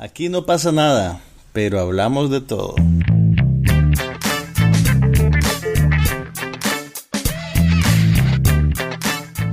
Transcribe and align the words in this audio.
Aquí 0.00 0.28
no 0.28 0.46
pasa 0.46 0.70
nada, 0.70 1.20
pero 1.52 1.80
hablamos 1.80 2.30
de 2.30 2.40
todo. 2.40 2.76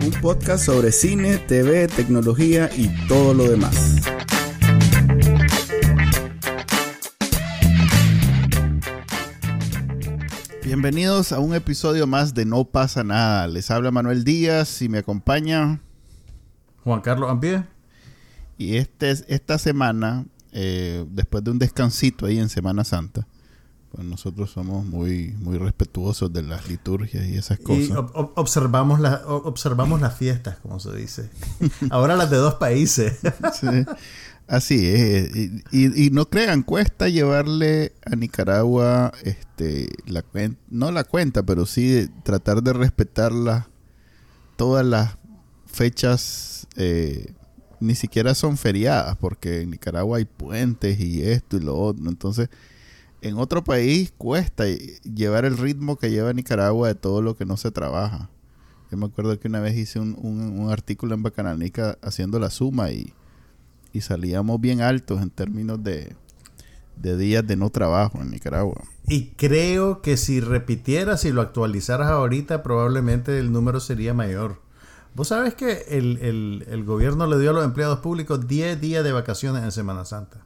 Un 0.03 0.11
podcast 0.21 0.63
sobre 0.63 0.91
cine, 0.91 1.39
TV, 1.39 1.87
tecnología 1.87 2.69
y 2.77 2.89
todo 3.07 3.33
lo 3.33 3.49
demás. 3.49 3.95
Bienvenidos 10.63 11.31
a 11.31 11.39
un 11.39 11.55
episodio 11.55 12.05
más 12.05 12.35
de 12.35 12.45
No 12.45 12.65
pasa 12.65 13.03
nada. 13.03 13.47
Les 13.47 13.71
habla 13.71 13.89
Manuel 13.89 14.23
Díaz 14.23 14.83
y 14.83 14.89
me 14.89 14.99
acompaña 14.99 15.81
Juan 16.83 17.01
Carlos 17.01 17.31
Ampie. 17.31 17.63
Y 18.59 18.77
este, 18.77 19.09
esta 19.09 19.57
semana 19.57 20.25
eh, 20.57 21.05
después 21.09 21.43
de 21.43 21.51
un 21.51 21.59
descansito 21.59 22.25
ahí 22.25 22.39
en 22.39 22.47
Semana 22.47 22.85
Santa, 22.85 23.27
pues 23.91 24.07
nosotros 24.07 24.51
somos 24.51 24.85
muy, 24.85 25.35
muy 25.41 25.57
respetuosos 25.57 26.31
de 26.31 26.43
las 26.43 26.69
liturgias 26.69 27.25
y 27.27 27.35
esas 27.35 27.59
cosas. 27.59 27.89
Y 27.89 27.93
observamos, 28.35 29.01
observamos 29.25 29.99
las 29.99 30.17
fiestas, 30.17 30.55
como 30.61 30.79
se 30.79 30.95
dice. 30.95 31.29
Ahora 31.89 32.15
las 32.15 32.29
de 32.29 32.37
dos 32.37 32.53
países. 32.53 33.19
Así 34.47 34.85
es. 34.85 35.35
Y, 35.73 36.09
no 36.11 36.29
crean, 36.29 36.63
cuesta 36.63 37.09
llevarle 37.09 37.91
a 38.05 38.15
Nicaragua 38.15 39.11
este, 39.23 39.89
la 40.05 40.23
no 40.69 40.89
la 40.91 41.03
cuenta, 41.03 41.43
pero 41.43 41.65
sí 41.65 42.09
tratar 42.23 42.63
de 42.63 42.71
respetar 42.71 43.33
todas 44.55 44.85
las 44.85 45.17
fechas 45.65 46.67
eh, 46.77 47.33
ni 47.79 47.95
siquiera 47.95 48.35
son 48.35 48.57
feriadas, 48.57 49.17
porque 49.17 49.61
en 49.61 49.71
Nicaragua 49.71 50.17
hay 50.17 50.25
puentes 50.25 50.99
y 50.99 51.21
esto 51.21 51.57
y 51.57 51.61
lo 51.61 51.75
otro. 51.75 52.09
Entonces, 52.09 52.49
en 53.21 53.37
otro 53.37 53.63
país 53.63 54.13
cuesta 54.17 54.65
llevar 55.03 55.45
el 55.45 55.57
ritmo 55.57 55.97
que 55.97 56.11
lleva 56.11 56.33
Nicaragua 56.33 56.89
de 56.89 56.95
todo 56.95 57.21
lo 57.21 57.35
que 57.35 57.45
no 57.45 57.57
se 57.57 57.71
trabaja. 57.71 58.29
Yo 58.91 58.97
me 58.97 59.05
acuerdo 59.05 59.39
que 59.39 59.47
una 59.47 59.59
vez 59.59 59.75
hice 59.75 59.99
un, 59.99 60.67
artículo 60.69 61.15
en 61.15 61.23
Bacananica 61.23 61.97
haciendo 62.01 62.39
la 62.39 62.49
suma 62.49 62.91
y, 62.91 63.13
y 63.93 64.01
salíamos 64.01 64.61
bien 64.61 64.81
altos 64.81 65.21
en 65.21 65.31
términos 65.31 65.83
de, 65.83 66.15
de 66.97 67.17
días 67.17 67.45
de 67.45 67.55
no 67.55 67.69
trabajo 67.69 68.21
en 68.21 68.31
Nicaragua. 68.31 68.83
Y 69.07 69.27
creo 69.31 70.01
que 70.01 70.17
si 70.17 70.39
repitieras 70.39 71.25
y 71.25 71.31
lo 71.31 71.41
actualizaras 71.41 72.09
ahorita, 72.09 72.63
probablemente 72.63 73.37
el 73.39 73.51
número 73.51 73.79
sería 73.79 74.13
mayor. 74.13 74.61
Vos 75.15 75.29
sabés 75.29 75.55
que 75.55 75.85
el, 75.89 76.83
gobierno 76.85 77.25
le 77.25 77.39
dio 77.39 77.51
a 77.51 77.53
los 77.53 77.63
empleados 77.63 77.99
públicos 77.99 78.47
10 78.47 78.81
días 78.81 79.03
de 79.03 79.13
vacaciones 79.13 79.63
en 79.63 79.71
Semana 79.71 80.03
Santa. 80.03 80.45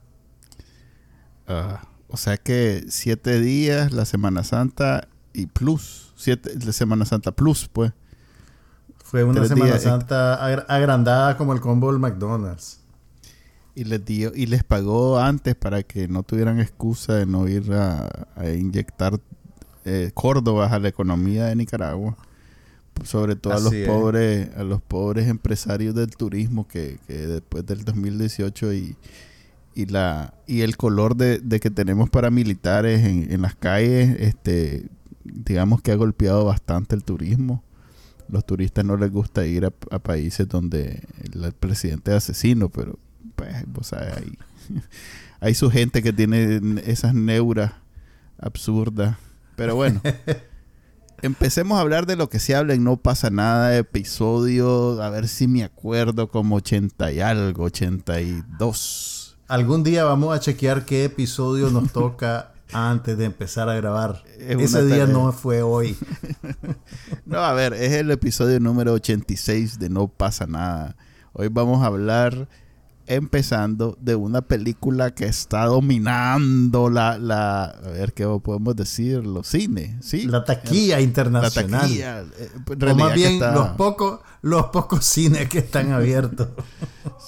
Ah, 1.47 1.81
o 2.07 2.17
sea 2.17 2.37
que 2.37 2.85
7 2.87 3.39
días 3.39 3.91
la 3.91 4.05
Semana 4.05 4.43
Santa 4.43 5.07
y 5.33 5.47
plus. 5.47 6.13
Siete, 6.15 6.51
la 6.63 6.71
Semana 6.71 7.05
Santa 7.05 7.31
plus, 7.31 7.67
pues. 7.67 7.93
Fue 9.03 9.23
una 9.23 9.43
Semana 9.45 9.79
Santa 9.79 10.35
agrandada 10.67 11.35
como 11.35 11.53
el 11.53 11.61
combo 11.61 11.91
del 11.91 11.99
McDonald's. 11.99 12.81
Y 13.73 13.85
les, 13.85 14.05
dio, 14.05 14.31
y 14.35 14.45
les 14.45 14.63
pagó 14.63 15.17
antes 15.17 15.55
para 15.55 15.81
que 15.81 16.07
no 16.07 16.21
tuvieran 16.21 16.59
excusa 16.59 17.13
de 17.13 17.25
no 17.25 17.47
ir 17.47 17.73
a, 17.73 18.27
inyectar 18.53 19.19
eh, 19.85 20.11
Córdoba 20.13 20.67
a 20.67 20.77
la 20.77 20.89
economía 20.89 21.45
de 21.45 21.55
Nicaragua 21.55 22.17
sobre 23.03 23.35
todo 23.35 23.53
a 23.53 23.59
los 23.59 23.73
pobres 23.73 24.49
a 24.55 24.63
los 24.63 24.81
pobres 24.81 25.27
empresarios 25.27 25.95
del 25.95 26.09
turismo 26.11 26.67
que, 26.67 26.99
después 27.07 27.65
del 27.65 27.85
2018 27.85 28.73
y, 28.73 28.95
y 29.75 29.85
la 29.85 30.33
y 30.47 30.61
el 30.61 30.77
color 30.77 31.15
de, 31.15 31.41
que 31.59 31.69
tenemos 31.69 32.09
paramilitares 32.09 33.05
en, 33.05 33.31
en 33.31 33.41
las 33.41 33.55
calles 33.55 34.15
este 34.19 34.89
digamos 35.33 35.81
que 35.81 35.91
ha 35.91 35.95
golpeado 35.95 36.45
bastante 36.45 36.95
el 36.95 37.03
turismo. 37.03 37.63
Los 38.29 38.45
turistas 38.45 38.85
no 38.85 38.95
les 38.95 39.11
gusta 39.11 39.45
ir 39.45 39.65
a, 39.65 39.99
países 39.99 40.47
donde 40.47 41.03
el, 41.33 41.51
presidente 41.53 42.11
es 42.11 42.17
asesino 42.17 42.69
pero 42.69 42.99
pues 43.73 43.93
hay, 43.93 44.37
hay 45.39 45.53
su 45.55 45.71
gente 45.71 46.03
que 46.03 46.13
tiene 46.13 46.61
esas 46.85 47.13
neuras 47.13 47.73
absurdas. 48.37 49.17
Pero 49.55 49.75
bueno 49.75 50.01
empecemos 51.21 51.77
a 51.77 51.81
hablar 51.81 52.05
de 52.05 52.15
lo 52.15 52.29
que 52.29 52.39
se 52.39 52.55
habla 52.55 52.73
en 52.73 52.83
No 52.83 52.97
pasa 52.97 53.29
nada, 53.29 53.75
episodio, 53.77 55.01
a 55.01 55.09
ver 55.09 55.27
si 55.27 55.47
me 55.47 55.63
acuerdo, 55.63 56.29
como 56.29 56.55
80 56.55 57.11
y 57.11 57.19
algo, 57.19 57.63
82. 57.65 59.37
Algún 59.47 59.83
día 59.83 60.03
vamos 60.03 60.35
a 60.35 60.39
chequear 60.39 60.85
qué 60.85 61.05
episodio 61.05 61.69
nos 61.69 61.91
toca 61.93 62.53
antes 62.71 63.17
de 63.17 63.25
empezar 63.25 63.69
a 63.69 63.75
grabar. 63.75 64.23
Ese 64.37 64.85
día 64.85 65.07
no 65.07 65.31
fue 65.31 65.61
hoy. 65.61 65.97
no, 67.25 67.39
a 67.39 67.53
ver, 67.53 67.73
es 67.73 67.93
el 67.93 68.11
episodio 68.11 68.59
número 68.59 68.93
86 68.93 69.79
de 69.79 69.89
No 69.89 70.07
pasa 70.07 70.45
nada. 70.45 70.95
Hoy 71.33 71.47
vamos 71.49 71.83
a 71.83 71.87
hablar 71.87 72.47
empezando 73.09 73.97
de 73.99 74.15
una 74.15 74.41
película 74.41 75.15
que 75.15 75.25
está 75.25 75.65
dominando 75.65 76.91
la, 76.91 77.17
la 77.17 77.65
a 77.65 77.89
ver 77.89 78.13
qué 78.13 78.25
podemos 78.41 78.75
decir, 78.75 79.25
los 79.25 79.47
cines, 79.47 80.05
¿sí? 80.05 80.27
La 80.27 80.43
taquilla 80.43 81.01
internacional. 81.01 81.71
La 81.71 81.87
taquilla, 81.87 82.21
eh, 82.21 82.91
o 82.91 82.95
más 82.95 83.13
bien 83.15 83.39
los 83.39 83.69
pocos 83.69 84.19
los 84.41 84.67
pocos 84.67 85.03
cines 85.03 85.49
que 85.49 85.57
están 85.57 85.91
abiertos. 85.93 86.49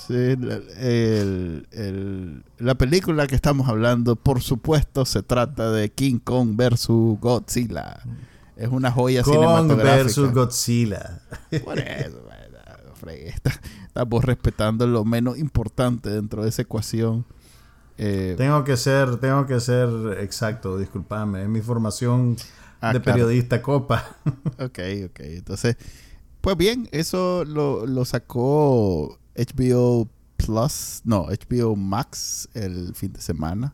sí, 0.08 0.14
el, 0.14 1.68
el, 1.72 2.44
la 2.60 2.76
película 2.76 3.26
que 3.26 3.36
estamos 3.36 3.68
hablando, 3.68 4.16
por 4.16 4.42
supuesto, 4.42 5.04
se 5.06 5.24
trata 5.24 5.72
de 5.72 5.92
King 5.92 6.20
Kong 6.24 6.56
versus 6.56 7.20
Godzilla. 7.20 8.02
Es 8.56 8.70
una 8.70 8.92
joya 8.92 9.24
Kong 9.24 9.34
cinematográfica. 9.34 9.96
versus 9.96 10.32
Godzilla. 10.32 11.22
Por 11.64 11.80
eso, 11.80 12.22
estamos 13.92 14.24
respetando 14.24 14.88
lo 14.88 15.04
menos 15.04 15.38
importante 15.38 16.10
dentro 16.10 16.44
de 16.44 16.50
esa 16.50 16.62
ecuación. 16.62 17.26
Eh, 17.98 18.36
tengo 18.38 18.64
que 18.64 18.78
ser, 18.78 19.18
tengo 19.18 19.46
que 19.46 19.60
ser 19.60 19.90
exacto, 20.22 20.78
discúlpame, 20.78 21.44
es 21.44 21.50
mi 21.50 21.60
formación 21.60 22.38
ah, 22.80 22.94
de 22.94 23.02
periodista 23.02 23.62
copa. 23.62 24.16
ok, 24.60 24.80
ok. 25.08 25.20
Entonces, 25.20 25.76
pues 26.40 26.56
bien, 26.56 26.88
eso 26.94 27.44
lo, 27.44 27.86
lo 27.86 28.06
sacó 28.06 29.20
HBO 29.36 30.08
Plus, 30.38 31.02
no, 31.04 31.28
HBO 31.28 31.76
Max 31.76 32.48
el 32.54 32.96
fin 32.96 33.12
de 33.12 33.20
semana. 33.20 33.74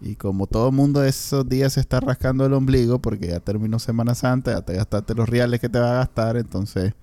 Y 0.00 0.14
como 0.14 0.46
todo 0.46 0.68
el 0.68 0.74
mundo 0.74 1.02
esos 1.02 1.46
días 1.46 1.72
se 1.72 1.80
está 1.80 1.98
rascando 1.98 2.46
el 2.46 2.52
ombligo 2.52 3.00
porque 3.00 3.26
ya 3.26 3.40
terminó 3.40 3.80
Semana 3.80 4.14
Santa, 4.14 4.52
ya 4.52 4.62
te 4.62 4.74
gastaste 4.74 5.12
los 5.14 5.28
reales 5.28 5.60
que 5.60 5.68
te 5.68 5.80
va 5.80 5.90
a 5.90 5.94
gastar, 5.94 6.36
entonces, 6.36 6.94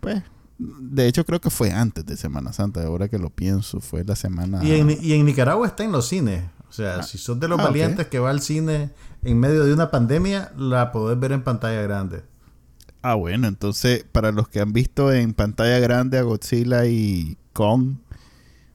pues 0.00 0.22
de 0.60 1.08
hecho, 1.08 1.24
creo 1.24 1.40
que 1.40 1.48
fue 1.48 1.72
antes 1.72 2.04
de 2.04 2.16
Semana 2.16 2.52
Santa, 2.52 2.82
ahora 2.84 3.08
que 3.08 3.18
lo 3.18 3.30
pienso, 3.30 3.80
fue 3.80 4.04
la 4.04 4.14
semana... 4.14 4.62
Y 4.62 4.72
en, 4.72 4.90
y 5.00 5.14
en 5.14 5.24
Nicaragua 5.24 5.66
está 5.66 5.84
en 5.84 5.92
los 5.92 6.06
cines. 6.08 6.42
O 6.68 6.72
sea, 6.72 6.96
ah. 6.96 7.02
si 7.02 7.16
sos 7.16 7.40
de 7.40 7.48
los 7.48 7.58
ah, 7.58 7.64
valientes 7.64 8.06
que 8.08 8.18
va 8.18 8.30
al 8.30 8.40
cine 8.40 8.90
en 9.22 9.40
medio 9.40 9.64
de 9.64 9.72
una 9.72 9.90
pandemia, 9.90 10.52
la 10.56 10.92
podés 10.92 11.18
ver 11.18 11.32
en 11.32 11.42
pantalla 11.42 11.80
grande. 11.82 12.22
Ah, 13.02 13.14
bueno, 13.14 13.48
entonces, 13.48 14.04
para 14.12 14.32
los 14.32 14.48
que 14.48 14.60
han 14.60 14.72
visto 14.74 15.12
en 15.12 15.32
pantalla 15.32 15.78
grande 15.78 16.18
a 16.18 16.22
Godzilla 16.22 16.84
y 16.84 17.38
Kong, 17.54 17.94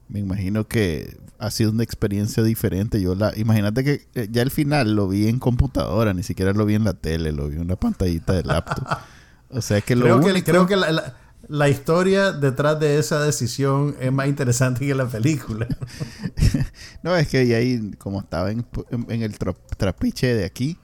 me 0.08 0.18
imagino 0.18 0.66
que 0.66 1.16
ha 1.38 1.50
sido 1.50 1.70
una 1.70 1.84
experiencia 1.84 2.42
diferente. 2.42 3.00
Yo 3.00 3.14
la, 3.14 3.32
imagínate 3.36 3.84
que 3.84 4.06
eh, 4.14 4.28
ya 4.30 4.42
al 4.42 4.50
final 4.50 4.96
lo 4.96 5.06
vi 5.08 5.28
en 5.28 5.38
computadora, 5.38 6.12
ni 6.14 6.24
siquiera 6.24 6.52
lo 6.52 6.66
vi 6.66 6.74
en 6.74 6.84
la 6.84 6.94
tele, 6.94 7.30
lo 7.30 7.48
vi 7.48 7.56
en 7.56 7.62
una 7.62 7.76
pantallita 7.76 8.32
de 8.32 8.42
laptop. 8.42 8.84
o 9.50 9.62
sea 9.62 9.80
que 9.80 9.94
lo 9.94 10.04
creo 10.04 10.34
que 10.34 10.44
creo 10.44 10.66
que 10.66 10.76
la 10.76 10.90
la 10.90 11.14
historia 11.68 12.32
detrás 12.32 12.78
de 12.80 12.98
esa 12.98 13.22
decisión 13.22 13.96
es 14.00 14.12
más 14.12 14.28
interesante 14.28 14.86
que 14.86 14.94
la 14.94 15.06
película. 15.06 15.66
no, 17.02 17.16
es 17.16 17.28
que 17.28 17.38
ahí, 17.54 17.92
como 17.98 18.20
estaba 18.20 18.50
en, 18.50 18.64
el 19.08 19.36
trapiche 19.76 20.34
de 20.34 20.44
aquí, 20.44 20.78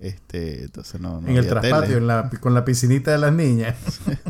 este, 0.00 0.64
entonces 0.64 1.00
no, 1.00 1.18
En 1.26 1.36
el 1.36 1.48
traspatio, 1.48 2.00
con 2.40 2.54
la 2.54 2.64
piscinita 2.64 3.12
de 3.12 3.18
las 3.18 3.32
niñas. 3.32 3.76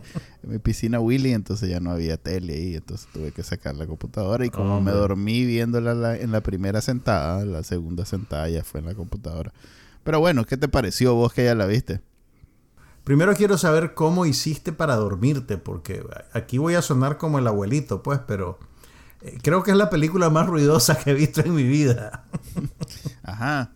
en 0.43 0.51
mi 0.51 0.59
piscina 0.59 1.01
Willy, 1.01 1.33
entonces 1.33 1.69
ya 1.69 1.81
no 1.81 1.91
había 1.91 2.17
tele 2.17 2.55
ahí, 2.55 2.75
entonces 2.77 3.09
tuve 3.13 3.33
que 3.33 3.43
sacar 3.43 3.77
la 3.77 3.87
computadora 3.87 4.47
y 4.47 4.51
como 4.51 4.81
me 4.81 4.93
dormí 4.93 5.45
viéndola 5.45 6.17
en 6.17 6.33
la 6.33 6.41
primera 6.41 6.81
sentada, 6.81 7.45
la 7.45 7.63
segunda 7.63 8.05
sentada 8.05 8.49
ya 8.49 8.65
fue 8.65 8.81
en 8.81 8.87
la 8.87 8.95
computadora. 8.95 9.53
Pero 10.05 10.21
bueno, 10.21 10.45
¿qué 10.45 10.57
te 10.57 10.69
pareció 10.69 11.15
vos 11.15 11.35
que 11.35 11.45
ya 11.45 11.55
la 11.55 11.67
viste? 11.67 12.01
Primero 13.09 13.35
quiero 13.35 13.57
saber 13.57 13.95
cómo 13.95 14.27
hiciste 14.27 14.71
para 14.71 14.95
dormirte, 14.97 15.57
porque 15.57 16.05
aquí 16.35 16.59
voy 16.59 16.75
a 16.75 16.83
sonar 16.83 17.17
como 17.17 17.39
el 17.39 17.47
abuelito, 17.47 18.03
pues, 18.03 18.21
pero 18.27 18.59
eh, 19.23 19.39
creo 19.43 19.63
que 19.63 19.71
es 19.71 19.79
la 19.79 19.89
película 19.89 20.29
más 20.29 20.47
ruidosa 20.47 20.95
que 20.99 21.13
he 21.13 21.15
visto 21.15 21.41
en 21.41 21.55
mi 21.55 21.63
vida. 21.63 22.27
Ajá. 23.23 23.73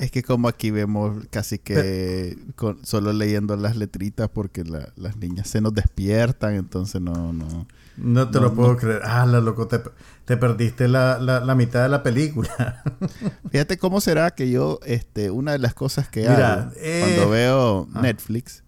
Es 0.00 0.10
que 0.10 0.24
como 0.24 0.48
aquí 0.48 0.72
vemos 0.72 1.16
casi 1.30 1.60
que 1.60 2.36
solo 2.82 3.12
leyendo 3.12 3.56
las 3.56 3.76
letritas 3.76 4.28
porque 4.28 4.64
las 4.64 5.16
niñas 5.16 5.48
se 5.48 5.60
nos 5.60 5.72
despiertan, 5.74 6.54
entonces 6.54 7.00
no, 7.00 7.32
no, 7.32 7.68
No 7.96 8.30
te 8.30 8.40
lo 8.40 8.52
puedo 8.52 8.76
creer. 8.76 9.02
Ah, 9.04 9.24
la 9.26 9.40
loco, 9.40 9.68
te, 9.68 9.80
te 10.24 10.36
perdiste 10.36 10.88
la, 10.88 11.20
la, 11.20 11.54
mitad 11.54 11.84
de 11.84 11.88
la 11.88 12.02
película. 12.02 12.82
Fíjate 13.52 13.78
cómo 13.78 14.00
será 14.00 14.32
que 14.32 14.50
yo, 14.50 14.80
este, 14.84 15.30
una 15.30 15.52
de 15.52 15.60
las 15.60 15.72
cosas 15.72 16.08
que 16.08 16.26
hago 16.26 16.72
eh, 16.78 17.04
cuando 17.04 17.30
veo 17.30 17.88
ah. 17.94 18.02
Netflix 18.02 18.64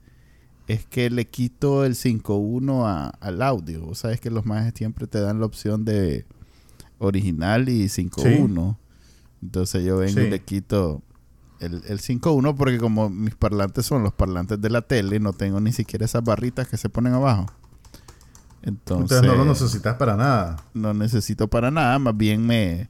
es 0.66 0.87
que 0.87 1.11
le 1.11 1.26
quito 1.26 1.84
el 1.84 1.94
5.1 1.94 3.12
al 3.20 3.43
audio. 3.43 3.82
Vos 3.82 3.99
sabes 3.99 4.20
que 4.20 4.31
los 4.31 4.46
más 4.46 4.72
siempre 4.75 5.06
te 5.06 5.20
dan 5.20 5.40
la 5.40 5.46
opción 5.46 5.84
de 5.84 6.26
original 6.99 7.69
y 7.69 7.87
5.1. 7.87 8.76
Entonces 9.43 9.84
yo 9.84 9.99
vengo 9.99 10.20
y 10.20 10.31
le 10.31 10.40
quito 10.40 11.02
el, 11.61 11.82
el 11.87 12.00
5.1 12.00 12.56
porque 12.56 12.78
como 12.78 13.11
mis 13.11 13.34
parlantes 13.34 13.84
son 13.87 14.02
los 14.02 14.12
parlantes 14.12 14.61
de 14.61 14.70
la 14.70 14.82
tele, 14.82 15.20
no 15.20 15.32
tengo 15.32 15.61
ni 15.61 15.72
siquiera 15.72 16.05
esas 16.05 16.25
barritas 16.25 16.69
que 16.69 16.76
se 16.76 16.88
ponen 16.88 17.12
abajo. 17.12 17.46
Entonces, 18.62 19.22
no 19.22 19.34
lo 19.34 19.44
necesitas 19.44 19.96
para 19.96 20.16
nada. 20.16 20.56
No 20.72 20.94
necesito 20.94 21.49
para 21.49 21.70
nada, 21.70 21.99
más 21.99 22.16
bien 22.16 22.46
me... 22.46 22.88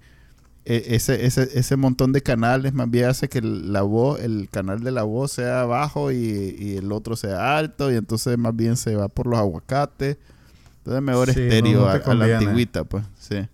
E, 0.66 0.94
ese, 0.94 1.26
ese, 1.26 1.48
ese 1.52 1.76
montón 1.76 2.12
de 2.12 2.22
canales 2.22 2.72
más 2.72 2.90
bien 2.90 3.06
hace 3.06 3.28
que 3.28 3.42
la 3.42 3.82
voz, 3.82 4.20
el 4.20 4.48
canal 4.50 4.80
de 4.82 4.92
la 4.92 5.02
voz 5.02 5.32
sea 5.32 5.64
bajo 5.64 6.10
y, 6.10 6.76
el 6.78 6.90
otro 6.90 7.16
sea 7.16 7.58
alto 7.58 7.92
y 7.92 7.96
entonces 7.96 8.38
más 8.38 8.56
bien 8.56 8.76
se 8.76 8.96
va 8.96 9.08
por 9.08 9.26
los 9.26 9.38
aguacates. 9.38 10.16
Entonces 10.78 11.02
mejor 11.02 11.30
estéreo 11.30 11.88
a, 11.88 12.14
la 12.14 12.38
antigüita, 12.38 12.84
pues, 12.84 13.04
sí. 13.18 13.46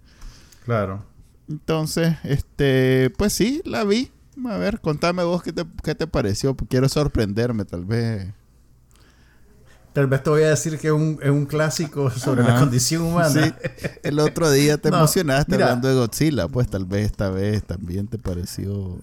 Claro. 0.64 1.04
Entonces, 1.48 2.16
este, 2.22 3.12
pues 3.16 3.32
sí, 3.32 3.60
la 3.64 3.84
vi. 3.84 4.10
A 4.48 4.56
ver, 4.56 4.80
contame 4.80 5.24
vos 5.24 5.42
qué 5.42 5.52
te, 5.52 5.64
qué 5.82 5.94
te 5.94 6.06
pareció. 6.06 6.56
Quiero 6.56 6.88
sorprenderme, 6.88 7.64
tal 7.64 7.84
vez. 7.84 8.28
Tal 9.92 10.06
vez 10.06 10.22
te 10.22 10.30
voy 10.30 10.42
a 10.42 10.50
decir 10.50 10.78
que 10.78 10.88
es 10.88 10.92
un, 10.92 11.18
es 11.22 11.30
un 11.30 11.46
clásico 11.46 12.10
sobre 12.16 12.42
la 12.42 12.58
condición 12.58 13.02
humana. 13.02 13.28
Sí. 13.28 13.52
El 14.02 14.18
otro 14.20 14.50
día 14.50 14.78
te 14.78 14.88
emocionaste 14.94 15.54
hablando 15.54 15.88
de 15.88 15.94
Godzilla, 15.94 16.48
pues 16.48 16.68
tal 16.68 16.84
vez 16.84 17.06
esta 17.06 17.30
vez 17.30 17.64
también 17.64 18.06
te 18.06 18.18
pareció. 18.18 18.98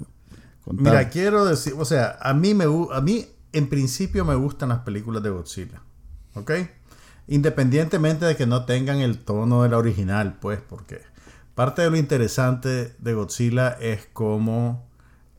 Mira, 0.66 1.10
quiero 1.10 1.45
decir, 1.45 1.74
o 1.78 1.86
sea, 1.86 2.18
a 2.22 2.34
mí 2.34 2.54
me 2.54 2.66
a 2.92 3.01
mí 3.01 3.25
en 3.54 3.69
principio 3.69 4.25
me 4.25 4.36
gustan 4.36 4.69
las 4.69 4.80
películas 4.80 5.24
de 5.24 5.30
Godzilla, 5.30 5.81
¿ok? 6.36 6.51
Independientemente 7.28 8.25
de 8.25 8.36
que 8.36 8.45
no 8.45 8.66
tengan 8.66 9.00
el 9.00 9.19
tono 9.19 9.63
de 9.63 9.69
la 9.69 9.78
original, 9.78 10.38
pues, 10.39 10.60
porque 10.62 11.01
parte 11.56 11.81
de 11.81 11.89
lo 11.89 11.98
interesante 11.98 12.95
de 13.00 13.13
Godzilla 13.13 13.69
es 13.69 14.07
cómo 14.13 14.88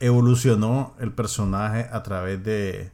evolucionó 0.01 0.95
el 0.99 1.13
personaje 1.13 1.89
a 1.91 2.03
través 2.03 2.43
de 2.43 2.93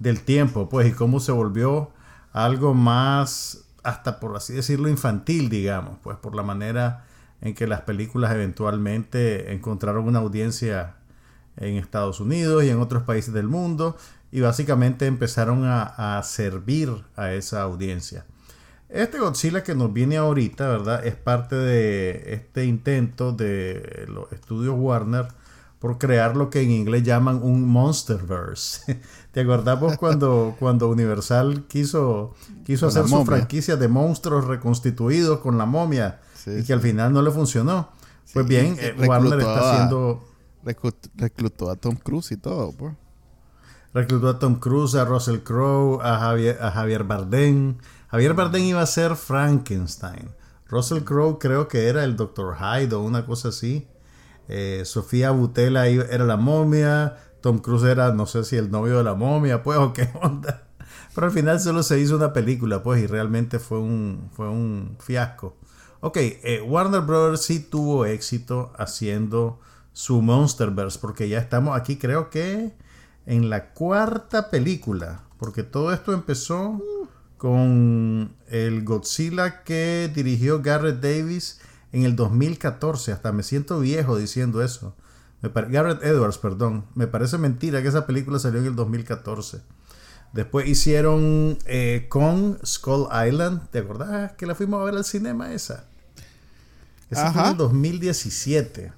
del 0.00 0.22
tiempo, 0.22 0.68
pues, 0.68 0.88
y 0.88 0.92
cómo 0.92 1.20
se 1.20 1.30
volvió 1.30 1.92
algo 2.32 2.74
más, 2.74 3.64
hasta 3.84 4.18
por 4.18 4.36
así 4.36 4.54
decirlo, 4.54 4.88
infantil, 4.88 5.48
digamos, 5.48 5.98
pues, 6.02 6.16
por 6.16 6.34
la 6.34 6.42
manera 6.42 7.04
en 7.40 7.54
que 7.54 7.66
las 7.66 7.82
películas 7.82 8.32
eventualmente 8.32 9.52
encontraron 9.52 10.06
una 10.06 10.18
audiencia 10.18 10.96
en 11.56 11.76
Estados 11.76 12.20
Unidos 12.20 12.64
y 12.64 12.70
en 12.70 12.80
otros 12.80 13.04
países 13.04 13.32
del 13.32 13.46
mundo, 13.46 13.96
y 14.32 14.40
básicamente 14.40 15.06
empezaron 15.06 15.64
a, 15.64 16.20
servir 16.24 16.90
a 17.16 17.32
esa 17.32 17.62
audiencia. 17.62 18.24
Este 18.88 19.18
Godzilla 19.18 19.62
que 19.62 19.74
nos 19.74 19.92
viene 19.92 20.16
ahorita, 20.16 20.68
¿verdad? 20.68 21.06
Es 21.06 21.14
parte 21.14 21.56
de 21.56 22.34
este 22.34 22.64
intento 22.64 23.32
de 23.32 24.06
los 24.08 24.32
estudios 24.32 24.74
Warner 24.76 25.28
por 25.80 25.98
crear 25.98 26.36
lo 26.36 26.50
que 26.50 26.60
en 26.60 26.70
inglés 26.70 27.02
llaman 27.02 27.40
un 27.42 27.66
Monsterverse. 27.66 29.00
¿Te 29.32 29.40
acordamos 29.40 29.96
cuando, 29.96 30.56
cuando 30.58 30.88
Universal 30.88 31.64
quiso, 31.68 32.34
quiso 32.64 32.88
hacer 32.88 33.06
su 33.06 33.24
franquicia 33.24 33.76
de 33.76 33.86
monstruos 33.86 34.46
reconstituidos 34.46 35.38
con 35.38 35.56
la 35.56 35.66
momia 35.66 36.20
y 36.46 36.64
que 36.64 36.72
al 36.72 36.80
final 36.80 37.12
no 37.12 37.22
le 37.22 37.30
funcionó? 37.30 37.90
pues 38.32 38.46
bien, 38.46 38.76
eh, 38.78 38.94
Warner 38.98 39.40
está 39.40 39.72
haciendo... 39.72 40.24
Reclutó 41.14 41.70
a 41.70 41.76
Tom 41.76 41.96
Cruise 41.96 42.32
y 42.32 42.36
todo, 42.36 42.72
pues. 42.72 42.94
Reclutó 43.94 44.28
a 44.28 44.38
Tom 44.38 44.56
Cruise, 44.56 44.94
a 44.94 45.04
Russell 45.04 45.38
Crowe, 45.38 46.00
a 46.02 46.18
Javier, 46.18 46.58
a 46.60 46.70
Javier 46.70 47.04
Bardem. 47.04 47.78
Javier 48.08 48.34
Bardem 48.34 48.62
iba 48.64 48.82
a 48.82 48.86
ser 48.86 49.16
Frankenstein. 49.16 50.30
Russell 50.68 51.02
Crowe 51.02 51.38
creo 51.38 51.66
que 51.66 51.88
era 51.88 52.04
el 52.04 52.16
Dr. 52.16 52.56
Hyde 52.56 52.94
o 52.94 53.02
una 53.02 53.26
cosa 53.26 53.48
así. 53.48 53.88
Eh, 54.48 54.82
Sofía 54.84 55.30
Butela 55.30 55.88
era 55.88 56.24
la 56.24 56.36
momia, 56.36 57.16
Tom 57.40 57.58
Cruise 57.58 57.84
era, 57.84 58.12
no 58.12 58.26
sé 58.26 58.44
si 58.44 58.56
el 58.56 58.70
novio 58.70 58.98
de 58.98 59.04
la 59.04 59.14
momia, 59.14 59.62
pues, 59.62 59.78
o 59.78 59.92
qué 59.92 60.08
onda. 60.22 60.66
Pero 61.14 61.26
al 61.26 61.32
final 61.32 61.60
solo 61.60 61.82
se 61.82 61.98
hizo 61.98 62.16
una 62.16 62.32
película, 62.32 62.82
pues, 62.82 63.02
y 63.02 63.06
realmente 63.06 63.58
fue 63.58 63.78
un, 63.78 64.30
fue 64.32 64.48
un 64.48 64.96
fiasco. 65.00 65.56
Ok, 66.00 66.16
eh, 66.18 66.62
Warner 66.66 67.02
Brothers 67.02 67.42
sí 67.42 67.60
tuvo 67.60 68.06
éxito 68.06 68.72
haciendo 68.78 69.60
su 69.92 70.22
Monsterverse, 70.22 70.98
porque 70.98 71.28
ya 71.28 71.38
estamos 71.38 71.78
aquí, 71.78 71.96
creo 71.96 72.30
que 72.30 72.72
en 73.26 73.50
la 73.50 73.70
cuarta 73.72 74.50
película, 74.50 75.22
porque 75.38 75.62
todo 75.62 75.92
esto 75.92 76.12
empezó 76.12 76.80
con 77.36 78.34
el 78.48 78.84
Godzilla 78.84 79.62
que 79.62 80.10
dirigió 80.14 80.60
Garrett 80.60 81.00
Davis 81.00 81.60
en 81.92 82.04
el 82.04 82.14
2014. 82.14 83.12
Hasta 83.12 83.32
me 83.32 83.42
siento 83.42 83.80
viejo 83.80 84.18
diciendo 84.18 84.62
eso. 84.62 84.94
Garrett 85.42 86.02
Edwards, 86.02 86.38
perdón. 86.38 86.84
Me 86.94 87.06
parece 87.06 87.38
mentira 87.38 87.82
que 87.82 87.88
esa 87.88 88.06
película 88.06 88.38
salió 88.38 88.60
en 88.60 88.66
el 88.66 88.76
2014. 88.76 89.60
Después 90.32 90.68
hicieron 90.68 91.58
eh, 91.66 92.06
con 92.08 92.58
Skull 92.64 93.08
Island. 93.26 93.68
¿Te 93.70 93.80
acordás 93.80 94.32
que 94.32 94.46
la 94.46 94.54
fuimos 94.54 94.80
a 94.80 94.84
ver 94.84 94.94
al 94.94 95.04
cinema 95.04 95.52
esa? 95.52 95.84
Esa 97.10 97.32
fue 97.32 97.42
en 97.42 97.48
el 97.48 97.56
2017. 97.56 98.92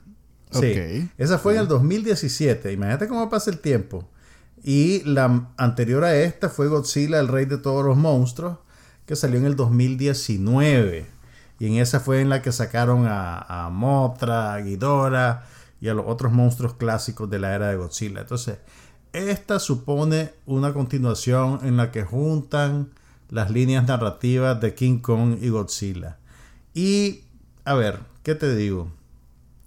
Sí, 0.51 1.11
esa 1.17 1.39
fue 1.39 1.55
en 1.55 1.61
el 1.61 1.69
2017. 1.69 2.73
Imagínate 2.73 3.09
cómo 3.09 3.31
pasa 3.31 3.51
el 3.51 3.59
tiempo. 3.61 4.07
Y 4.63 5.03
la 5.05 5.49
anterior 5.57 6.05
a 6.05 6.15
esta 6.15 6.51
fue 6.51 6.69
Godzilla, 6.69 7.19
el 7.19 7.29
rey 7.29 7.47
de 7.47 7.57
todos 7.57 7.85
los 7.85 7.97
monstruos, 7.97 8.59
que 9.07 9.17
salió 9.17 9.39
en 9.39 9.47
el 9.47 9.57
2019. 9.57 11.07
Y 11.59 11.67
en 11.67 11.75
esa 11.75 12.01
fue 12.01 12.21
en 12.21 12.29
la 12.29 12.43
que 12.43 12.53
sacaron 12.53 13.07
a, 13.09 13.69
Motra, 13.73 14.55
a 14.55 14.61
Ghidorah 14.61 15.47
y 15.83 15.89
a 15.89 15.95
los 15.95 16.07
otros 16.07 16.33
monstruos 16.33 16.75
clásicos 16.75 17.29
de 17.29 17.41
la 17.41 17.57
era 17.57 17.69
de 17.69 17.77
Godzilla. 17.77 18.21
Entonces, 18.21 18.59
esta 19.13 19.59
supone 19.59 20.31
una 20.47 20.73
continuación 20.73 21.59
en 21.65 21.77
la 21.77 21.91
que 21.91 22.05
juntan 22.05 22.91
las 23.31 23.51
líneas 23.51 23.89
narrativas 23.89 24.61
de 24.61 24.77
King 24.77 25.01
Kong 25.01 25.39
y 25.43 25.49
Godzilla. 25.49 26.19
Y, 26.73 27.25
a 27.65 27.75
ver, 27.75 27.99
¿qué 28.23 28.37
te 28.37 28.55
digo? 28.55 28.93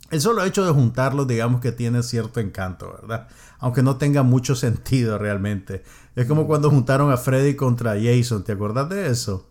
El 0.09 0.21
solo 0.21 0.45
hecho 0.45 0.65
de 0.65 0.71
juntarlos, 0.71 1.27
digamos 1.27 1.59
que 1.59 1.73
tiene 1.73 2.01
cierto 2.01 2.39
encanto, 2.39 2.97
¿verdad? 3.01 3.27
Aunque 3.59 3.83
no 3.83 3.97
tenga 3.97 4.23
mucho 4.23 4.55
sentido 4.55 5.17
realmente. 5.17 5.83
Es 6.15 6.27
como 6.27 6.47
cuando 6.47 6.69
juntaron 6.69 7.11
a 7.11 7.17
Freddy 7.17 7.57
contra 7.57 7.95
Jason, 8.01 8.45
¿te 8.45 8.53
acuerdas 8.53 8.87
de 8.87 9.07
eso? 9.07 9.49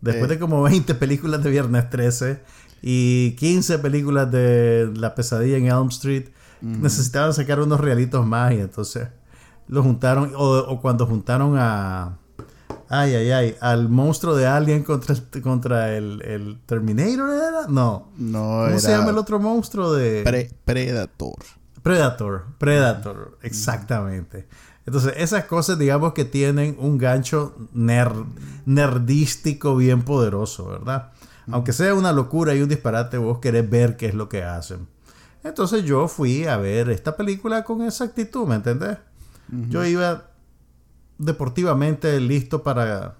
Después 0.00 0.28
de 0.28 0.38
como 0.38 0.62
20 0.62 0.94
películas 0.94 1.42
de 1.42 1.50
Viernes 1.50 1.90
13 1.90 2.42
y 2.86 3.34
15 3.36 3.78
películas 3.78 4.30
de 4.30 4.92
La 4.94 5.14
pesadilla 5.14 5.56
en 5.56 5.68
Elm 5.68 5.88
Street, 5.88 6.26
necesitaban 6.60 7.32
sacar 7.32 7.58
unos 7.60 7.80
realitos 7.80 8.26
más 8.26 8.52
y 8.52 8.60
entonces 8.60 9.08
lo 9.68 9.82
juntaron. 9.82 10.32
O, 10.36 10.78
cuando 10.82 11.06
juntaron 11.06 11.54
a. 11.56 12.18
Ay, 12.90 13.14
ay, 13.14 13.30
ay. 13.30 13.56
Al 13.62 13.88
monstruo 13.88 14.36
de 14.36 14.46
Alien 14.46 14.82
contra 14.82 15.14
el, 15.14 15.40
contra 15.40 15.96
el, 15.96 16.58
Terminator, 16.66 17.30
¿era? 17.30 17.66
No. 17.68 18.10
No, 18.18 18.64
¿Cómo 18.66 18.78
se 18.78 18.90
llama 18.90 19.12
el 19.12 19.18
otro 19.18 19.40
monstruo 19.40 19.94
de. 19.94 20.22
Predator. 20.66 21.38
Predator. 21.82 22.44
Predator, 22.58 23.38
exactamente. 23.40 24.46
Entonces, 24.84 25.14
esas 25.16 25.46
cosas, 25.46 25.78
digamos 25.78 26.12
que 26.12 26.26
tienen 26.26 26.76
un 26.78 26.98
gancho 26.98 27.56
nerdístico 28.66 29.74
bien 29.74 30.02
poderoso, 30.02 30.66
¿verdad? 30.66 31.12
Aunque 31.50 31.72
sea 31.72 31.94
una 31.94 32.12
locura 32.12 32.54
y 32.54 32.62
un 32.62 32.68
disparate, 32.68 33.18
vos 33.18 33.38
querés 33.38 33.68
ver 33.68 33.96
qué 33.96 34.06
es 34.06 34.14
lo 34.14 34.28
que 34.28 34.42
hacen. 34.42 34.88
Entonces 35.42 35.84
yo 35.84 36.08
fui 36.08 36.46
a 36.46 36.56
ver 36.56 36.88
esta 36.88 37.16
película 37.16 37.64
con 37.64 37.82
esa 37.82 38.04
actitud, 38.04 38.46
¿me 38.46 38.54
entendés? 38.54 38.98
Yo 39.68 39.84
iba 39.84 40.30
deportivamente 41.18 42.18
listo 42.18 42.62
para, 42.62 43.16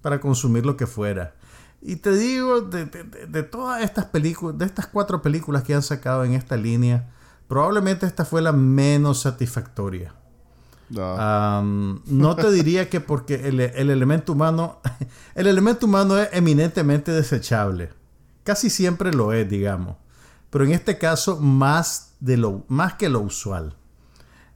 para 0.00 0.20
consumir 0.20 0.64
lo 0.64 0.76
que 0.76 0.86
fuera. 0.86 1.34
Y 1.82 1.96
te 1.96 2.12
digo, 2.12 2.60
de, 2.60 2.86
de 2.86 3.42
todas 3.42 3.82
estas 3.82 4.06
películas, 4.06 4.56
de 4.58 4.64
estas 4.66 4.86
cuatro 4.86 5.20
películas 5.20 5.64
que 5.64 5.74
han 5.74 5.82
sacado 5.82 6.24
en 6.24 6.34
esta 6.34 6.56
línea, 6.56 7.10
probablemente 7.48 8.06
esta 8.06 8.24
fue 8.24 8.40
la 8.40 8.52
menos 8.52 9.20
satisfactoria. 9.20 10.14
No. 10.90 12.36
te 12.36 12.50
diría 12.50 12.88
que 12.88 13.00
porque 13.00 13.48
el, 13.48 13.60
elemento 13.60 14.32
humano, 14.32 14.80
el 15.34 15.46
elemento 15.46 15.86
humano 15.86 16.18
es 16.18 16.28
eminentemente 16.32 17.12
desechable. 17.12 17.90
Casi 18.44 18.70
siempre 18.70 19.12
lo 19.12 19.32
es, 19.32 19.48
digamos. 19.48 19.96
Pero 20.50 20.64
en 20.64 20.72
este 20.72 20.96
caso, 20.96 21.38
más, 21.38 22.14
de 22.20 22.36
lo, 22.38 22.64
más 22.68 22.94
que 22.94 23.08
lo 23.08 23.20
usual. 23.20 23.74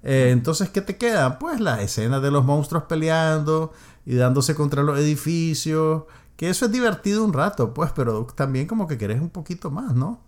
Eh, 0.03 0.31
entonces, 0.31 0.71
¿qué 0.71 0.81
te 0.81 0.97
queda? 0.97 1.39
Pues 1.39 1.61
la 1.61 1.83
escena 1.83 2.19
de 2.19 2.31
los 2.31 2.45
monstruos 2.45 2.85
peleando 2.85 3.73
y 4.07 4.15
dándose 4.15 4.55
contra 4.55 4.83
los 4.83 4.99
edificios, 4.99 6.05
que 6.37 6.49
eso 6.49 6.65
es 6.65 6.73
divertido 6.73 7.25
un 7.25 7.33
rato, 7.33 7.75
pues, 7.75 7.93
pero 7.95 8.27
también 8.35 8.67
como 8.67 8.89
que 8.89 8.99
querés 8.99 9.21
un 9.21 9.31
poquito 9.31 9.71
más, 9.71 9.95
¿no? 9.95 10.21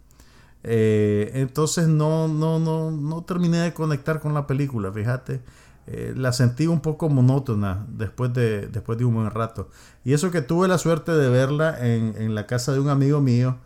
Eh, 0.63 1.31
entonces 1.35 1.89
no, 1.89 2.27
no, 2.29 2.59
no, 2.59 2.91
no 2.91 3.23
terminé 3.25 3.59
de 3.59 3.75
conectar 3.75 4.21
con 4.21 4.33
la 4.33 4.47
película, 4.47 4.93
fíjate. 4.93 5.43
Eh, 5.87 6.15
la 6.17 6.33
sentí 6.33 6.67
un 6.67 6.81
poco 6.81 7.11
monótona 7.11 7.85
después 7.89 8.33
de, 8.33 8.69
después 8.69 8.99
de 8.99 9.05
un 9.05 9.15
buen 9.15 9.31
rato. 9.31 9.69
Y 10.03 10.15
eso 10.15 10.31
que 10.31 10.41
tuve 10.41 10.67
la 10.67 10.79
suerte 10.79 11.13
de 11.13 11.29
verla 11.29 11.77
en, 11.87 12.15
en 12.17 12.35
la 12.35 12.47
casa 12.47 12.73
de 12.73 12.81
un 12.81 12.89
amigo 12.89 13.21
mío, 13.21 13.59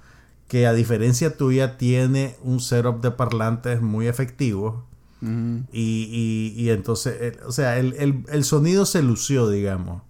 que 0.48 0.66
a 0.66 0.72
diferencia 0.72 1.36
tuya 1.36 1.76
tiene 1.76 2.36
un 2.42 2.60
setup 2.60 3.00
de 3.02 3.10
parlantes 3.12 3.82
muy 3.82 4.08
efectivo. 4.08 4.86
y, 5.20 6.54
y, 6.56 6.70
entonces, 6.70 7.38
o 7.44 7.50
sea, 7.50 7.78
el, 7.78 7.94
el, 7.98 8.24
el, 8.28 8.44
sonido 8.44 8.86
se 8.86 9.02
lució, 9.02 9.48
digamos. 9.50 10.02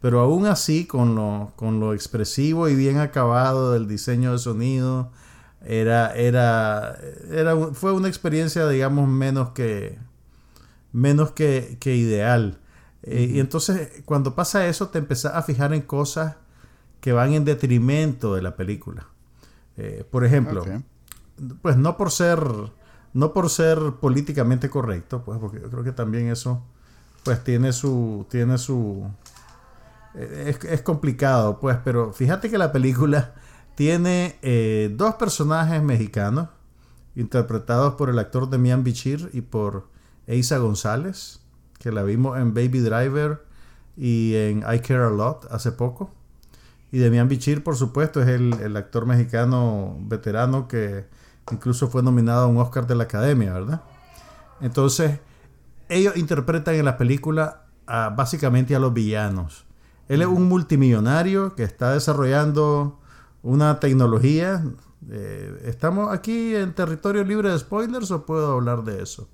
Pero 0.00 0.20
aún 0.20 0.46
así, 0.46 0.84
con 0.84 1.14
lo, 1.14 1.52
con 1.56 1.80
lo 1.80 1.94
expresivo 1.94 2.68
y 2.68 2.76
bien 2.76 2.98
acabado 2.98 3.72
del 3.72 3.88
diseño 3.88 4.32
de 4.32 4.38
sonido, 4.38 5.10
era, 5.64 6.12
era, 6.14 6.98
era, 7.30 7.56
fue 7.72 7.92
una 7.92 8.08
experiencia, 8.08 8.68
digamos, 8.68 9.08
menos 9.08 9.50
que, 9.50 9.98
menos 10.92 11.32
que, 11.32 11.76
que 11.80 11.96
ideal. 11.96 12.60
Eh, 13.02 13.30
y 13.34 13.40
entonces, 13.40 14.02
cuando 14.04 14.34
pasa 14.34 14.66
eso, 14.66 14.88
te 14.88 14.98
empezás 14.98 15.34
a 15.34 15.42
fijar 15.42 15.74
en 15.74 15.82
cosas 15.82 16.36
que 17.00 17.12
van 17.12 17.32
en 17.32 17.44
detrimento 17.44 18.34
de 18.34 18.42
la 18.42 18.56
película. 18.56 19.08
Eh, 19.76 20.04
por 20.10 20.24
ejemplo, 20.24 20.64
pues 21.62 21.76
no 21.76 21.96
por 21.96 22.10
ser 22.10 22.40
no 23.14 23.32
por 23.32 23.50
ser 23.50 23.78
políticamente 24.00 24.70
correcto, 24.70 25.22
pues 25.24 25.38
porque 25.38 25.60
yo 25.60 25.70
creo 25.70 25.84
que 25.84 25.92
también 25.92 26.28
eso 26.28 26.62
pues 27.24 27.42
tiene 27.44 27.72
su 27.72 28.26
tiene 28.30 28.58
su 28.58 29.10
eh, 30.14 30.44
es, 30.48 30.64
es, 30.64 30.82
complicado, 30.82 31.58
pues, 31.58 31.78
pero 31.84 32.12
fíjate 32.12 32.50
que 32.50 32.58
la 32.58 32.72
película 32.72 33.34
tiene 33.74 34.38
eh, 34.42 34.92
dos 34.94 35.14
personajes 35.14 35.82
mexicanos 35.82 36.48
interpretados 37.14 37.94
por 37.94 38.08
el 38.08 38.18
actor 38.18 38.48
Demian 38.48 38.84
Bichir 38.84 39.30
y 39.32 39.42
por 39.42 39.88
Eisa 40.32 40.58
González, 40.58 41.40
que 41.78 41.92
la 41.92 42.02
vimos 42.02 42.38
en 42.38 42.54
Baby 42.54 42.80
Driver 42.80 43.44
y 43.96 44.34
en 44.34 44.58
I 44.60 44.80
Care 44.80 45.04
a 45.04 45.10
Lot 45.10 45.46
hace 45.50 45.72
poco. 45.72 46.10
Y 46.90 46.98
Demian 46.98 47.28
Bichir, 47.28 47.62
por 47.62 47.76
supuesto, 47.76 48.22
es 48.22 48.28
el, 48.28 48.76
actor 48.76 49.06
mexicano 49.06 49.96
veterano 50.00 50.68
que 50.68 51.06
incluso 51.50 51.88
fue 51.88 52.02
nominado 52.02 52.44
a 52.44 52.46
un 52.46 52.56
Oscar 52.58 52.86
de 52.86 52.94
la 52.94 53.04
Academia, 53.04 53.52
¿verdad? 53.52 53.82
Entonces, 54.60 55.20
ellos 55.88 56.16
interpretan 56.16 56.76
en 56.76 56.84
la 56.84 56.96
película 56.96 57.64
básicamente 57.86 58.74
a 58.74 58.78
los 58.78 58.94
villanos. 58.94 59.66
Él 60.08 60.22
es 60.22 60.28
un 60.28 60.48
multimillonario 60.48 61.54
que 61.54 61.62
está 61.62 61.92
desarrollando 61.92 62.98
una 63.42 63.80
tecnología. 63.80 64.64
Eh, 65.10 65.62
¿Estamos 65.64 66.12
aquí 66.12 66.54
en 66.54 66.74
territorio 66.74 67.24
libre 67.24 67.50
de 67.50 67.58
spoilers 67.58 68.10
o 68.10 68.24
puedo 68.24 68.52
hablar 68.52 68.84
de 68.84 69.02
eso? 69.02 69.28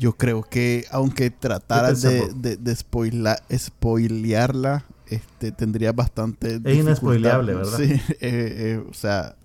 Yo 0.00 0.14
creo 0.16 0.42
que 0.42 0.86
aunque 0.90 1.30
trataras 1.30 2.00
de, 2.00 2.32
de, 2.34 2.56
de 2.56 2.76
spoilearla, 3.58 4.84
este, 5.10 5.52
tendría 5.52 5.92
bastante. 5.92 6.60
Es 6.64 6.76
inespoileable, 6.78 7.54
¿verdad? 7.54 7.76
Sí, 7.76 7.92
eh, 7.92 8.18
eh, 8.20 8.84
o 8.88 8.94
sea, 8.94 9.36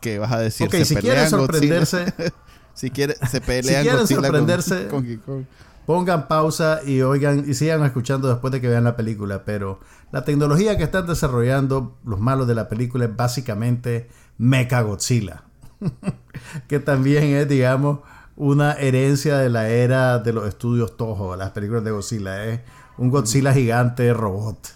¿qué 0.00 0.18
vas 0.18 0.32
a 0.32 0.38
decir? 0.38 0.68
Ok, 0.68 0.76
si 0.84 0.96
quieren 0.96 1.28
sorprenderse. 1.28 2.14
si 2.74 2.90
quiere, 2.90 3.14
se 3.28 3.42
pelean 3.42 3.82
si 3.82 3.90
quieren 3.90 4.06
sorprenderse, 4.06 4.88
pongan 5.86 6.28
pausa 6.28 6.80
y 6.86 7.02
oigan 7.02 7.44
y 7.46 7.52
sigan 7.52 7.84
escuchando 7.84 8.28
después 8.28 8.52
de 8.52 8.62
que 8.62 8.68
vean 8.68 8.84
la 8.84 8.96
película. 8.96 9.44
Pero 9.44 9.80
la 10.12 10.24
tecnología 10.24 10.78
que 10.78 10.84
están 10.84 11.06
desarrollando 11.06 11.98
los 12.06 12.20
malos 12.20 12.48
de 12.48 12.54
la 12.54 12.70
película 12.70 13.04
es 13.04 13.14
básicamente 13.14 14.08
Mecha 14.38 14.80
Godzilla. 14.80 15.42
que 16.68 16.78
también 16.78 17.24
es, 17.24 17.48
digamos, 17.48 17.98
una 18.36 18.72
herencia 18.72 19.38
de 19.38 19.48
la 19.48 19.68
era 19.68 20.18
de 20.18 20.32
los 20.32 20.46
estudios 20.46 20.96
Toho, 20.96 21.36
las 21.36 21.50
películas 21.50 21.84
de 21.84 21.90
Godzilla. 21.90 22.44
Es 22.44 22.60
un 22.98 23.10
Godzilla 23.10 23.52
gigante 23.52 24.12
robot. 24.12 24.74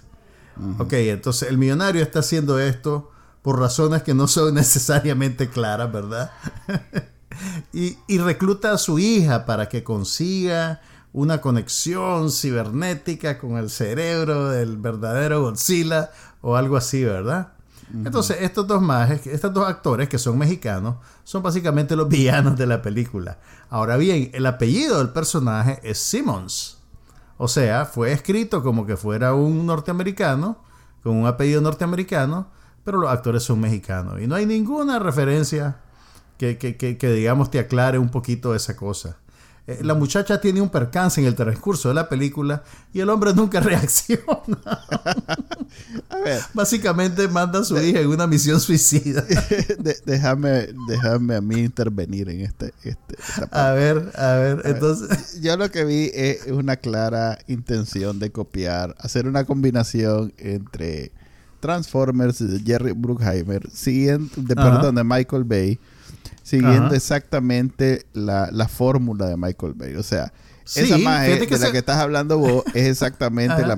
Ok, 0.79 0.93
entonces 0.95 1.49
el 1.49 1.57
millonario 1.57 2.03
está 2.03 2.19
haciendo 2.19 2.59
esto 2.59 3.12
por 3.43 3.61
razones 3.61 4.03
que 4.03 4.15
no 4.15 4.27
son 4.27 4.55
necesariamente 4.55 5.49
claras, 5.49 5.93
¿verdad? 5.93 6.33
y, 7.73 7.97
y, 8.09 8.19
recluta 8.19 8.73
a 8.73 8.79
su 8.79 8.99
hija 8.99 9.47
para 9.47 9.69
que 9.69 9.85
consiga 9.85 10.81
una 11.12 11.41
conexión 11.41 12.33
cibernética 12.33 13.38
con 13.38 13.57
el 13.57 13.71
cerebro 13.71 14.50
del 14.50 14.77
verdadero 14.77 15.43
Godzilla 15.43 16.11
o 16.41 16.57
algo 16.57 16.77
así, 16.77 17.05
¿verdad? 17.05 17.53
Entonces, 17.92 18.38
estos 18.40 18.66
dos 18.66 18.83
mages, 18.83 19.26
estos 19.26 19.52
dos 19.52 19.66
actores 19.66 20.09
que 20.09 20.18
son 20.18 20.37
mexicanos, 20.37 20.97
son 21.25 21.42
básicamente 21.42 21.97
los 21.97 22.09
villanos 22.11 22.57
de 22.57 22.66
la 22.66 22.83
película. 22.83 23.38
Ahora 23.71 23.97
bien, 23.97 24.30
el 24.35 24.47
apellido 24.47 24.99
del 24.99 25.11
personaje 25.11 25.80
es 25.83 25.99
Simmons. 25.99 26.78
O 27.38 27.49
sea, 27.49 27.87
fue 27.87 28.12
escrito 28.12 28.62
como 28.62 28.85
que 28.85 28.97
fuera 28.97 29.35
un 29.35 29.64
norteamericano, 29.64 30.59
con 31.02 31.16
un 31.16 31.26
apellido 31.26 31.61
norteamericano, 31.61 32.49
pero 32.85 32.99
los 32.99 33.11
actores 33.11 33.42
son 33.42 33.61
mexicanos. 33.61 34.21
Y 34.21 34.26
no 34.26 34.35
hay 34.35 34.45
ninguna 34.45 34.99
referencia 34.99 35.76
que, 36.37 36.59
que, 36.59 36.76
que, 36.76 37.12
digamos, 37.12 37.50
te 37.50 37.59
aclare 37.59 37.99
un 37.99 38.11
poquito 38.11 38.54
esa 38.54 38.76
cosa. 38.76 39.18
Eh, 39.69 39.81
la 39.83 39.93
muchacha 39.93 40.41
tiene 40.41 40.63
un 40.63 40.71
percance 40.71 41.21
en 41.21 41.27
el 41.27 41.35
transcurso 41.35 41.91
de 41.91 41.95
la 41.95 42.09
película 42.09 42.63
y 42.91 43.01
el 43.01 43.11
hombre 43.11 43.35
nunca 43.35 43.61
reacciona. 43.61 44.25
a 46.09 46.17
ver, 46.25 46.41
Básicamente 46.55 47.29
manda 47.29 47.59
a 47.59 47.65
su 47.65 47.79
hija 47.79 48.01
en 48.01 48.09
una 48.09 48.27
misión 48.27 48.61
suicida. 48.61 49.23
déjame, 50.07 50.69
déjame 50.89 51.37
a 51.37 51.43
mí 51.43 51.61
intervenir 51.61 52.31
en 52.31 52.41
este. 52.41 52.73
este 52.83 53.19
a 53.51 53.73
ver, 53.73 54.11
a 54.17 54.33
ver, 54.37 54.63
entonces. 54.65 55.39
yo 55.43 55.55
lo 55.59 55.71
que 55.71 55.85
vi 55.85 56.11
es 56.15 56.47
una 56.47 56.77
clara 56.77 57.39
intención 57.47 58.19
de 58.19 58.33
copiar, 58.33 58.95
hacer 58.99 59.27
una 59.27 59.45
combinación 59.45 60.33
entre 60.39 61.13
Transformers 61.61 62.39
de 62.39 62.59
Jerry 62.61 62.93
Bruckheimer, 62.93 63.69
siguiendo, 63.71 64.31
de, 64.35 64.55
perdón, 64.55 64.95
de 64.95 65.05
Michael 65.05 65.45
Bay 65.45 65.79
siguiendo 66.49 66.95
exactamente 66.95 68.07
la, 68.14 68.49
la 68.50 68.69
fórmula 68.69 69.26
de 69.26 69.37
Michael 69.37 69.75
Bay. 69.75 69.97
O 69.97 70.02
sea, 70.02 70.33
esa 70.64 70.97
magia 70.97 71.37
de 71.37 71.59
la 71.59 71.73
que 71.73 71.78
estás 71.78 71.99
hablando 71.99 72.38
vos 72.38 72.64
es 72.73 72.87
exactamente 72.88 73.67
la... 73.67 73.76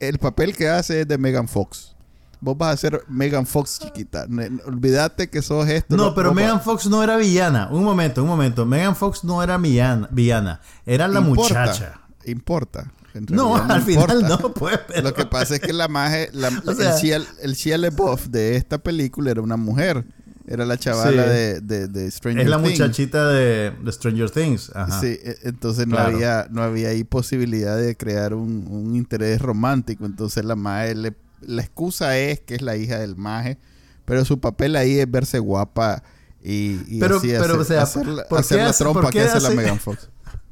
el 0.00 0.18
papel 0.18 0.54
que 0.54 0.68
hace 0.68 1.00
es 1.00 1.08
de 1.08 1.16
Megan 1.16 1.48
Fox. 1.48 1.96
Vos 2.40 2.58
vas 2.58 2.74
a 2.74 2.76
ser 2.76 3.02
Megan 3.08 3.46
Fox 3.46 3.78
chiquita. 3.78 4.26
olvídate 4.66 5.30
que 5.30 5.40
sos 5.40 5.66
esto. 5.66 5.96
No, 5.96 6.14
pero 6.14 6.34
Megan 6.34 6.60
Fox 6.60 6.86
no 6.86 7.02
era 7.02 7.16
villana. 7.16 7.68
Un 7.70 7.82
momento, 7.82 8.22
un 8.22 8.28
momento. 8.28 8.66
Megan 8.66 8.94
Fox 8.94 9.24
no 9.24 9.42
era 9.42 9.56
villana. 9.56 10.06
villana. 10.10 10.60
Era 10.84 11.08
la 11.08 11.22
muchacha. 11.22 12.02
Importa. 12.26 12.92
No, 13.30 13.56
al 13.56 13.80
final 13.80 14.28
no, 14.28 14.52
pues. 14.52 14.78
Lo 15.02 15.14
que 15.14 15.24
pasa 15.24 15.54
es 15.54 15.60
que 15.60 15.72
la 15.72 15.88
magia, 15.88 16.24
el, 16.34 17.26
el 17.40 17.54
Shia 17.54 17.78
de 17.78 18.56
esta 18.56 18.76
película 18.76 19.30
era 19.30 19.40
una 19.40 19.56
mujer. 19.56 20.04
Era 20.46 20.66
la 20.66 20.76
chavala 20.76 21.26
de, 21.26 21.60
de, 21.60 22.10
Stranger 22.10 22.44
Things. 22.44 22.44
Es 22.44 22.50
la 22.50 22.58
muchachita 22.58 23.28
de, 23.28 23.72
Stranger 23.90 24.30
Things. 24.30 24.70
Sí, 25.00 25.18
e, 25.22 25.38
entonces 25.44 25.86
no 25.86 25.98
había 25.98 26.48
no 26.50 26.62
había 26.62 26.90
ahí 26.90 27.02
posibilidad 27.04 27.78
de 27.78 27.96
crear 27.96 28.34
un, 28.34 28.94
interés 28.94 29.40
romántico. 29.40 30.04
Entonces 30.04 30.44
la 30.44 30.56
maje, 30.56 30.94
la 30.94 31.62
excusa 31.62 32.18
es 32.18 32.40
que 32.40 32.56
es 32.56 32.62
la 32.62 32.76
hija 32.76 32.98
del 32.98 33.16
maje, 33.16 33.58
pero 34.04 34.24
su 34.24 34.38
papel 34.38 34.76
ahí 34.76 34.98
es 34.98 35.10
verse 35.10 35.38
guapa 35.38 36.02
y, 36.46 37.00
pero, 37.00 37.22
pero, 37.22 37.58
o 37.58 37.64
sea, 37.64 37.82
hacer, 37.82 38.06
la 38.06 38.72
trompa 38.74 39.10
que 39.10 39.22
hace, 39.22 39.40
la 39.40 39.50
Megan 39.50 39.80
Fox. 39.80 40.10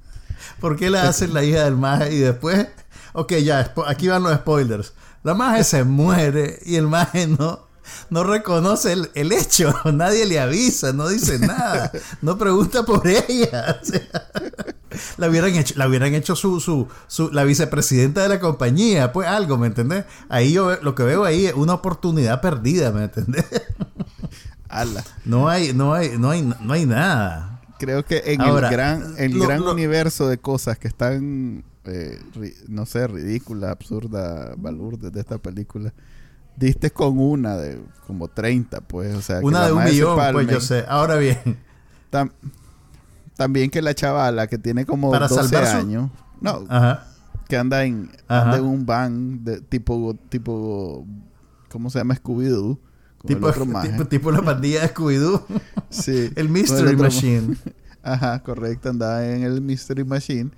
¿Por 0.61 0.77
qué 0.77 0.89
la 0.89 1.07
hace 1.07 1.29
la 1.29 1.45
hija 1.45 1.65
del 1.65 1.77
maje 1.77 2.15
y 2.15 2.19
después... 2.19 2.67
Ok, 3.13 3.35
ya, 3.35 3.75
aquí 3.87 4.09
van 4.09 4.23
los 4.23 4.35
spoilers. 4.37 4.95
La 5.23 5.35
maje 5.35 5.65
se 5.65 5.85
muere 5.85 6.61
y 6.65 6.77
el 6.77 6.89
maje 6.89 7.27
no 7.27 7.67
no 8.11 8.25
reconoce 8.25 8.93
el, 9.15 9.33
hecho, 9.33 9.75
nadie 9.93 10.27
le 10.27 10.41
avisa, 10.41 10.93
no 10.93 11.09
dice 11.09 11.39
nada, 11.39 11.91
no 12.21 12.39
pregunta 12.39 12.85
por 12.85 13.07
ella. 13.07 13.81
la 15.17 15.29
hubieran 15.29 15.55
hecho, 15.55 15.75
la 15.77 15.89
hubieran 15.89 16.15
hecho 16.15 16.37
su, 16.37 16.61
su, 16.61 17.31
la 17.31 17.45
vicepresidenta 17.45 18.23
de 18.23 18.29
la 18.29 18.41
compañía, 18.41 19.13
pues 19.13 19.29
algo, 19.29 19.59
¿me 19.59 19.67
entendés? 19.67 20.05
Ahí 20.29 20.53
yo 20.53 20.77
lo 20.83 20.95
que 20.95 21.03
veo 21.03 21.25
ahí 21.25 21.47
es 21.47 21.55
una 21.55 21.75
oportunidad 21.75 22.41
perdida, 22.41 22.93
¿me 22.93 23.05
entendés? 23.05 23.47
No 25.27 25.51
hay, 25.51 25.75
no 25.75 25.93
hay, 25.93 26.17
no 26.17 26.31
hay, 26.31 26.41
no 26.41 26.73
hay 26.73 26.87
nada. 26.87 27.61
Creo 27.79 28.07
que 28.07 28.23
en 28.25 28.41
el 28.41 28.59
gran, 28.59 29.15
el 29.19 29.39
gran 29.39 29.61
universo 29.65 30.29
de 30.29 30.39
cosas 30.39 30.79
que 30.79 30.89
están, 30.89 31.63
eh, 31.85 32.19
no 32.69 32.87
sé, 32.87 33.07
ridícula, 33.07 33.71
absurda, 33.71 34.55
balurdes 34.57 35.13
de 35.13 35.21
esta 35.21 35.37
película 35.37 35.93
diste 36.57 36.91
con 36.91 37.19
una 37.19 37.57
de 37.57 37.81
como 38.07 38.29
30, 38.29 38.81
pues, 38.83 39.15
o 39.15 39.23
sea, 39.23 39.41
una 39.41 39.67
de 39.67 39.73
un 39.73 39.85
millón, 39.85 40.19
pues 40.33 40.49
yo 40.49 40.61
sé. 40.61 40.85
Ahora 40.89 41.17
bien, 41.17 41.59
también 43.37 43.71
que 43.71 43.83
la 43.83 43.95
chavala 43.95 44.47
que 44.47 44.59
tiene 44.59 44.85
como 44.87 45.11
para 45.11 45.29
12 45.29 45.57
años, 45.57 46.11
no, 46.41 46.65
Ajá. 46.69 47.07
que 47.49 47.57
anda 47.57 47.85
en, 47.85 48.11
anda 48.29 48.59
en 48.59 48.65
un 48.65 48.85
van 48.85 49.45
de 49.45 49.61
tipo, 49.61 50.17
tipo, 50.29 51.07
¿cómo 51.69 51.91
se 51.91 51.99
llama? 51.99 52.15
Scooby-Doo. 52.15 52.79
Tipo, 53.27 53.53
tipo, 53.83 54.05
tipo, 54.07 54.33
la 54.33 54.43
pandilla 54.43 54.83
de 54.83 54.95
Scooby-Doo. 54.95 55.43
sí. 55.91 56.31
el 56.37 56.49
Mystery 56.49 56.97
Machine. 56.97 57.57
Ajá, 58.03 58.43
correcto. 58.43 58.91
Andaba 58.91 59.25
en 59.25 59.43
el 59.45 59.61
Mystery 59.61 60.05
Machine. 60.05 60.51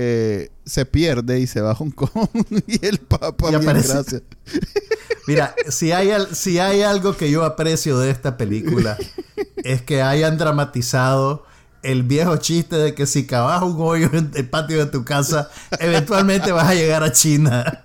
Eh, 0.00 0.52
se 0.64 0.86
pierde 0.86 1.40
y 1.40 1.48
se 1.48 1.60
va 1.60 1.72
a 1.72 1.74
Hong 1.74 1.90
Kong 1.90 2.28
y 2.68 2.86
el 2.86 2.98
Papa, 2.98 3.50
gracias. 3.50 4.22
Mira, 5.26 5.56
si 5.70 5.90
hay, 5.90 6.12
si 6.32 6.60
hay 6.60 6.82
algo 6.82 7.16
que 7.16 7.28
yo 7.32 7.44
aprecio 7.44 7.98
de 7.98 8.12
esta 8.12 8.36
película 8.36 8.96
es 9.56 9.82
que 9.82 10.00
hayan 10.00 10.38
dramatizado 10.38 11.44
el 11.82 12.04
viejo 12.04 12.36
chiste 12.36 12.76
de 12.76 12.94
que 12.94 13.06
si 13.06 13.26
cavas 13.26 13.60
un 13.64 13.74
hoyo 13.80 14.08
en 14.12 14.30
el 14.36 14.48
patio 14.48 14.78
de 14.78 14.86
tu 14.86 15.04
casa, 15.04 15.50
eventualmente 15.80 16.52
vas 16.52 16.68
a 16.68 16.74
llegar 16.74 17.02
a 17.02 17.10
China. 17.10 17.84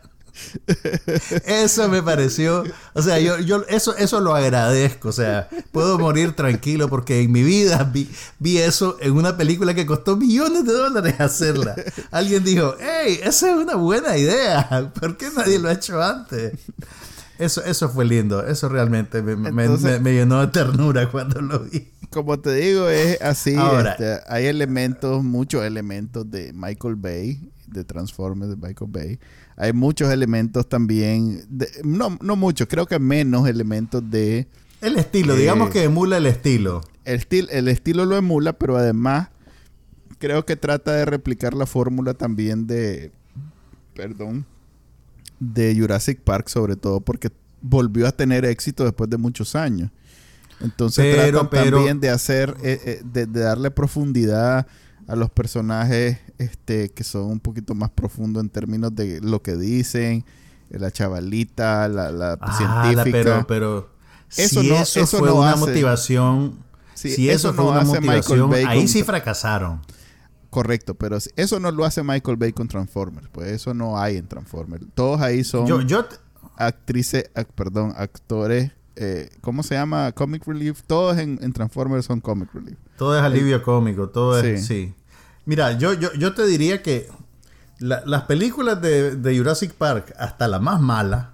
Eso 1.46 1.90
me 1.90 2.02
pareció, 2.02 2.63
o 2.94 3.02
sea, 3.02 3.20
yo, 3.20 3.40
yo 3.40 3.63
eso, 3.70 3.96
eso 3.96 4.20
lo 4.20 4.36
agradezco, 4.36 5.10
o 5.10 5.12
sea, 5.12 5.48
puedo 5.72 6.00
morir 6.00 6.36
tranquilo 6.36 6.90
porque 6.90 7.22
en 7.22 7.32
mi 7.32 7.44
vida 7.44 7.84
vi, 7.84 8.10
vi 8.40 8.58
eso 8.58 8.98
en 9.00 9.13
una 9.13 9.38
película 9.38 9.74
que 9.74 9.86
costó 9.86 10.18
millones 10.18 10.66
de 10.66 10.74
dólares 10.74 11.20
hacerla. 11.20 11.75
Alguien 12.12 12.44
dijo, 12.44 12.75
hey, 12.80 13.20
esa 13.24 13.52
es 13.52 13.58
una 13.58 13.75
buena 13.75 14.18
idea, 14.18 14.92
¿por 15.00 15.18
qué 15.18 15.30
nadie 15.36 15.60
lo 15.60 15.70
ha 15.70 15.74
hecho 15.74 16.02
antes? 16.02 16.54
Eso, 17.38 17.63
eso 17.63 17.90
fue 17.90 18.06
lindo, 18.06 18.46
eso 18.46 18.70
realmente 18.70 19.22
me, 19.22 19.36
me, 19.36 20.13
llenó 20.13 20.42
de 20.42 20.48
ternura 20.48 21.10
cuando 21.10 21.42
lo 21.42 21.60
vi. 21.60 21.92
Como 22.10 22.40
te 22.40 22.54
digo, 22.54 22.90
es 22.90 23.20
así, 23.22 23.56
este, 23.56 24.20
hay 24.28 24.46
elementos, 24.46 25.24
muchos 25.24 25.63
elementos 25.63 26.30
de 26.30 26.54
Michael 26.54 26.96
Bay, 26.96 27.52
de 27.74 27.84
Transformers 27.84 28.51
de 28.51 28.56
Michael 28.56 28.92
Bay 28.92 29.20
hay 29.56 29.74
muchos 29.74 30.12
elementos 30.12 30.68
también, 30.68 31.48
no, 31.84 32.18
no 32.22 32.36
muchos, 32.36 32.68
creo 32.68 32.86
que 32.86 33.00
menos 33.00 33.48
elementos 33.48 34.10
de... 34.10 34.48
El 34.82 34.98
estilo, 34.98 35.36
digamos 35.36 35.70
que 35.70 35.84
emula 35.84 36.18
el 36.18 36.25
estilo. 36.25 36.82
El, 37.06 37.25
el 37.51 37.68
estilo 37.68 38.06
lo 38.06 38.18
emula, 38.18 38.53
pero 38.53 38.77
además 38.77 39.30
creo 40.18 40.46
que 40.46 40.56
trata 40.56 40.94
de 40.94 41.06
replicar 41.06 41.53
la 41.53 41.65
fórmula 41.65 42.13
también 42.13 42.68
de... 42.68 43.12
Perdón. 43.96 44.46
De 45.39 45.75
Jurassic 45.75 46.20
Park, 46.22 46.50
sobre 46.50 46.75
todo 46.75 47.00
porque 47.00 47.30
volvió 47.62 48.08
a 48.08 48.12
tener 48.12 48.46
éxito 48.46 48.84
después 48.84 49.10
de 49.10 49.18
muchos 49.18 49.56
años. 49.56 49.92
Entonces 50.62 51.15
trata 51.15 51.50
también 51.50 52.00
de 52.00 52.10
hacer, 52.10 52.56
eh, 52.63 52.80
eh, 52.86 53.01
de, 53.03 53.25
darle 53.25 53.72
profundidad 53.72 54.68
a 55.08 55.15
los 55.15 55.30
personajes 55.30 56.20
este, 56.38 56.90
que 56.90 57.04
son 57.04 57.25
un 57.25 57.40
poquito 57.40 57.75
más 57.75 57.90
profundos 57.90 58.44
en 58.44 58.50
términos 58.50 58.96
de 58.96 59.22
lo 59.22 59.42
que 59.42 59.56
dicen, 59.56 60.25
la 60.70 60.92
chavalita, 60.92 61.88
la, 61.88 62.12
la 62.12 62.38
ah, 62.42 62.58
científica. 62.58 63.12
pero, 63.12 63.48
pero 63.48 63.90
eso 64.36 64.62
si 64.62 64.70
no, 64.70 64.75
eso, 64.75 65.06
fue 65.06 65.32
una 65.32 65.56
motivación, 65.56 66.58
si 66.94 67.30
eso, 67.30 67.54
fue 67.54 67.66
una 67.66 67.84
motivación, 67.84 68.54
ahí 68.68 68.88
sí 68.88 69.04
fracasaron. 69.04 69.82
Correcto, 70.50 70.94
pero 70.94 71.18
eso 71.36 71.60
no 71.60 71.72
lo 71.72 71.84
hace 71.84 72.04
Michael 72.04 72.38
Bay 72.38 72.54
con 72.54 72.68
Transformers, 72.68 73.28
pues 73.32 73.50
eso 73.50 73.74
no 73.74 74.00
hay 74.00 74.18
en 74.18 74.28
Transformers. 74.28 74.86
Todos 74.94 75.22
ahí 75.22 75.44
son 75.44 75.68
actrices, 76.58 77.30
perdón, 77.56 77.94
actores 77.98 78.72
eh, 78.96 79.30
¿cómo 79.42 79.63
se 79.63 79.75
llama? 79.75 80.12
Comic 80.12 80.46
Relief. 80.46 80.82
Todos 80.86 81.18
en, 81.18 81.54
Transformers 81.54 82.06
son 82.06 82.22
Comic 82.22 82.54
Relief. 82.54 82.78
Todo 82.98 83.18
es 83.18 83.24
alivio 83.24 83.63
cómico, 83.63 84.10
todo 84.10 84.40
es... 84.40 84.66
Sí. 84.66 84.94
Mira, 85.45 85.77
yo, 85.77 85.93
yo, 85.93 86.13
yo 86.13 86.33
te 86.33 86.45
diría 86.45 86.81
que 86.81 87.09
las 87.79 88.23
películas 88.23 88.81
de, 88.81 89.35
Jurassic 89.38 89.73
Park, 89.73 90.13
hasta 90.17 90.47
la 90.47 90.59
más 90.59 90.79
mala, 90.79 91.33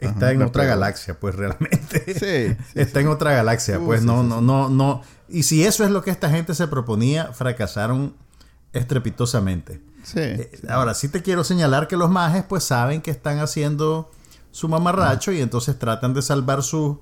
está 0.00 0.32
en 0.32 0.42
otra 0.42 0.64
galaxia, 0.64 1.18
pues 1.18 1.34
realmente. 1.34 2.14
Sí. 2.18 2.56
está 2.78 3.00
en 3.00 3.08
otra 3.08 3.32
galaxia, 3.32 3.78
uh, 3.78 3.84
pues 3.84 4.02
no, 4.02 4.22
no, 4.22 4.40
no, 4.40 4.68
no. 4.68 5.02
Y 5.28 5.44
si 5.44 5.64
eso 5.64 5.84
es 5.84 5.90
lo 5.90 6.02
que 6.02 6.10
esta 6.10 6.28
gente 6.28 6.54
se 6.54 6.66
proponía, 6.68 7.32
fracasaron 7.32 8.14
estrepitosamente. 8.72 9.80
Sí. 10.02 10.20
Eh, 10.20 10.50
ahora, 10.68 10.94
sí 10.94 11.08
te 11.08 11.22
quiero 11.22 11.44
señalar 11.44 11.88
que 11.88 11.96
los 11.96 12.10
mages, 12.10 12.44
pues 12.46 12.64
saben 12.64 13.00
que 13.00 13.10
están 13.10 13.38
haciendo 13.38 14.10
su 14.50 14.68
mamarracho 14.68 15.32
y 15.32 15.40
entonces 15.40 15.78
tratan 15.78 16.12
de 16.12 16.20
salvar 16.20 16.62
sus 16.62 16.98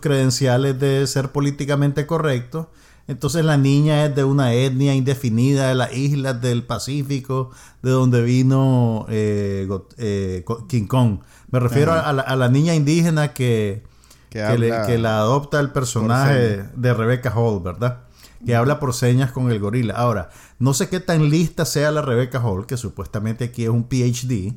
credenciales 0.00 0.78
de 0.78 1.06
ser 1.08 1.32
políticamente 1.32 2.06
correctos 2.06 2.68
entonces 3.06 3.44
la 3.44 3.58
niña 3.58 4.06
es 4.06 4.14
de 4.14 4.24
una 4.24 4.54
etnia 4.54 4.94
indefinida 4.94 5.68
de 5.68 5.74
las 5.74 5.92
islas 5.94 6.40
del 6.40 6.62
Pacífico, 6.62 7.50
de 7.82 7.90
donde 7.90 8.22
vino 8.22 9.04
eh, 9.10 9.68
eh, 9.98 10.44
King 10.68 10.86
Kong. 10.86 11.18
Me 11.50 11.60
refiero 11.60 11.92
a 11.92 12.12
la, 12.12 12.48
niña 12.48 12.74
indígena 12.74 13.34
que, 13.34 13.84
que, 14.30 14.98
la 14.98 15.18
adopta 15.18 15.60
el 15.60 15.70
personaje 15.70 16.64
de 16.74 16.94
Rebecca 16.94 17.32
Hall, 17.34 17.62
¿verdad? 17.62 18.04
Que 18.44 18.56
habla 18.56 18.80
por 18.80 18.94
señas 18.94 19.32
con 19.32 19.50
el 19.50 19.60
gorila. 19.60 19.94
Ahora, 19.94 20.30
no 20.58 20.74
sé 20.74 20.88
qué 20.88 21.00
tan 21.00 21.30
lista 21.30 21.64
sea 21.64 21.90
la 21.90 22.02
Rebecca 22.02 22.40
Hall, 22.40 22.66
que 22.66 22.76
supuestamente 22.76 23.44
aquí 23.44 23.64
es 23.64 23.70
un 23.70 23.84
PhD, 23.84 24.54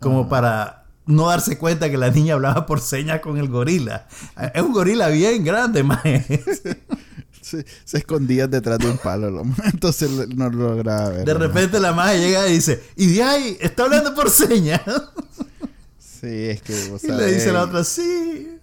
como 0.00 0.28
para 0.28 0.86
no 1.06 1.28
darse 1.28 1.56
cuenta 1.56 1.88
que 1.88 1.96
la 1.96 2.10
niña 2.10 2.34
hablaba 2.34 2.66
por 2.66 2.80
señas 2.80 3.20
con 3.20 3.38
el 3.38 3.48
gorila. 3.48 4.08
Es 4.52 4.62
un 4.62 4.72
gorila 4.72 5.08
bien 5.08 5.44
grande, 5.44 5.82
mae. 5.84 6.26
se, 7.46 7.64
escondía 7.98 8.48
detrás 8.48 8.78
de 8.78 8.90
un 8.90 8.98
palo, 8.98 9.42
entonces 9.72 10.10
no 10.34 10.50
lo 10.50 10.74
lograba 10.74 11.10
ver. 11.10 11.24
De 11.24 11.34
repente 11.34 11.78
la 11.78 11.92
madre 11.92 12.18
llega 12.18 12.48
y 12.48 12.54
dice, 12.54 12.82
y 12.96 13.14
de 13.14 13.22
ahí, 13.22 13.56
está 13.60 13.84
hablando 13.84 14.14
por 14.14 14.30
señas. 14.30 14.82
sí, 15.98 16.48
es 16.48 16.62
que 16.62 16.88
vos 16.88 17.04
Y 17.04 17.12
le 17.12 17.32
dice 17.32 17.52
la 17.52 17.62
otra, 17.62 17.84
sí. 17.84 18.58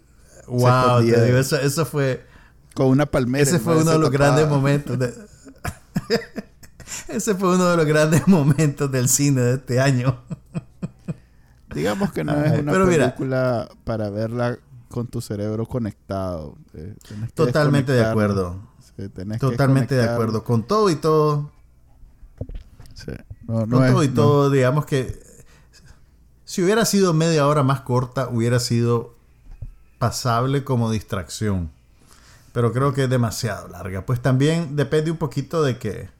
Wow, 0.47 1.05
te 1.05 1.25
digo, 1.25 1.37
eso, 1.37 1.57
eso, 1.57 1.85
fue... 1.85 2.25
Con 2.73 2.87
una 2.87 3.05
palmera. 3.05 3.43
Ese 3.43 3.59
fue 3.59 3.77
uno 3.77 3.91
de 3.91 3.99
los 3.99 4.11
grandes 4.11 4.47
momentos 4.49 4.99
de... 4.99 5.13
Ese 7.07 7.35
fue 7.35 7.55
uno 7.55 7.69
de 7.69 7.77
los 7.77 7.85
grandes 7.85 8.27
momentos 8.27 8.91
del 8.91 9.07
cine 9.07 9.41
de 9.41 9.53
este 9.55 9.79
año. 9.79 10.21
Digamos 11.73 12.11
que 12.11 12.23
no 12.23 12.43
es 12.43 12.59
una 12.59 12.73
película 12.85 13.69
para 13.83 14.09
verla 14.09 14.59
con 14.89 15.07
tu 15.07 15.21
cerebro 15.21 15.65
conectado. 15.65 16.55
Eh, 16.73 16.95
Totalmente 17.33 17.93
de 17.93 18.05
acuerdo. 18.05 18.72
Totalmente 19.39 19.95
de 19.95 20.03
acuerdo. 20.03 20.43
Con 20.43 20.63
todo 20.63 20.89
y 20.89 20.95
todo. 20.95 21.51
con 23.45 23.69
todo 23.69 24.03
y 24.03 24.07
todo, 24.09 24.49
digamos 24.49 24.85
que 24.85 25.23
si 26.53 26.61
hubiera 26.61 26.85
sido 26.85 27.15
media 27.15 27.47
hora 27.47 27.63
más 27.63 27.81
corta, 27.81 28.29
hubiera 28.29 28.59
sido 28.59 29.15
pasable 29.97 30.63
como 30.63 30.91
distracción. 30.91 31.71
Pero 32.51 32.71
creo 32.71 32.93
que 32.93 33.05
es 33.05 33.09
demasiado 33.09 33.67
larga. 33.69 34.05
Pues 34.05 34.21
también 34.21 34.75
depende 34.75 35.09
un 35.09 35.17
poquito 35.17 35.63
de 35.63 35.79
que, 35.79 36.11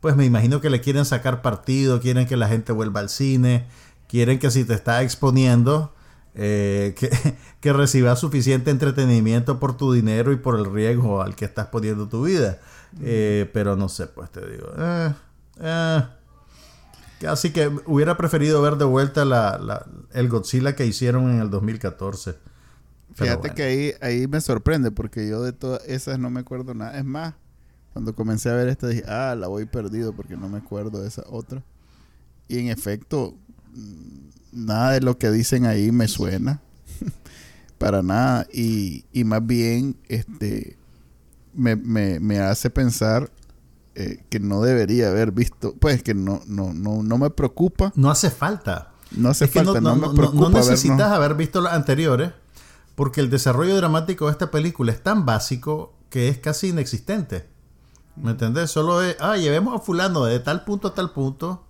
pues 0.00 0.16
me 0.16 0.24
imagino 0.24 0.62
que 0.62 0.70
le 0.70 0.80
quieren 0.80 1.04
sacar 1.04 1.42
partido, 1.42 2.00
quieren 2.00 2.26
que 2.26 2.38
la 2.38 2.48
gente 2.48 2.72
vuelva 2.72 3.00
al 3.00 3.10
cine, 3.10 3.66
quieren 4.08 4.38
que 4.38 4.50
si 4.50 4.64
te 4.64 4.72
está 4.72 5.02
exponiendo, 5.02 5.92
eh, 6.40 6.94
que, 6.96 7.10
que 7.60 7.72
recibas 7.72 8.20
suficiente 8.20 8.70
entretenimiento 8.70 9.58
por 9.58 9.76
tu 9.76 9.92
dinero 9.92 10.32
y 10.32 10.36
por 10.36 10.56
el 10.56 10.72
riesgo 10.72 11.20
al 11.20 11.34
que 11.34 11.44
estás 11.44 11.66
poniendo 11.66 12.08
tu 12.08 12.24
vida. 12.24 12.60
Eh, 13.02 13.50
pero 13.52 13.74
no 13.74 13.88
sé, 13.88 14.06
pues 14.06 14.30
te 14.30 14.48
digo. 14.48 14.68
Eh, 15.60 16.04
así 17.26 17.50
que 17.50 17.68
hubiera 17.86 18.16
preferido 18.16 18.62
ver 18.62 18.76
de 18.76 18.84
vuelta 18.84 19.24
la, 19.24 19.84
el 20.12 20.28
Godzilla 20.28 20.76
que 20.76 20.86
hicieron 20.86 21.28
en 21.28 21.40
el 21.40 21.50
2014. 21.50 22.36
Fíjate 23.14 23.50
que 23.50 23.62
ahí, 23.64 23.92
ahí 24.00 24.28
me 24.28 24.40
sorprende 24.40 24.92
porque 24.92 25.28
yo 25.28 25.42
de 25.42 25.52
todas 25.52 25.84
esas 25.88 26.20
no 26.20 26.30
me 26.30 26.40
acuerdo 26.40 26.72
nada. 26.72 26.96
Es 26.96 27.04
más, 27.04 27.34
cuando 27.92 28.14
comencé 28.14 28.48
a 28.48 28.54
ver 28.54 28.68
esta 28.68 28.86
dije, 28.86 29.02
ah, 29.08 29.34
la 29.36 29.48
voy 29.48 29.66
perdido 29.66 30.12
porque 30.12 30.36
no 30.36 30.48
me 30.48 30.58
acuerdo 30.58 31.02
de 31.02 31.08
esa 31.08 31.24
otra. 31.26 31.64
Y 32.46 32.60
en 32.60 32.68
efecto, 32.68 33.34
nada 34.52 34.92
de 34.92 35.00
lo 35.00 35.18
que 35.18 35.30
dicen 35.30 35.66
ahí 35.66 35.92
me 35.92 36.08
suena. 36.08 36.60
para 37.78 38.02
nada. 38.02 38.46
Y, 38.52 39.04
y, 39.12 39.24
más 39.24 39.46
bien, 39.46 39.96
este, 40.08 40.76
me, 41.54 41.76
me, 41.76 42.20
me 42.20 42.40
hace 42.40 42.70
pensar 42.70 43.30
eh, 43.94 44.24
que 44.28 44.40
no 44.40 44.62
debería 44.62 45.08
haber 45.08 45.32
visto, 45.32 45.74
pues 45.78 46.02
que 46.02 46.14
no, 46.14 46.42
no, 46.46 46.72
no, 46.74 47.02
no 47.02 47.18
me 47.18 47.30
preocupa. 47.30 47.92
No 47.96 48.10
hace 48.10 48.30
falta. 48.30 48.92
No 49.10 49.30
hace 49.30 49.46
falta, 49.48 49.80
no, 49.80 49.96
me 49.96 50.08
preocupa. 50.10 50.50
No, 50.50 50.50
necesitas 50.50 51.10
haber 51.12 51.34
visto 51.34 51.60
las 51.60 51.72
anteriores, 51.72 52.32
porque 52.94 53.20
el 53.20 53.30
desarrollo 53.30 53.76
dramático 53.76 54.26
de 54.26 54.32
esta 54.32 54.50
película 54.50 54.92
es 54.92 55.02
tan 55.02 55.24
básico 55.24 55.94
que 56.10 56.28
es 56.28 56.38
casi 56.38 56.68
inexistente. 56.68 57.48
¿Me 58.16 58.32
entendés? 58.32 58.70
Solo 58.70 59.02
es, 59.02 59.16
ah, 59.20 59.36
llevemos 59.36 59.74
a 59.74 59.84
fulano 59.84 60.24
de 60.24 60.40
tal 60.40 60.64
punto 60.64 60.88
a 60.88 60.94
tal 60.94 61.12
punto 61.12 61.64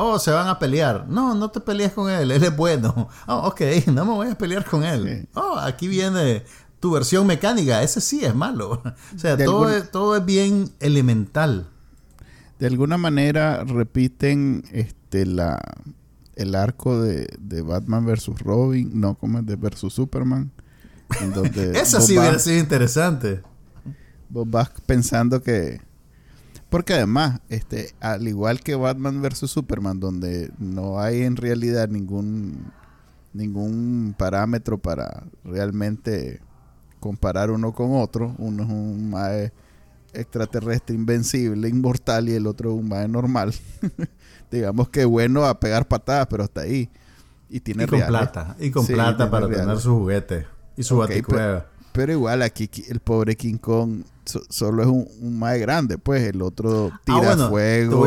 Oh, 0.00 0.18
se 0.18 0.30
van 0.30 0.48
a 0.48 0.58
pelear. 0.58 1.06
No, 1.08 1.34
no 1.34 1.50
te 1.50 1.60
pelees 1.60 1.92
con 1.92 2.10
él, 2.10 2.30
él 2.30 2.42
es 2.42 2.56
bueno. 2.56 3.08
Oh, 3.26 3.48
ok, 3.48 3.60
no 3.86 4.04
me 4.04 4.12
voy 4.12 4.28
a 4.28 4.38
pelear 4.38 4.64
con 4.64 4.84
él. 4.84 5.28
Oh, 5.34 5.58
aquí 5.58 5.88
viene 5.88 6.44
tu 6.80 6.92
versión 6.92 7.26
mecánica, 7.26 7.82
ese 7.82 8.00
sí 8.00 8.24
es 8.24 8.34
malo. 8.34 8.82
O 9.14 9.18
sea, 9.18 9.36
todo, 9.36 9.68
es, 9.68 9.90
todo 9.90 10.16
es 10.16 10.24
bien 10.24 10.70
elemental. 10.80 11.66
de 12.58 12.66
alguna 12.66 12.96
manera 12.96 13.64
repiten 13.64 14.64
este 14.72 15.26
la 15.26 15.58
el 16.36 16.54
arco 16.54 17.02
de, 17.02 17.26
de 17.40 17.62
Batman 17.62 18.06
versus 18.06 18.38
Robin, 18.38 18.90
no 18.94 19.16
como 19.16 19.40
el 19.40 19.46
de 19.46 19.56
versus 19.56 19.92
Superman. 19.92 20.52
En 21.20 21.32
donde 21.32 21.72
Eso 21.80 22.00
sí 22.00 22.16
hubiera 22.16 22.38
sido 22.38 22.58
interesante. 22.58 23.42
Vos 24.28 24.48
vas 24.48 24.70
pensando 24.86 25.42
que. 25.42 25.80
Porque 26.70 26.94
además, 26.94 27.40
este, 27.48 27.94
al 28.00 28.28
igual 28.28 28.60
que 28.60 28.74
Batman 28.74 29.22
versus 29.22 29.50
Superman, 29.50 30.00
donde 30.00 30.50
no 30.58 31.00
hay 31.00 31.22
en 31.22 31.36
realidad 31.36 31.88
ningún 31.88 32.72
ningún 33.32 34.14
parámetro 34.18 34.78
para 34.78 35.24
realmente 35.44 36.40
comparar 37.00 37.50
uno 37.50 37.72
con 37.72 37.94
otro. 37.94 38.34
Uno 38.38 38.62
es 38.64 38.68
un 38.68 39.10
mae 39.10 39.52
extraterrestre 40.12 40.96
invencible, 40.96 41.68
inmortal, 41.68 42.28
y 42.28 42.34
el 42.34 42.46
otro 42.46 42.72
es 42.72 42.78
un 42.78 42.88
mae 42.88 43.08
normal. 43.08 43.54
digamos 44.50 44.88
que 44.88 45.04
bueno 45.04 45.44
a 45.44 45.60
pegar 45.60 45.86
patadas, 45.86 46.26
pero 46.28 46.44
hasta 46.44 46.62
ahí. 46.62 46.90
Y 47.48 47.60
tiene 47.60 47.86
con 47.86 48.00
plata. 48.00 48.56
Y 48.58 48.70
con 48.70 48.86
plata 48.86 49.30
para 49.30 49.48
tener 49.48 49.78
su 49.78 49.98
juguete 49.98 50.46
y 50.76 50.82
su 50.82 51.00
okay, 51.00 51.22
pero, 51.92 52.12
igual 52.12 52.42
aquí 52.42 52.70
el 52.88 53.00
pobre 53.00 53.34
King 53.34 53.56
Kong 53.56 54.02
solo 54.48 54.82
es 54.82 54.88
un, 54.88 55.38
más 55.38 55.58
grande, 55.58 55.98
pues 55.98 56.22
el 56.24 56.42
otro 56.42 56.90
ah, 56.92 57.00
tira 57.04 57.48
fuego. 57.48 58.06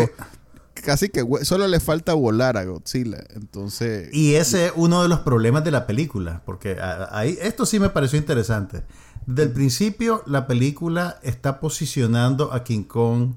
Casi 0.74 1.10
que 1.10 1.24
solo 1.44 1.68
le 1.68 1.80
falta 1.80 2.14
volar 2.14 2.58
a 2.58 2.64
Godzilla. 2.64 3.24
Entonces. 3.36 4.10
Y 4.14 4.36
ese 4.36 4.68
es 4.68 4.74
uno 4.76 5.04
de 5.04 5.10
los 5.10 5.20
problemas 5.20 5.64
de 5.64 5.72
la 5.72 5.86
película. 5.86 6.42
Porque 6.46 6.78
ahí, 7.12 7.38
esto 7.42 7.66
sí 7.66 7.80
me 7.80 7.90
pareció 7.90 8.18
interesante. 8.18 8.84
Desde 9.28 9.44
el 9.44 9.52
principio, 9.52 10.24
la 10.26 10.48
película 10.48 11.20
está 11.22 11.60
posicionando 11.60 12.52
a 12.52 12.64
King 12.64 12.84
Kong 12.84 13.34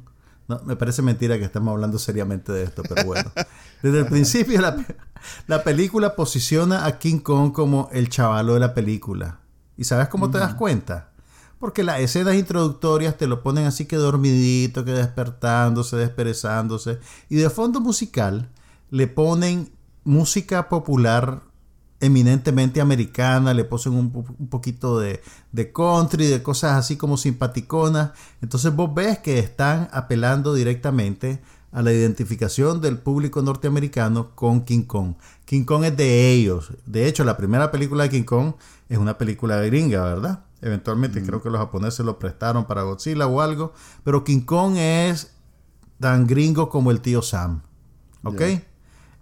no, 0.47 0.61
me 0.64 0.77
parece 0.77 1.01
mentira 1.01 1.38
que 1.38 1.44
estamos 1.44 1.73
hablando 1.73 1.99
seriamente 1.99 2.53
de 2.53 2.64
esto, 2.64 2.83
pero 2.88 3.05
bueno. 3.07 3.33
Desde 3.83 4.01
el 4.01 4.07
principio 4.07 4.61
la, 5.47 5.64
película 5.64 6.14
posiciona 6.14 6.87
a 6.87 6.99
King 6.99 7.20
Kong 7.20 7.53
como 7.53 7.88
el 7.92 8.09
chavalo 8.09 8.55
de 8.55 8.61
la 8.61 8.75
película. 8.75 9.40
¿Y 9.77 9.85
sabes 9.85 10.09
cómo 10.09 10.31
te 10.31 10.38
das 10.38 10.55
cuenta? 10.55 11.11
Porque 11.59 11.83
las 11.83 12.01
escenas 12.01 12.35
introductorias 12.35 13.17
te 13.17 13.27
lo 13.27 13.43
ponen 13.43 13.67
así 13.67 13.87
que 13.87 13.97
dormidito, 13.97 14.85
que 14.85 14.93
despertándose, 14.93 15.97
desperezándose. 15.97 16.99
Y 17.29 17.37
de 17.37 17.51
fondo 17.51 17.81
musical 17.81 18.51
le 18.90 19.07
ponen 19.07 19.71
música 20.05 20.69
popular 20.69 21.43
eminentemente 22.01 22.81
americana, 22.81 23.55
le 23.55 23.64
posen 23.64 23.95
un, 23.95 24.11
poquito 24.51 24.99
de, 24.99 25.23
de, 25.53 25.73
country, 25.73 26.27
de 26.27 26.43
cosas 26.43 26.73
así 26.73 26.97
como 26.97 27.17
simpaticonas. 27.17 28.11
Entonces 28.43 28.75
vos 28.75 28.93
ves 28.95 29.19
que 29.19 29.38
están 29.38 29.88
apelando 29.93 30.53
directamente 30.55 31.40
a 31.73 31.83
la 31.83 31.93
identificación 31.93 32.81
del 32.81 32.99
público 32.99 33.43
norteamericano 33.43 34.35
con 34.35 34.64
King 34.64 34.83
Kong. 34.83 35.14
King 35.45 35.64
Kong 35.64 35.85
es 35.85 35.97
de 35.97 36.31
ellos. 36.31 36.73
De 36.87 37.09
hecho, 37.09 37.25
la 37.25 37.37
primera 37.37 37.71
película 37.71 38.05
de 38.05 38.11
King 38.11 38.23
Kong 38.23 38.53
es 38.88 38.99
una 38.99 39.19
película 39.19 39.61
gringa, 39.62 40.05
¿verdad? 40.05 40.45
Eventualmente 40.64 41.20
mm. 41.20 41.27
creo 41.27 41.42
que 41.42 41.50
los 41.50 41.61
japoneses 41.61 42.07
lo 42.07 42.18
prestaron 42.18 42.64
para 42.64 42.83
Godzilla 42.83 43.27
o 43.27 43.42
algo. 43.42 43.74
Pero 44.03 44.24
King 44.24 44.40
Kong 44.40 44.77
es 44.79 45.35
tan 46.00 46.27
gringo 46.27 46.70
como 46.70 46.90
el 46.90 47.03
tío 47.03 47.20
Sam. 47.20 47.61
¿Ok? 48.22 48.40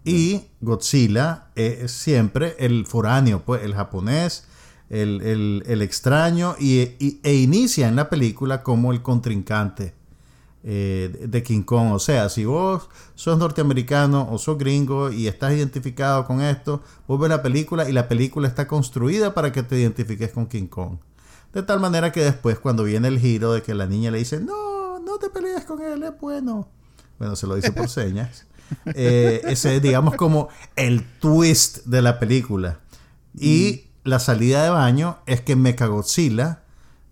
Y 0.04 0.42
Godzilla 0.60 1.48
es 1.56 1.90
siempre 1.90 2.54
el 2.60 2.86
foráneo, 2.86 3.42
pues 3.44 3.64
el 3.64 3.74
japonés, 3.74 4.46
el, 4.88 5.82
extraño, 5.82 6.54
y, 6.60 7.18
e 7.24 7.34
inicia 7.34 7.88
en 7.88 7.96
la 7.96 8.08
película 8.08 8.62
como 8.62 8.92
el 8.92 9.02
contrincante 9.02 9.94
eh, 10.62 11.26
de 11.28 11.42
King 11.42 11.62
Kong. 11.62 11.92
O 11.92 11.98
sea, 11.98 12.28
si 12.28 12.44
vos 12.44 12.88
sos 13.16 13.36
norteamericano 13.36 14.28
o 14.30 14.38
sos 14.38 14.58
gringo 14.58 15.10
y 15.10 15.26
estás 15.26 15.54
identificado 15.54 16.24
con 16.24 16.40
esto, 16.40 16.82
vos 17.08 17.18
ves 17.18 17.30
la 17.30 17.42
película 17.42 17.88
y 17.88 17.92
la 17.92 18.06
película 18.06 18.46
está 18.46 18.68
construida 18.68 19.34
para 19.34 19.50
que 19.50 19.64
te 19.64 19.80
identifiques 19.80 20.30
con 20.30 20.46
King 20.46 20.68
Kong. 20.68 20.98
De 21.52 21.62
tal 21.62 21.80
manera 21.80 22.12
que 22.12 22.22
después 22.24 22.58
cuando 22.58 22.84
viene 22.84 23.08
el 23.08 23.18
giro 23.18 23.52
de 23.52 23.62
que 23.62 23.74
la 23.74 23.86
niña 23.86 24.10
le 24.10 24.18
dice, 24.18 24.40
no, 24.40 24.98
no 24.98 25.18
te 25.18 25.28
pelees 25.28 25.64
con 25.64 25.82
él, 25.82 26.02
es 26.02 26.18
bueno. 26.18 26.68
Bueno, 27.18 27.36
se 27.36 27.46
lo 27.46 27.54
dice 27.54 27.72
por 27.72 27.88
señas. 27.90 28.46
Eh, 28.94 29.42
ese 29.44 29.76
es, 29.76 29.82
digamos, 29.82 30.14
como 30.16 30.48
el 30.76 31.04
twist 31.20 31.84
de 31.84 32.02
la 32.02 32.18
película. 32.18 32.80
Y 33.38 33.84
mm. 34.04 34.08
la 34.08 34.18
salida 34.18 34.64
de 34.64 34.70
baño 34.70 35.18
es 35.26 35.40
que 35.40 35.56
Mechagodzilla 35.56 36.62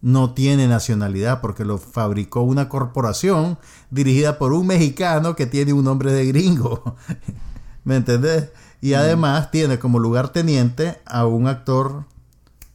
no 0.03 0.33
tiene 0.33 0.67
nacionalidad 0.67 1.41
porque 1.41 1.65
lo 1.65 1.79
fabricó 1.79 2.41
una 2.43 2.69
corporación 2.69 3.59
dirigida 3.91 4.39
por 4.39 4.53
un 4.53 4.67
mexicano 4.67 5.37
que 5.37 5.47
tiene 5.47 5.73
un 5.73 5.85
nombre 5.85 6.13
de 6.13 6.27
gringo. 6.27 6.97
¿Me 7.85 7.97
entendés? 7.97 8.51
Y 8.81 8.93
mm. 8.93 8.95
además 8.95 9.51
tiene 9.51 9.79
como 9.79 9.99
lugarteniente 9.99 11.01
a 11.05 11.27
un 11.27 11.47
actor, 11.47 12.05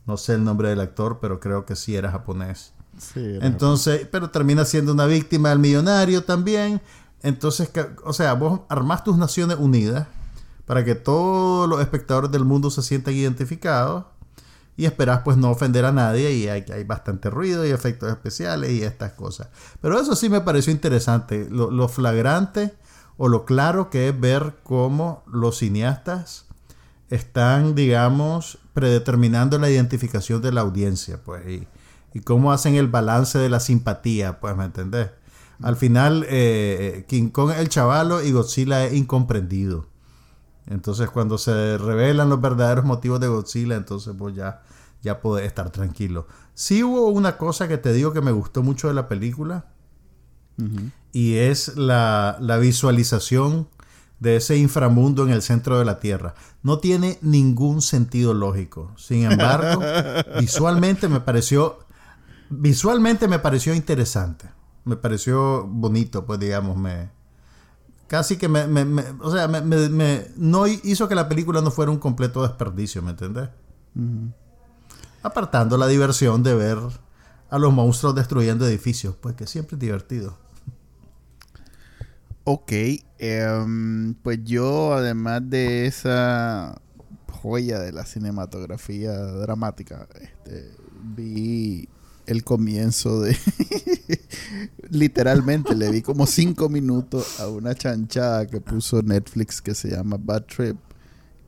no 0.06 0.18
sé 0.18 0.34
el 0.34 0.44
nombre 0.44 0.70
del 0.70 0.80
actor, 0.80 1.20
pero 1.22 1.40
creo 1.40 1.66
que 1.66 1.76
sí 1.76 1.96
era 1.96 2.12
japonés. 2.12 2.74
Entonces, 3.16 4.08
pero 4.10 4.30
termina 4.30 4.64
siendo 4.66 4.94
una 4.94 5.06
víctima 5.06 5.50
del 5.50 5.60
millonario 5.60 6.24
también. 6.24 6.82
Entonces, 7.22 7.70
o 8.04 8.14
sea, 8.14 8.34
vos 8.34 8.62
armás 8.70 9.04
tus 9.04 9.18
Naciones 9.18 9.58
Unidas 9.60 10.08
para 10.66 10.84
que 10.84 10.96
todos 10.96 11.68
los 11.68 11.82
espectadores 11.82 12.32
del 12.32 12.46
mundo 12.46 12.70
se 12.70 12.82
sientan 12.82 13.14
identificados 13.14 14.06
y 14.78 14.86
esperás 14.86 15.22
pues 15.24 15.38
no 15.38 15.50
ofender 15.50 15.86
a 15.86 15.92
nadie 15.92 16.32
y 16.34 16.48
hay, 16.48 16.66
hay 16.72 16.84
bastante 16.84 17.30
ruido 17.30 17.66
y 17.66 17.72
efectos 17.72 18.10
especiales 18.10 18.72
y 18.72 18.84
estas 18.84 19.14
cosas. 19.14 19.48
Pero 19.82 20.00
eso 20.00 20.16
sí 20.16 20.30
me 20.30 20.42
pareció 20.42 20.72
interesante, 20.72 21.48
lo, 21.50 21.72
lo 21.72 21.88
flagrante 21.88 22.74
o 23.18 23.28
lo 23.28 23.46
claro 23.46 23.90
que 23.90 24.10
es 24.10 24.20
ver 24.20 24.56
cómo 24.64 25.24
los 25.28 25.60
cineastas 25.60 26.46
están, 27.10 27.76
digamos, 27.76 28.60
predeterminando 28.76 29.58
la 29.58 29.72
identificación 29.72 30.44
de 30.44 30.52
la 30.52 30.62
audiencia, 30.62 31.20
pues, 31.24 31.48
y, 31.48 31.68
y 32.14 32.20
cómo 32.20 32.52
hacen 32.52 32.76
el 32.76 32.88
balance 32.88 33.40
de 33.40 33.50
la 33.50 33.60
simpatía, 33.60 34.40
pues, 34.40 34.56
¿me 34.56 34.66
entendés? 34.66 35.10
Al 35.62 35.76
final, 35.76 36.24
eh, 36.24 36.28
eh, 36.98 37.06
King 37.08 37.30
Kong 37.30 37.52
es 37.52 37.60
el 37.60 37.70
chavalo 37.70 38.22
y 38.22 38.32
Godzilla 38.32 38.86
es 38.86 38.94
incomprendido. 38.94 39.88
Entonces, 40.68 41.10
cuando 41.10 41.38
se 41.38 41.78
revelan 41.78 42.30
los 42.30 42.42
verdaderos 42.42 42.86
motivos 42.86 43.20
de 43.20 43.28
Godzilla, 43.28 43.76
entonces 43.76 44.14
pues 44.18 44.36
ya, 44.36 44.64
ya 45.02 45.22
podés 45.22 45.46
estar 45.46 45.70
tranquilo. 45.70 46.28
Sí 46.54 46.84
hubo 46.84 47.08
una 47.08 47.38
cosa 47.38 47.68
que 47.68 47.78
te 47.78 47.94
digo 47.94 48.12
que 48.12 48.22
me 48.22 48.32
gustó 48.32 48.64
mucho 48.64 48.88
de 48.88 48.94
la 48.94 49.08
película. 49.08 49.68
Y 51.12 51.36
es 51.36 51.76
la, 51.76 52.38
la 52.40 52.58
visualización 52.58 53.68
de 54.20 54.38
ese 54.38 54.58
inframundo 54.58 55.24
en 55.24 55.32
el 55.32 55.42
centro 55.42 55.78
de 55.78 55.86
la 55.86 56.00
Tierra. 56.00 56.36
No 56.64 56.80
tiene 56.80 57.20
ningún 57.22 57.82
sentido 57.82 58.34
lógico. 58.34 58.92
Sin 58.98 59.30
embargo, 59.30 59.82
visualmente 60.40 61.08
me 61.08 61.20
pareció 61.20 61.80
visualmente 62.50 63.28
me 63.28 63.40
pareció 63.40 63.74
interesante 63.74 64.48
me 64.86 64.96
pareció 64.96 65.66
bonito, 65.68 66.26
pues 66.26 66.40
digamos, 66.40 66.78
me 66.78 67.10
casi 68.08 68.38
que 68.38 68.48
me, 68.48 68.68
me, 68.68 69.04
o 69.20 69.32
sea, 69.32 69.48
me, 69.48 70.28
no 70.38 70.68
hizo 70.68 71.08
que 71.08 71.16
la 71.16 71.28
película 71.28 71.60
no 71.62 71.72
fuera 71.72 71.92
un 71.92 71.98
completo 71.98 72.44
desperdicio, 72.44 73.02
¿me 73.02 73.12
entiendes? 73.12 73.50
Apartando 75.24 75.76
la 75.78 75.88
diversión 75.88 76.44
de 76.44 76.54
ver 76.54 76.78
a 77.50 77.58
los 77.58 77.74
monstruos 77.74 78.14
destruyendo 78.14 78.68
edificios, 78.68 79.16
pues 79.20 79.36
que 79.36 79.48
siempre 79.48 79.76
es 79.76 79.80
divertido. 79.80 80.38
Ok, 82.48 82.72
em, 83.18 84.14
pues 84.22 84.40
yo 84.44 84.94
además 84.94 85.42
de 85.50 85.88
esa 85.88 86.80
joya 87.32 87.80
de 87.80 87.92
la 87.92 88.06
cinematografía 88.06 89.14
dramática, 89.14 90.08
este, 90.22 90.72
vi 91.16 91.90
el 92.28 92.44
comienzo 92.44 93.22
de... 93.22 93.36
Literalmente 94.92 95.74
le 95.76 95.92
di 95.92 96.04
como 96.04 96.28
cinco 96.28 96.70
minutos 96.70 97.40
a 97.40 97.48
una 97.48 97.74
chanchada 97.74 98.46
que 98.46 98.62
puso 98.62 99.02
Netflix 99.02 99.60
que 99.60 99.74
se 99.74 99.90
llama 99.90 100.18
Bad 100.20 100.44
Trip, 100.44 100.78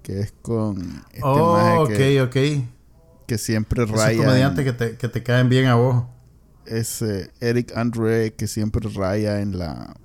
que 0.02 0.22
es 0.22 0.34
con... 0.42 1.04
Este 1.12 1.22
oh, 1.24 1.84
ok, 1.84 2.28
ok. 2.28 2.38
Que 3.28 3.38
siempre 3.38 3.86
raya... 3.86 4.14
Esos 4.14 4.26
comediantes 4.26 4.66
que 4.66 4.74
te, 4.74 4.98
que 4.98 5.08
te 5.10 5.22
caen 5.22 5.48
bien 5.48 5.68
a 5.68 5.76
vos. 5.76 6.06
Es 6.66 7.04
Eric 7.40 7.78
Andre 7.78 8.34
que 8.34 8.48
siempre 8.48 8.90
raya 8.90 9.42
en 9.42 9.60
la... 9.60 9.96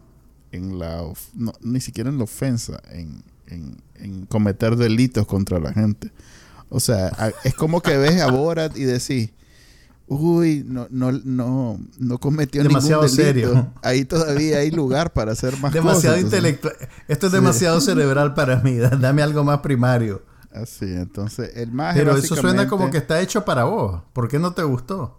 En 0.52 0.78
la 0.78 1.02
no, 1.34 1.52
ni 1.60 1.80
siquiera 1.80 2.10
en 2.10 2.18
la 2.18 2.24
ofensa, 2.24 2.80
en, 2.90 3.24
en, 3.46 3.82
en 3.96 4.26
cometer 4.26 4.76
delitos 4.76 5.26
contra 5.26 5.58
la 5.58 5.72
gente. 5.72 6.12
O 6.68 6.78
sea, 6.78 7.10
es 7.44 7.54
como 7.54 7.80
que 7.80 7.96
ves 7.96 8.20
a 8.20 8.30
Borat 8.30 8.76
y 8.76 8.84
decís 8.84 9.30
uy, 10.06 10.64
no, 10.66 10.86
no, 10.90 11.12
no, 11.12 11.80
no 11.98 12.18
cometió 12.18 12.62
demasiado 12.62 13.02
ningún 13.02 13.16
delito. 13.16 13.48
serio. 13.48 13.72
Ahí 13.82 14.04
todavía 14.04 14.58
hay 14.58 14.70
lugar 14.70 15.12
para 15.12 15.32
hacer 15.32 15.56
más 15.58 15.72
demasiado 15.72 16.18
intelectual. 16.18 16.74
Esto 17.08 17.26
es 17.26 17.32
demasiado 17.32 17.80
cerebral 17.80 18.34
para 18.34 18.56
mí. 18.60 18.76
Dame 18.76 19.22
algo 19.22 19.44
más 19.44 19.60
primario. 19.60 20.22
Así, 20.52 20.84
entonces 20.84 21.52
el 21.56 21.72
más. 21.72 21.96
Pero 21.96 22.16
eso 22.16 22.36
suena 22.36 22.68
como 22.68 22.90
que 22.90 22.98
está 22.98 23.20
hecho 23.20 23.44
para 23.44 23.64
vos. 23.64 24.02
¿Por 24.12 24.28
qué 24.28 24.38
no 24.38 24.52
te 24.52 24.62
gustó? 24.62 25.18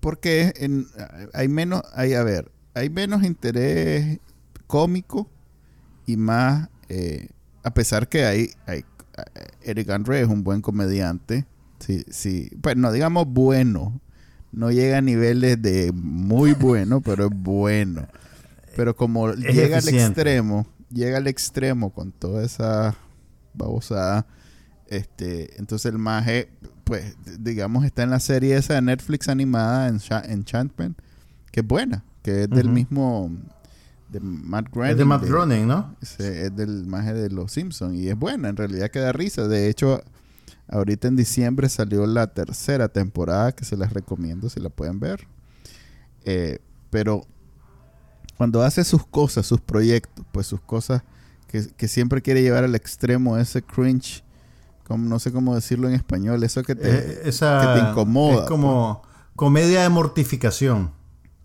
Porque 0.00 0.52
en, 0.56 0.86
hay 1.32 1.48
menos, 1.48 1.82
hay, 1.94 2.14
a 2.14 2.22
ver, 2.24 2.50
hay 2.74 2.90
menos 2.90 3.22
interés 3.22 4.18
cómico 4.66 5.30
y 6.06 6.16
más, 6.16 6.68
eh, 6.88 7.28
a 7.62 7.74
pesar 7.74 8.08
que 8.08 8.24
hay, 8.24 8.50
hay 8.66 8.84
Eric 9.62 9.90
Andre 9.90 10.22
es 10.22 10.28
un 10.28 10.42
buen 10.42 10.62
comediante, 10.62 11.46
sí, 11.78 12.04
sí, 12.10 12.50
pues 12.60 12.76
no 12.76 12.90
digamos 12.92 13.26
bueno, 13.28 14.00
no 14.52 14.70
llega 14.70 14.98
a 14.98 15.02
niveles 15.02 15.60
de 15.60 15.92
muy 15.92 16.52
bueno, 16.58 17.00
pero 17.00 17.26
es 17.26 17.32
bueno. 17.34 18.06
Pero 18.76 18.96
como 18.96 19.32
llega 19.32 19.78
al 19.78 19.88
extremo, 19.88 20.66
llega 20.90 21.18
al 21.18 21.26
extremo 21.26 21.92
con 21.92 22.10
toda 22.10 22.42
esa 22.42 22.96
babosada, 23.52 24.26
este, 24.88 25.58
entonces 25.58 25.92
el 25.92 25.98
maje, 25.98 26.50
pues, 26.84 27.16
digamos, 27.38 27.84
está 27.84 28.02
en 28.02 28.10
la 28.10 28.20
serie 28.20 28.56
esa 28.56 28.74
de 28.74 28.82
Netflix 28.82 29.28
animada, 29.28 29.88
en 29.88 30.00
Enchantment, 30.30 30.98
que 31.50 31.60
es 31.60 31.66
buena, 31.66 32.04
que 32.22 32.44
es 32.44 32.50
del 32.50 32.68
mismo 32.68 33.30
de 34.12 34.20
Matt 34.20 34.68
Groening. 34.70 34.92
Es 34.92 34.98
de 34.98 35.04
Matt 35.04 35.24
Groening, 35.24 35.66
¿no? 35.66 35.96
es 36.00 36.56
del 36.56 36.86
maje 36.86 37.14
de 37.14 37.30
Los 37.30 37.52
Simpsons 37.52 37.94
y 37.94 38.08
es 38.08 38.16
buena, 38.16 38.48
en 38.48 38.56
realidad 38.56 38.90
queda 38.90 39.12
risa. 39.12 39.48
De 39.48 39.68
hecho, 39.68 40.02
ahorita 40.68 41.08
en 41.08 41.16
diciembre 41.16 41.68
salió 41.68 42.06
la 42.06 42.26
tercera 42.28 42.88
temporada 42.88 43.52
que 43.52 43.64
se 43.64 43.76
las 43.76 43.92
recomiendo 43.92 44.48
si 44.50 44.60
la 44.60 44.68
pueden 44.68 45.00
ver. 45.00 45.26
Eh, 46.24 46.58
pero 46.90 47.26
cuando 48.36 48.62
hace 48.62 48.84
sus 48.84 49.06
cosas, 49.06 49.46
sus 49.46 49.60
proyectos, 49.60 50.24
pues 50.30 50.46
sus 50.46 50.60
cosas 50.60 51.02
que, 51.76 51.88
siempre 51.88 52.22
quiere 52.22 52.42
llevar 52.42 52.64
al 52.64 52.74
extremo, 52.74 53.36
ese 53.36 53.62
cringe, 53.62 54.24
como, 54.84 55.06
no 55.06 55.18
sé 55.18 55.32
cómo 55.32 55.54
decirlo 55.54 55.86
en 55.86 55.94
español, 55.94 56.42
eso 56.44 56.62
que 56.62 56.74
te, 56.74 56.88
eh, 56.88 57.20
que 57.24 57.30
te 57.30 57.90
incomoda. 57.90 58.44
Es 58.44 58.48
como 58.48 59.02
pues. 59.02 59.32
comedia 59.36 59.82
de 59.82 59.90
mortificación. 59.90 60.92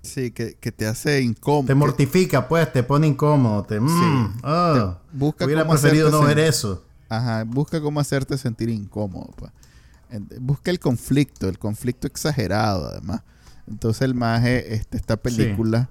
Sí, 0.08 0.32
que, 0.32 0.54
te 0.54 0.88
hace 0.88 1.22
incómodo. 1.22 1.68
Te 1.68 1.76
mortifica, 1.76 2.48
pues, 2.48 2.72
te 2.72 2.82
pone 2.84 3.08
incómodo. 3.08 3.64
Te, 3.64 3.80
mm, 3.80 4.40
ah, 4.44 5.00
busca 5.12 5.46
hubiera 5.46 5.68
preferido 5.68 6.10
no 6.10 6.22
ver 6.22 6.40
eso. 6.40 6.84
Ajá, 7.10 7.44
busca 7.44 7.82
cómo 7.82 8.00
hacerte 8.00 8.38
sentir 8.38 8.70
incómodo. 8.70 9.34
Pues. 9.36 9.52
Busca 10.40 10.72
el 10.72 10.80
conflicto, 10.80 11.50
el 11.50 11.60
conflicto 11.60 12.08
exagerado, 12.08 12.88
además. 12.88 13.22
Entonces, 13.68 14.04
el 14.04 14.14
maje, 14.14 14.74
este, 14.74 14.98
esta 14.98 15.18
película 15.18 15.90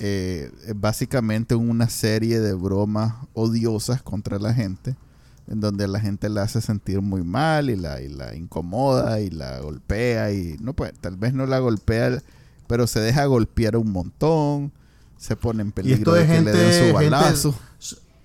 eh, 0.00 0.52
es 0.66 0.80
básicamente 0.80 1.54
una 1.54 1.88
serie 1.88 2.38
de 2.40 2.52
bromas 2.52 3.14
odiosas 3.32 4.02
contra 4.02 4.38
la 4.38 4.54
gente, 4.54 4.94
en 5.48 5.60
donde 5.60 5.88
la 5.88 5.98
gente 5.98 6.28
la 6.28 6.42
hace 6.42 6.60
sentir 6.60 7.00
muy 7.00 7.22
mal 7.22 7.70
y 7.70 7.76
la, 7.76 8.00
y 8.00 8.08
la 8.08 8.34
incomoda 8.36 9.20
y 9.20 9.30
la 9.30 9.58
golpea 9.60 10.30
y 10.30 10.56
no 10.60 10.74
pues 10.74 10.92
tal 11.00 11.16
vez 11.16 11.32
no 11.32 11.46
la 11.46 11.58
golpea, 11.58 12.22
pero 12.68 12.86
se 12.86 13.00
deja 13.00 13.24
golpear 13.26 13.76
un 13.76 13.90
montón, 13.90 14.72
se 15.16 15.34
pone 15.34 15.62
en 15.62 15.72
peligro 15.72 16.12
de 16.12 16.26
que 16.26 16.40
le 16.40 16.52
den 16.52 16.88
su 16.88 16.94
balazo. 16.94 17.58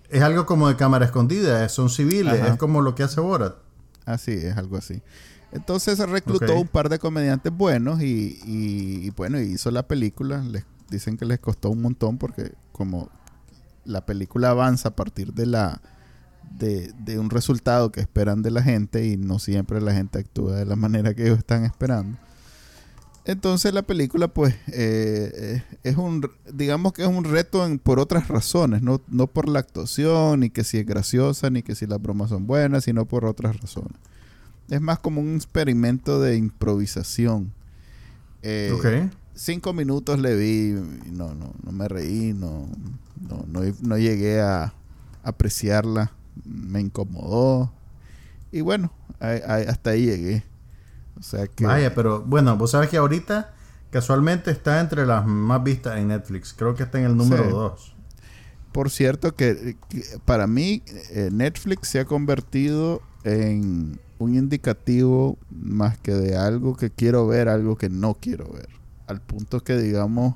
es 0.09 0.21
algo 0.21 0.45
como 0.45 0.67
de 0.67 0.75
cámara 0.75 1.05
escondida, 1.05 1.67
son 1.69 1.89
civiles, 1.89 2.39
es 2.45 2.57
como 2.57 2.81
lo 2.81 2.93
que 2.93 3.01
hace 3.01 3.19
Borat. 3.19 3.55
Así, 4.05 4.33
es 4.33 4.55
algo 4.55 4.77
así. 4.77 5.01
Entonces 5.51 5.97
reclutó 5.97 6.55
un 6.59 6.67
par 6.67 6.89
de 6.89 6.99
comediantes 6.99 7.51
buenos 7.51 8.01
y, 8.01 8.39
y, 8.45 9.05
y, 9.05 9.09
bueno, 9.11 9.39
hizo 9.39 9.71
la 9.71 9.87
película. 9.87 10.43
Les 10.43 10.65
dicen 10.89 11.17
que 11.17 11.25
les 11.25 11.39
costó 11.39 11.69
un 11.69 11.81
montón 11.81 12.17
porque 12.17 12.53
como 12.71 13.09
la 13.85 14.05
película 14.05 14.49
avanza 14.49 14.89
a 14.89 14.95
partir 14.95 15.33
de 15.33 15.45
la 15.45 15.81
de, 16.57 17.19
un 17.19 17.29
resultado 17.29 17.91
que 17.91 18.01
esperan 18.01 18.41
de 18.41 18.51
la 18.51 18.61
gente 18.61 19.05
y 19.05 19.17
no 19.17 19.39
siempre 19.39 19.81
la 19.81 19.93
gente 19.93 20.19
actúa 20.19 20.55
de 20.55 20.65
la 20.65 20.75
manera 20.77 21.13
que 21.13 21.23
ellos 21.23 21.39
están 21.39 21.65
esperando. 21.65 22.17
Entonces 23.25 23.73
la 23.73 23.83
película 23.83 24.27
pues 24.27 24.53
eh, 24.67 25.31
eh, 25.33 25.63
es 25.83 25.95
un, 25.95 26.29
digamos 26.51 26.91
que 26.91 27.03
es 27.03 27.07
un 27.07 27.23
reto 27.23 27.65
por 27.81 27.99
otras 27.99 28.27
razones, 28.27 28.81
no, 28.81 29.01
no 29.07 29.27
por 29.27 29.47
la 29.47 29.59
actuación, 29.59 30.41
ni 30.41 30.49
que 30.49 30.65
si 30.65 30.77
es 30.77 30.85
graciosa, 30.85 31.49
ni 31.49 31.63
que 31.63 31.73
si 31.75 31.85
las 31.85 32.01
bromas 32.01 32.29
son 32.29 32.47
buenas, 32.47 32.83
sino 32.83 33.05
por 33.05 33.23
otras 33.23 33.59
razones. 33.61 33.97
Es 34.69 34.81
más 34.81 34.99
como 34.99 35.21
un 35.21 35.35
experimento 35.35 36.19
de 36.19 36.35
improvisación. 36.35 37.53
Eh, 38.41 39.09
cinco 39.33 39.71
minutos 39.71 40.19
le 40.19 40.35
vi, 40.35 40.73
no, 41.11 41.33
no, 41.33 41.53
no 41.63 41.71
me 41.71 41.87
reí, 41.87 42.33
no, 42.33 42.67
no, 43.21 43.45
no, 43.81 43.97
llegué 43.97 44.41
a 44.41 44.73
apreciarla, 45.23 46.11
me 46.43 46.81
incomodó. 46.81 47.71
Y 48.51 48.61
bueno, 48.61 48.91
hasta 49.19 49.91
ahí 49.91 50.05
llegué. 50.05 50.43
O 51.19 51.23
sea 51.23 51.47
que... 51.47 51.65
Vaya, 51.65 51.93
pero 51.93 52.21
bueno, 52.21 52.57
vos 52.57 52.71
sabes 52.71 52.89
que 52.89 52.97
ahorita 52.97 53.53
casualmente 53.89 54.51
está 54.51 54.79
entre 54.79 55.05
las 55.05 55.25
más 55.25 55.63
vistas 55.63 55.97
en 55.97 56.09
Netflix. 56.09 56.53
Creo 56.53 56.75
que 56.75 56.83
está 56.83 56.99
en 56.99 57.05
el 57.05 57.17
número 57.17 57.49
2. 57.49 57.95
Por 58.71 58.89
cierto 58.89 59.35
que, 59.35 59.77
para 60.25 60.47
mí 60.47 60.81
eh, 61.11 61.29
Netflix 61.31 61.89
se 61.89 61.99
ha 61.99 62.05
convertido 62.05 63.01
en 63.23 63.99
un 64.17 64.35
indicativo 64.35 65.37
más 65.51 65.97
que 65.99 66.13
de 66.13 66.35
algo 66.35 66.75
que 66.75 66.89
quiero 66.89 67.27
ver, 67.27 67.49
algo 67.49 67.77
que 67.77 67.89
no 67.89 68.15
quiero 68.15 68.51
ver 68.51 68.69
al 69.07 69.21
punto 69.21 69.63
que 69.63 69.77
digamos 69.77 70.35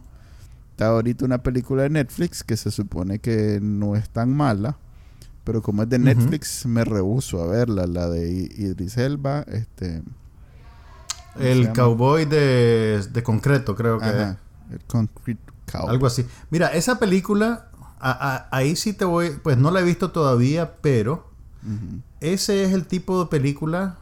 está 0.71 0.87
ahorita 0.87 1.25
una 1.25 1.41
película 1.41 1.83
de 1.83 1.89
Netflix 1.89 2.43
que 2.43 2.57
se 2.57 2.71
supone 2.71 3.19
que 3.19 3.59
no 3.61 3.95
es 3.95 4.09
tan 4.09 4.33
mala 4.35 4.77
pero 5.43 5.61
como 5.61 5.83
es 5.83 5.89
de 5.89 5.99
Netflix 5.99 6.65
me 6.65 6.83
rehuso 6.83 7.41
a 7.41 7.47
verla 7.47 7.87
la 7.87 8.09
de 8.09 8.29
Idris 8.29 8.97
Elba 8.97 9.43
este 9.47 10.03
el 11.39 11.73
cowboy 11.73 12.25
de, 12.25 13.05
de, 13.11 13.23
concreto 13.23 13.75
creo 13.75 13.99
que 13.99 14.07
el 14.71 14.79
concrete 14.87 15.41
cowboy. 15.71 15.89
algo 15.89 16.07
así. 16.07 16.25
Mira 16.49 16.67
esa 16.67 16.99
película 16.99 17.69
ahí 17.99 18.75
sí 18.75 18.93
te 18.93 19.05
voy 19.05 19.31
pues 19.41 19.57
no 19.57 19.71
la 19.71 19.79
he 19.79 19.83
visto 19.83 20.11
todavía 20.11 20.75
pero 20.81 21.31
ese 22.19 22.63
es 22.63 22.73
el 22.73 22.85
tipo 22.85 23.23
de 23.23 23.29
película 23.29 23.97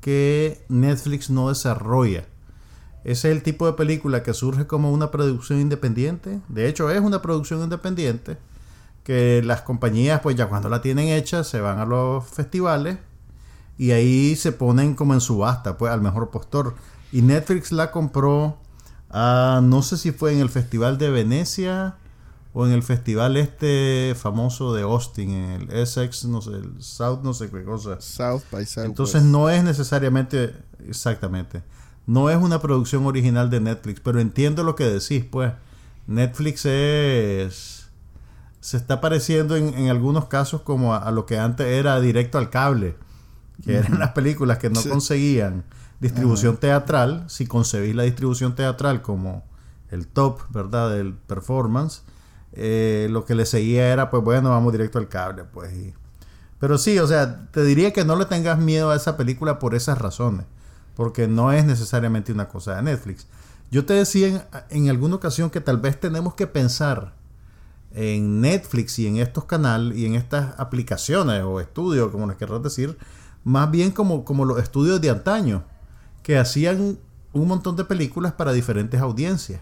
que 0.00 0.64
Netflix 0.68 1.30
no 1.30 1.48
desarrolla. 1.48 2.24
Ese 3.04 3.30
es 3.30 3.36
el 3.36 3.42
tipo 3.42 3.66
de 3.66 3.74
película 3.74 4.22
que 4.22 4.34
surge 4.34 4.66
como 4.66 4.92
una 4.92 5.10
producción 5.10 5.60
independiente. 5.60 6.40
De 6.48 6.68
hecho, 6.68 6.90
es 6.90 7.00
una 7.00 7.22
producción 7.22 7.62
independiente 7.62 8.36
que 9.04 9.42
las 9.42 9.62
compañías, 9.62 10.20
pues 10.20 10.36
ya 10.36 10.48
cuando 10.48 10.68
la 10.68 10.82
tienen 10.82 11.08
hecha, 11.08 11.44
se 11.44 11.60
van 11.60 11.78
a 11.78 11.86
los 11.86 12.26
festivales 12.26 12.98
y 13.80 13.92
ahí 13.92 14.36
se 14.36 14.52
ponen 14.52 14.94
como 14.94 15.14
en 15.14 15.22
subasta, 15.22 15.78
pues 15.78 15.90
al 15.90 16.02
mejor 16.02 16.28
postor. 16.28 16.74
Y 17.12 17.22
Netflix 17.22 17.72
la 17.72 17.90
compró, 17.90 18.58
a, 19.08 19.62
no 19.64 19.80
sé 19.80 19.96
si 19.96 20.12
fue 20.12 20.34
en 20.34 20.40
el 20.40 20.50
Festival 20.50 20.98
de 20.98 21.08
Venecia 21.08 21.96
o 22.52 22.66
en 22.66 22.72
el 22.72 22.82
festival 22.82 23.38
este 23.38 24.14
famoso 24.18 24.74
de 24.74 24.82
Austin, 24.82 25.30
en 25.30 25.50
el 25.62 25.70
Essex, 25.70 26.26
no 26.26 26.42
sé, 26.42 26.50
el 26.50 26.82
South, 26.82 27.20
no 27.22 27.32
sé 27.32 27.48
qué 27.48 27.64
cosa. 27.64 27.98
South 28.02 28.42
by 28.52 28.66
Southwest. 28.66 28.78
Entonces 28.78 29.22
no 29.22 29.48
es 29.48 29.64
necesariamente, 29.64 30.54
exactamente. 30.86 31.62
No 32.06 32.28
es 32.28 32.36
una 32.36 32.60
producción 32.60 33.06
original 33.06 33.48
de 33.48 33.60
Netflix, 33.60 34.00
pero 34.00 34.20
entiendo 34.20 34.62
lo 34.62 34.76
que 34.76 34.84
decís, 34.84 35.24
pues. 35.24 35.54
Netflix 36.06 36.66
es... 36.66 37.88
Se 38.60 38.76
está 38.76 39.00
pareciendo 39.00 39.56
en, 39.56 39.88
algunos 39.88 40.26
casos 40.26 40.60
como 40.60 40.94
a, 40.94 41.10
lo 41.12 41.24
que 41.24 41.38
antes 41.38 41.66
era 41.66 41.98
directo 41.98 42.36
al 42.36 42.50
cable, 42.50 42.94
que 43.64 43.76
eran 43.76 43.98
las 43.98 44.10
películas 44.12 44.58
que 44.58 44.70
no 44.70 44.82
conseguían 44.82 45.64
distribución 46.00 46.56
teatral. 46.56 47.24
Si 47.28 47.46
concebís 47.46 47.94
la 47.94 48.04
distribución 48.04 48.54
teatral 48.54 49.02
como 49.02 49.44
el 49.90 50.06
top, 50.06 50.40
¿verdad? 50.50 50.90
Del 50.90 51.14
performance, 51.14 52.02
eh, 52.52 53.08
lo 53.10 53.24
que 53.24 53.34
le 53.34 53.46
seguía 53.46 53.92
era, 53.92 54.10
pues 54.10 54.22
bueno, 54.22 54.50
vamos 54.50 54.72
directo 54.72 54.98
al 54.98 55.08
cable, 55.08 55.44
pues. 55.44 55.72
Pero 56.58 56.78
sí, 56.78 56.98
o 56.98 57.06
sea, 57.06 57.46
te 57.50 57.64
diría 57.64 57.92
que 57.92 58.04
no 58.04 58.16
le 58.16 58.26
tengas 58.26 58.58
miedo 58.58 58.90
a 58.90 58.96
esa 58.96 59.16
película 59.16 59.58
por 59.58 59.74
esas 59.74 59.98
razones 59.98 60.46
porque 61.00 61.26
no 61.26 61.50
es 61.50 61.64
necesariamente 61.64 62.30
una 62.30 62.46
cosa 62.46 62.76
de 62.76 62.82
Netflix. 62.82 63.26
Yo 63.70 63.86
te 63.86 63.94
decía 63.94 64.46
en, 64.68 64.90
alguna 64.90 65.16
ocasión 65.16 65.48
que 65.48 65.62
tal 65.62 65.78
vez 65.78 65.98
tenemos 65.98 66.34
que 66.34 66.46
pensar 66.46 67.14
en 67.92 68.42
Netflix 68.42 68.98
y 68.98 69.06
en 69.06 69.16
estos 69.16 69.46
canales 69.46 69.96
y 69.96 70.04
en 70.04 70.14
estas 70.14 70.60
aplicaciones 70.60 71.42
o 71.42 71.58
estudios, 71.58 72.10
como 72.10 72.26
les 72.26 72.36
querrás 72.36 72.62
decir, 72.62 72.98
más 73.44 73.70
bien 73.70 73.90
como, 73.90 74.24
como 74.24 74.44
los 74.44 74.58
estudios 74.58 75.00
de 75.00 75.10
antaño, 75.10 75.64
que 76.22 76.38
hacían 76.38 76.98
un 77.32 77.48
montón 77.48 77.76
de 77.76 77.84
películas 77.84 78.32
para 78.32 78.52
diferentes 78.52 79.00
audiencias. 79.00 79.60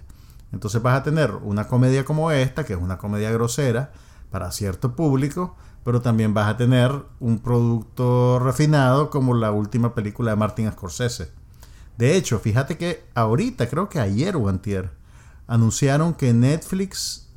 Entonces 0.52 0.80
vas 0.82 0.98
a 0.98 1.02
tener 1.02 1.32
una 1.42 1.68
comedia 1.68 2.04
como 2.04 2.30
esta, 2.30 2.64
que 2.64 2.72
es 2.72 2.80
una 2.80 2.98
comedia 2.98 3.30
grosera 3.30 3.92
para 4.30 4.50
cierto 4.50 4.96
público, 4.96 5.56
pero 5.84 6.00
también 6.00 6.34
vas 6.34 6.48
a 6.48 6.56
tener 6.56 6.92
un 7.20 7.38
producto 7.38 8.38
refinado 8.38 9.10
como 9.10 9.34
la 9.34 9.52
última 9.52 9.94
película 9.94 10.30
de 10.32 10.36
Martin 10.36 10.70
Scorsese. 10.72 11.30
De 11.96 12.16
hecho, 12.16 12.38
fíjate 12.38 12.76
que 12.76 13.04
ahorita, 13.14 13.68
creo 13.68 13.88
que 13.88 13.98
ayer 13.98 14.36
o 14.36 14.48
antier, 14.48 14.90
anunciaron 15.46 16.14
que 16.14 16.32
Netflix 16.32 17.28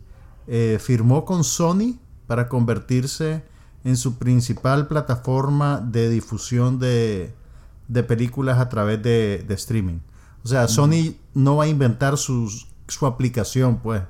eh, 0.48 0.78
firmó 0.80 1.26
con 1.26 1.44
Sony 1.44 2.00
para 2.28 2.48
convertirse 2.48 3.44
en 3.84 3.98
su 3.98 4.18
principal 4.18 4.88
plataforma 4.88 5.80
de 5.80 6.10
difusión 6.10 6.80
de, 6.80 7.34
películas 8.08 8.60
a 8.60 8.70
través 8.70 9.02
de, 9.02 9.46
streaming. 9.50 10.00
O 10.44 10.48
sea, 10.48 10.68
Sony 10.68 11.16
no 11.34 11.58
va 11.58 11.66
a 11.66 11.68
inventar 11.68 12.18
su 12.18 12.66
aplicación, 13.02 13.78
pues. 13.78 14.02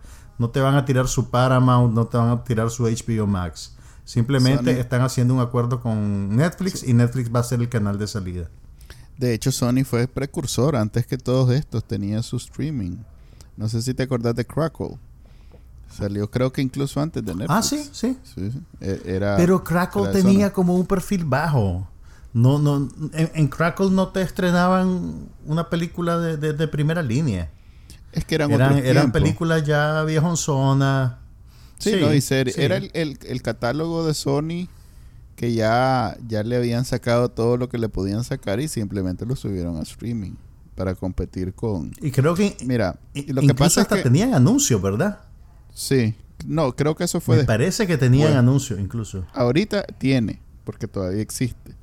No 0.41 0.49
te 0.49 0.59
van 0.59 0.73
a 0.73 0.85
tirar 0.85 1.07
su 1.07 1.29
Paramount, 1.29 1.93
no 1.93 2.07
te 2.07 2.17
van 2.17 2.29
a 2.29 2.43
tirar 2.43 2.71
su 2.71 2.85
HBO 2.85 3.27
Max. 3.27 3.75
Simplemente 4.05 4.79
están 4.79 5.01
haciendo 5.03 5.35
un 5.35 5.39
acuerdo 5.39 5.79
con 5.81 6.35
Netflix 6.35 6.83
y 6.83 6.93
Netflix 6.93 7.33
va 7.33 7.41
a 7.41 7.43
ser 7.43 7.61
el 7.61 7.69
canal 7.69 7.99
de 7.99 8.07
salida. 8.07 8.49
De 9.19 9.35
hecho, 9.35 9.51
Sony 9.51 9.83
fue 9.85 10.07
precursor 10.07 10.75
antes 10.75 11.05
que 11.05 11.19
todos 11.19 11.51
estos. 11.51 11.83
Tenía 11.83 12.23
su 12.23 12.37
streaming. 12.37 12.97
No 13.55 13.69
sé 13.69 13.83
si 13.83 13.93
te 13.93 14.01
acordás 14.01 14.33
de 14.33 14.43
Crackle. 14.43 14.97
Salió 15.91 16.29
creo 16.29 16.51
que 16.51 16.61
incluso 16.61 16.99
antes 16.99 17.23
de 17.23 17.35
Netflix. 17.35 17.51
Ah, 17.51 17.61
sí, 17.61 17.89
sí. 18.23 18.51
E, 18.79 19.01
era, 19.05 19.37
Pero 19.37 19.63
Crackle 19.63 20.07
tenía 20.09 20.51
como 20.53 20.75
un 20.75 20.85
perfil 20.85 21.25
bajo. 21.25 21.87
No, 22.33 22.59
no, 22.59 22.89
en, 23.13 23.47
Crackle 23.49 23.89
no 23.89 24.07
te 24.09 24.21
estrenaban 24.21 25.27
una 25.45 25.69
película 25.69 26.17
de, 26.17 26.67
primera 26.67 27.01
línea. 27.01 27.49
Es 28.13 28.25
que 28.25 28.35
eran 28.35 28.51
Eran, 28.51 28.77
eran 28.77 29.11
películas 29.11 29.65
ya 29.65 30.05
zona 30.35 31.19
Sí, 31.77 31.95
no, 31.99 32.13
y 32.13 32.21
serie. 32.21 32.53
Era 32.57 32.77
el, 32.77 32.91
el, 32.93 33.41
catálogo 33.41 34.05
de 34.05 34.13
Sony 34.13 34.67
que 35.35 35.53
ya, 35.53 36.15
ya 36.27 36.43
le 36.43 36.55
habían 36.55 36.85
sacado 36.85 37.29
todo 37.29 37.57
lo 37.57 37.67
que 37.67 37.79
le 37.79 37.89
podían 37.89 38.23
sacar 38.23 38.59
y 38.59 38.67
simplemente 38.67 39.25
lo 39.25 39.35
subieron 39.35 39.77
a 39.77 39.81
streaming 39.81 40.33
para 40.75 40.93
competir 40.93 41.53
con... 41.53 41.91
Y 41.99 42.11
creo 42.11 42.35
que... 42.35 42.55
Mira, 42.63 42.99
lo 43.27 43.41
que 43.41 43.55
pasa 43.55 43.81
hasta 43.81 43.95
es 43.95 44.03
que... 44.03 44.09
tenían 44.09 44.33
anuncios, 44.33 44.81
¿verdad? 44.81 45.21
Sí. 45.73 46.15
No, 46.45 46.75
creo 46.75 46.95
que 46.95 47.03
eso 47.03 47.21
fue... 47.21 47.37
Me 47.37 47.43
parece 47.43 47.85
que 47.87 47.97
tenían 47.97 48.33
anuncios 48.33 48.79
incluso. 48.79 49.25
Ahorita 49.33 49.83
tiene, 49.83 50.39
porque 50.63 50.87
todavía 50.87 51.21
existe. 51.21 51.75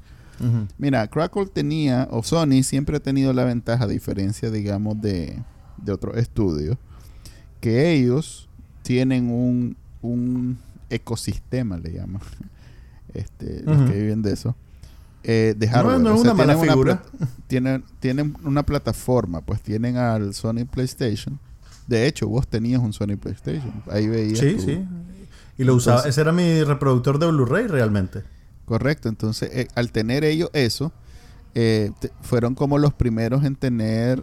Mira, 0.79 1.07
Crackle 1.09 1.47
tenía, 1.47 2.07
o 2.13 2.23
Sony 2.23 2.63
siempre 2.63 2.97
ha 2.97 3.01
tenido 3.01 3.33
la 3.33 3.45
ventaja, 3.45 3.85
a 3.85 3.89
diferencia, 3.89 4.51
digamos, 4.51 5.01
de, 5.01 5.43
de 5.79 5.93
otros 5.93 6.17
estudios, 6.17 6.77
que 7.61 7.93
ellos 7.93 8.49
tienen 8.83 9.31
un, 9.31 9.77
un 10.01 10.59
ecosistema, 10.91 11.77
le 11.77 11.93
llaman, 11.93 12.23
este, 13.15 13.63
los 13.65 13.91
que 13.91 14.01
viven 14.01 14.23
de 14.23 14.33
eso, 14.33 14.55
eh, 15.25 15.55
de 15.57 15.69
hardware. 15.69 15.99
No, 16.01 16.15
es 16.15 16.21
una 16.21 16.35
mala 16.35 16.57
figura. 16.57 17.03
tienen, 17.49 17.85
tienen 17.99 18.37
una 18.45 18.63
plataforma, 18.63 19.41
pues 19.41 19.61
tienen 19.61 19.97
al 19.97 20.35
Sony 20.35 20.65
PlayStation. 20.71 21.39
De 21.89 22.07
hecho, 22.07 22.29
vos 22.29 22.47
tenías 22.47 22.81
un 22.81 22.93
Sony 22.93 23.17
PlayStation. 23.21 23.83
Ahí 23.91 24.07
veías. 24.07 24.39
Sí, 24.39 24.59
sí. 24.61 24.85
Y 25.57 25.65
lo 25.65 25.75
usaba. 25.75 26.03
Ese 26.03 26.21
era 26.21 26.31
mi 26.31 26.63
reproductor 26.63 27.19
de 27.19 27.27
Blu-ray 27.27 27.67
realmente. 27.67 28.23
Correcto. 28.65 29.09
Entonces, 29.09 29.51
eh, 29.53 29.69
al 29.75 29.91
tener 29.91 30.23
ellos 30.23 30.51
eso, 30.53 30.93
eh, 31.55 31.91
fueron 32.21 32.55
como 32.55 32.79
los 32.79 32.95
primeros 32.95 33.43
en 33.45 33.57
tener 33.57 34.23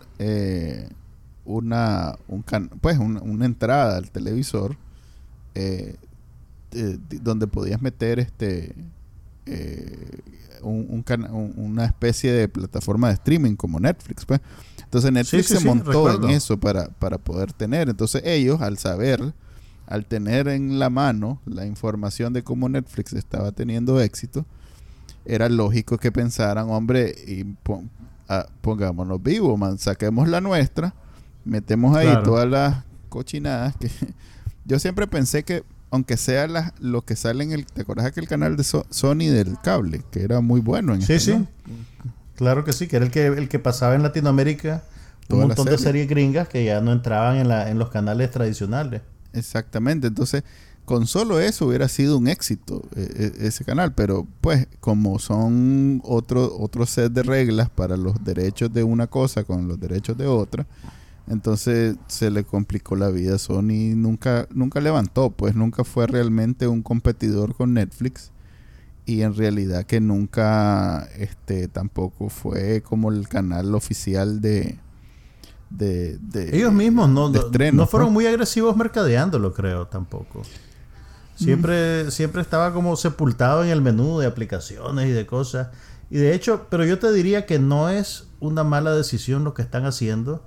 una, 1.44 2.16
un 2.28 2.44
pues 2.80 2.98
una 2.98 3.46
entrada 3.46 3.98
al 3.98 4.10
televisor 4.12 4.78
eh, 5.56 5.96
donde 7.22 7.48
podías 7.48 7.82
meter 7.82 8.20
este 8.20 8.76
eh, 9.46 10.20
un, 10.62 11.04
una 11.56 11.86
especie 11.86 12.32
de 12.32 12.50
plataforma 12.50 13.08
de 13.08 13.14
streaming 13.14 13.56
como 13.56 13.80
Netflix 13.80 14.26
pues 14.26 14.42
entonces 14.98 15.12
Netflix 15.12 15.48
se 15.48 15.66
montó 15.66 16.12
en 16.12 16.30
eso 16.30 16.60
para, 16.60 16.88
para 16.88 17.18
poder 17.18 17.54
tener 17.54 17.90
entonces 17.90 18.22
ellos 18.26 18.62
al 18.62 18.78
saber 18.78 19.34
al 19.88 20.06
tener 20.06 20.48
en 20.48 20.80
la 20.80 20.90
mano 20.90 21.42
la 21.46 21.66
información 21.66 22.34
de 22.34 22.44
cómo 22.44 22.70
Netflix 22.70 23.14
estaba 23.14 23.52
teniendo 23.52 24.00
éxito 24.00 24.46
era 25.26 25.50
lógico 25.50 25.98
que 25.98 26.12
pensaran 26.12 26.70
hombre 26.70 27.16
y 27.28 27.46
ah, 28.30 28.48
pongámonos 28.62 29.22
vivos 29.22 29.58
man, 29.60 29.78
saquemos 29.78 30.28
la 30.28 30.42
nuestra 30.42 30.94
metemos 31.44 31.96
ahí 31.96 32.08
todas 32.24 32.50
las 32.50 32.84
cochinadas 33.10 33.76
que 33.76 33.90
yo 34.66 34.80
siempre 34.80 35.08
pensé 35.08 35.44
que, 35.44 35.64
aunque 35.92 36.18
sea 36.18 36.48
la, 36.48 36.74
lo 36.80 37.04
que 37.04 37.16
sale 37.16 37.44
en 37.44 37.52
el. 37.52 37.66
¿Te 37.66 37.82
acuerdas 37.82 38.06
aquel 38.06 38.28
canal 38.28 38.58
de 38.58 38.64
Sony 38.64 39.30
del 39.32 39.58
cable? 39.62 40.04
Que 40.12 40.24
era 40.24 40.42
muy 40.42 40.60
bueno 40.60 40.94
en 40.94 41.02
Sí, 41.02 41.20
sí. 41.20 41.46
Claro 42.36 42.64
que 42.64 42.74
sí, 42.74 42.88
que 42.88 42.98
era 42.98 43.06
el 43.06 43.12
que, 43.12 43.28
el 43.28 43.50
que 43.50 43.60
pasaba 43.60 43.96
en 43.96 44.04
Latinoamérica 44.04 44.84
un 45.30 45.40
montón 45.40 45.66
de 45.66 45.78
series 45.78 46.08
gringas 46.08 46.48
que 46.48 46.64
ya 46.64 46.82
no 46.82 46.92
entraban 46.92 47.38
en, 47.38 47.48
la, 47.48 47.70
en 47.70 47.80
los 47.80 47.90
canales 47.90 48.30
tradicionales. 48.32 49.02
Exactamente. 49.34 50.08
Entonces, 50.08 50.44
con 50.86 51.08
solo 51.08 51.40
eso 51.40 51.66
hubiera 51.66 51.88
sido 51.88 52.18
un 52.18 52.28
éxito 52.28 52.84
e, 52.96 53.34
e, 53.42 53.48
ese 53.48 53.66
canal. 53.66 53.94
Pero, 53.94 54.28
pues, 54.42 54.68
como 54.80 55.18
son 55.18 56.02
otro, 56.04 56.56
otro 56.60 56.86
set 56.86 57.12
de 57.12 57.24
reglas 57.24 57.70
para 57.70 57.98
los 57.98 58.24
derechos 58.24 58.72
de 58.72 58.84
una 58.84 59.08
cosa 59.08 59.44
con 59.44 59.68
los 59.68 59.80
derechos 59.80 60.18
de 60.18 60.28
otra 60.28 60.68
entonces 61.28 61.96
se 62.08 62.30
le 62.30 62.44
complicó 62.44 62.96
la 62.96 63.10
vida. 63.10 63.38
Sony 63.38 63.96
nunca, 63.96 64.48
nunca 64.52 64.80
levantó, 64.80 65.32
pues 65.32 65.56
nunca 65.56 65.84
fue 65.84 66.08
realmente 66.08 66.68
un 66.68 66.82
competidor 66.82 67.56
con 67.56 67.74
Netflix. 67.74 68.32
Y 69.06 69.22
en 69.22 69.36
realidad 69.36 69.86
que 69.86 70.00
nunca 70.02 71.08
este 71.18 71.68
tampoco 71.68 72.30
fue 72.30 72.82
como 72.82 73.12
el 73.12 73.28
canal 73.28 73.76
oficial 73.76 74.42
de, 74.42 74.80
de, 75.70 76.18
ellos 76.54 76.74
mismos 76.74 77.10
no, 77.10 77.30
no, 77.30 77.88
fueron 77.88 78.14
muy 78.14 78.26
agresivos 78.26 78.76
mercadeándolo 78.76 79.54
creo 79.54 79.88
tampoco. 79.88 80.42
Siempre 81.36 82.10
siempre 82.12 82.42
estaba 82.42 82.74
como 82.74 82.96
sepultado 82.96 83.64
en 83.64 83.70
el 83.70 83.82
menú 83.82 84.20
de 84.20 84.26
aplicaciones 84.26 85.08
y 85.08 85.12
de 85.12 85.26
cosas. 85.26 85.68
Y 86.10 86.18
de 86.18 86.34
hecho 86.34 86.68
pero 86.70 86.86
yo 86.86 86.98
te 86.98 87.12
diría 87.12 87.46
que 87.46 87.60
no 87.60 87.90
es 87.90 88.28
una 88.40 88.64
mala 88.64 88.96
decisión 88.96 89.44
lo 89.44 89.54
que 89.54 89.62
están 89.62 89.86
haciendo 89.86 90.44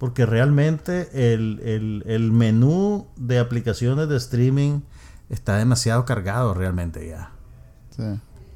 porque 0.00 0.24
realmente 0.24 1.10
el, 1.34 2.30
menú 2.32 3.08
de 3.16 3.38
aplicaciones 3.38 4.08
de 4.08 4.16
streaming 4.16 4.80
está 5.28 5.58
demasiado 5.58 6.06
cargado 6.06 6.54
realmente 6.54 7.06
ya. 7.06 7.32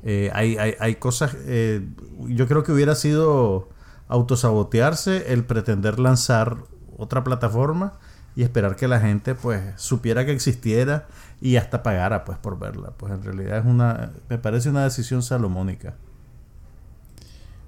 Eh, 0.02 0.30
hay, 0.34 0.94
cosas, 0.96 1.34
eh, 1.46 1.86
yo 2.28 2.46
creo 2.46 2.62
que 2.62 2.72
hubiera 2.72 2.94
sido 2.94 3.68
autosabotearse 4.08 5.32
el 5.32 5.44
pretender 5.44 5.98
lanzar 5.98 6.58
otra 6.98 7.24
plataforma 7.24 7.94
y 8.36 8.42
esperar 8.42 8.76
que 8.76 8.88
la 8.88 9.00
gente 9.00 9.34
pues 9.34 9.62
supiera 9.76 10.26
que 10.26 10.32
existiera 10.32 11.06
y 11.40 11.56
hasta 11.56 11.82
pagara 11.82 12.24
pues 12.24 12.38
por 12.38 12.58
verla. 12.58 12.92
Pues 12.96 13.12
en 13.12 13.22
realidad 13.22 13.58
es 13.58 13.64
una, 13.64 14.12
me 14.28 14.38
parece 14.38 14.70
una 14.70 14.84
decisión 14.84 15.22
salomónica. 15.22 15.94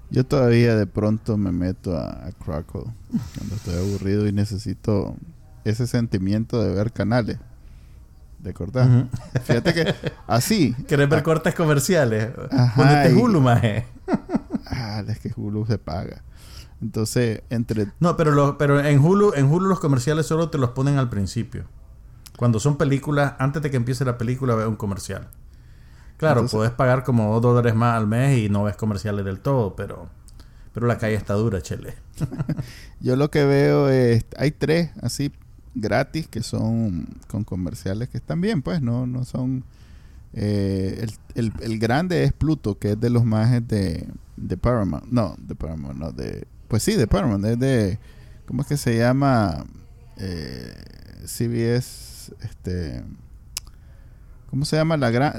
Yo 0.09 0.23
todavía 0.25 0.75
de 0.75 0.87
pronto 0.87 1.37
me 1.37 1.51
meto 1.51 1.97
a, 1.97 2.29
Crackle 2.43 2.85
cuando 3.35 3.55
estoy 3.55 3.75
aburrido 3.75 4.27
y 4.27 4.31
necesito 4.31 5.15
ese 5.65 5.85
sentimiento 5.85 6.63
de 6.63 6.73
ver 6.73 6.93
canales. 6.93 7.39
De 8.39 8.53
cortar. 8.53 9.07
Fíjate 9.43 9.73
que 9.73 9.95
así. 10.27 10.75
¿Querés 10.87 11.09
ver 11.09 11.23
cortes 11.23 11.55
comerciales? 11.55 12.29
Ponete 12.75 13.13
Hulu, 13.13 13.41
maje. 13.41 13.85
ah, 14.67 15.03
es 15.07 15.19
que 15.19 15.31
Hulu 15.35 15.65
se 15.65 15.77
paga. 15.77 16.23
Entonces, 16.81 17.41
entre. 17.49 17.87
No, 17.99 18.15
pero, 18.15 18.57
pero 18.57 18.79
en 18.79 18.99
Hulu, 18.99 19.33
en 19.35 19.45
Hulu 19.45 19.67
los 19.67 19.79
comerciales 19.79 20.27
solo 20.27 20.49
te 20.49 20.57
los 20.57 20.71
ponen 20.71 20.97
al 20.97 21.09
principio. 21.09 21.65
Cuando 22.37 22.59
son 22.59 22.77
películas, 22.77 23.33
antes 23.39 23.63
de 23.63 23.71
que 23.71 23.77
empiece 23.77 24.05
la 24.05 24.17
película, 24.19 24.53
ve 24.53 24.67
un 24.67 24.75
comercial. 24.75 25.27
Claro, 26.17 26.47
puedes 26.47 26.71
pagar 26.71 27.03
como 27.03 27.33
dos 27.33 27.41
dólares 27.41 27.75
más 27.75 27.95
al 27.95 28.07
mes 28.07 28.37
y 28.37 28.49
no 28.49 28.63
ves 28.63 28.75
comerciales 28.75 29.23
del 29.25 29.39
todo, 29.39 29.75
pero, 29.75 30.07
pero 30.73 30.87
la 30.87 30.97
calle 30.97 31.15
está 31.15 31.33
dura, 31.33 31.61
chele. 31.61 31.95
Yo 32.99 33.15
lo 33.15 33.29
que 33.29 33.45
veo 33.45 33.89
es, 33.89 34.25
hay 34.37 34.51
tres 34.51 34.91
así 35.01 35.31
gratis 35.79 36.27
que 36.27 36.43
son 36.43 37.07
con 37.27 37.43
comerciales 37.43 38.09
que 38.09 38.17
están 38.17 38.41
bien, 38.41 38.61
pues, 38.61 38.81
no, 38.81 39.07
no 39.07 39.25
son... 39.25 39.63
Eh, 40.33 41.07
el, 41.35 41.53
el, 41.61 41.79
grande 41.79 42.23
es 42.23 42.33
Pluto, 42.33 42.77
que 42.77 42.91
es 42.91 42.99
de 42.99 43.09
los 43.09 43.23
más 43.23 43.49
de, 43.67 44.07
de 44.35 44.57
Paramount. 44.57 45.05
No, 45.09 45.35
de 45.39 45.55
Paramount, 45.55 45.97
no, 45.97 46.11
de... 46.11 46.45
Pues 46.67 46.83
sí, 46.83 46.93
de 46.93 47.07
Paramount, 47.07 47.45
es 47.45 47.59
de... 47.59 47.99
¿Cómo 48.45 48.61
es 48.61 48.67
que 48.67 48.77
se 48.77 48.97
llama? 48.97 49.65
Eh, 50.17 50.73
CBS, 51.25 52.33
este... 52.41 53.03
¿Cómo 54.49 54.65
se 54.65 54.75
llama 54.75 54.97
la 54.97 55.09
gran... 55.11 55.33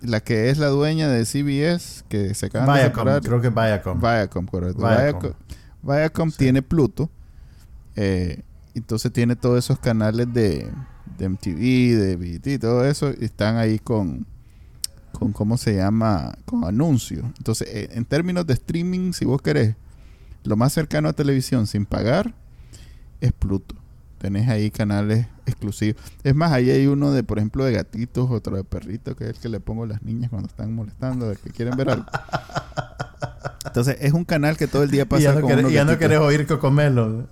La, 0.00 0.20
que 0.20 0.50
es 0.50 0.58
la 0.58 0.66
dueña 0.66 1.08
de 1.08 1.24
CBS, 1.24 2.04
que 2.10 2.34
se 2.34 2.46
acaba 2.46 2.76
de 2.76 2.84
separar. 2.84 3.22
creo 3.22 3.40
que 3.40 3.48
Viacom. 3.48 3.98
Viacom, 3.98 4.46
correcto. 4.46 5.34
Viacom, 5.82 6.30
tiene 6.30 6.60
Pluto. 6.60 7.08
Eh, 7.96 8.42
entonces 8.74 9.12
tiene 9.12 9.36
todos 9.36 9.58
esos 9.58 9.78
canales 9.78 10.32
de, 10.32 10.70
MTV, 11.18 11.96
de 11.96 12.16
BT, 12.16 12.60
todo 12.60 12.84
eso. 12.84 13.12
Y 13.18 13.24
están 13.24 13.56
ahí 13.56 13.78
con, 13.78 14.26
con, 15.12 15.32
¿cómo 15.32 15.56
se 15.56 15.76
llama? 15.76 16.36
Con 16.44 16.64
anuncios. 16.64 17.24
Entonces, 17.38 17.68
eh, 17.70 17.90
en 17.92 18.04
términos 18.04 18.46
de 18.46 18.54
streaming, 18.54 19.12
si 19.12 19.24
vos 19.24 19.40
querés, 19.40 19.76
lo 20.42 20.56
más 20.56 20.72
cercano 20.72 21.08
a 21.08 21.12
televisión 21.12 21.66
sin 21.66 21.86
pagar 21.86 22.34
es 23.20 23.32
Pluto. 23.32 23.76
Tenés 24.18 24.48
ahí 24.48 24.70
canales 24.70 25.26
exclusivos. 25.46 26.02
Es 26.22 26.34
más, 26.34 26.52
ahí 26.52 26.70
hay 26.70 26.86
uno 26.86 27.12
de, 27.12 27.22
por 27.22 27.38
ejemplo, 27.38 27.64
de 27.64 27.72
gatitos, 27.72 28.30
otro 28.30 28.56
de 28.56 28.64
perritos, 28.64 29.16
que 29.16 29.24
es 29.24 29.30
el 29.30 29.36
que 29.36 29.48
le 29.48 29.60
pongo 29.60 29.84
a 29.84 29.86
las 29.86 30.02
niñas 30.02 30.30
cuando 30.30 30.48
están 30.48 30.74
molestando, 30.74 31.28
de 31.28 31.36
que 31.36 31.50
quieren 31.50 31.76
ver 31.76 31.90
algo. 31.90 32.06
Entonces, 33.66 33.96
es 34.00 34.12
un 34.12 34.24
canal 34.24 34.56
que 34.56 34.68
todo 34.68 34.82
el 34.82 34.90
día 34.90 35.08
pasa 35.08 35.20
y 35.20 35.24
ya 35.24 35.34
no, 35.34 35.46
querés, 35.46 35.72
ya 35.72 35.84
no 35.84 35.98
querés 35.98 36.18
oír 36.18 36.46
cocomelo. 36.46 37.26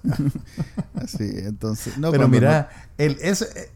Así, 0.95 1.31
entonces. 1.37 1.99
No, 1.99 2.11
pero 2.11 2.27
mira, 2.27 2.69
el, 2.99 3.17
ese, 3.21 3.45
eh, 3.55 3.71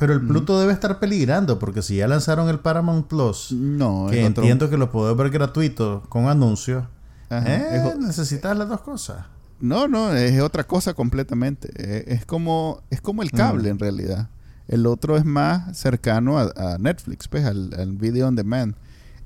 pero 0.00 0.12
el 0.12 0.20
Pluto 0.20 0.58
debe 0.60 0.72
estar 0.72 0.98
peligrando 0.98 1.58
porque 1.58 1.82
si 1.82 1.96
ya 1.96 2.08
lanzaron 2.08 2.48
el 2.48 2.58
Paramount 2.58 3.06
Plus, 3.06 3.52
no, 3.52 4.06
que 4.08 4.24
entiendo 4.24 4.70
que 4.70 4.76
lo 4.76 4.90
puedo 4.90 5.14
ver 5.14 5.30
gratuito 5.30 6.02
con 6.08 6.28
anuncios, 6.28 6.84
eh, 7.30 7.94
necesitas 7.98 8.56
las 8.56 8.68
dos 8.68 8.80
cosas. 8.80 9.26
No, 9.60 9.88
no, 9.88 10.14
es 10.14 10.40
otra 10.40 10.64
cosa 10.64 10.94
completamente. 10.94 11.70
Es, 12.12 12.24
como 12.24 12.82
es 12.90 13.00
como 13.00 13.22
el 13.22 13.30
cable 13.30 13.68
mm. 13.68 13.72
en 13.72 13.78
realidad. 13.78 14.28
El 14.68 14.86
otro 14.86 15.16
es 15.16 15.24
más 15.24 15.76
cercano 15.76 16.38
a, 16.38 16.78
Netflix, 16.78 17.28
pues, 17.28 17.44
al, 17.44 17.74
al, 17.76 17.92
video 17.96 18.28
on 18.28 18.36
demand. 18.36 18.74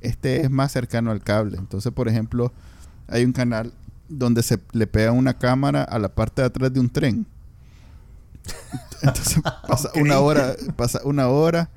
Este 0.01 0.43
es 0.43 0.51
más 0.51 0.73
cercano 0.73 1.11
al 1.11 1.23
cable. 1.23 1.59
Entonces, 1.59 1.93
por 1.93 2.09
ejemplo, 2.09 2.53
hay 3.09 3.25
un 3.25 3.33
canal 3.33 3.73
donde 4.09 4.43
se 4.43 4.59
le 4.73 4.87
pega 4.87 5.13
una 5.13 5.39
cámara 5.39 5.83
a 5.83 5.99
la 5.99 6.09
parte 6.09 6.43
de 6.43 6.47
atrás 6.47 6.73
de 6.73 6.81
un 6.81 6.91
tren. 6.91 7.27
Entonces 9.03 9.43
pasa 9.69 9.91
una 9.95 10.19
hora, 10.19 10.55
pasa 10.77 11.01
una 11.05 11.29
hora 11.29 11.71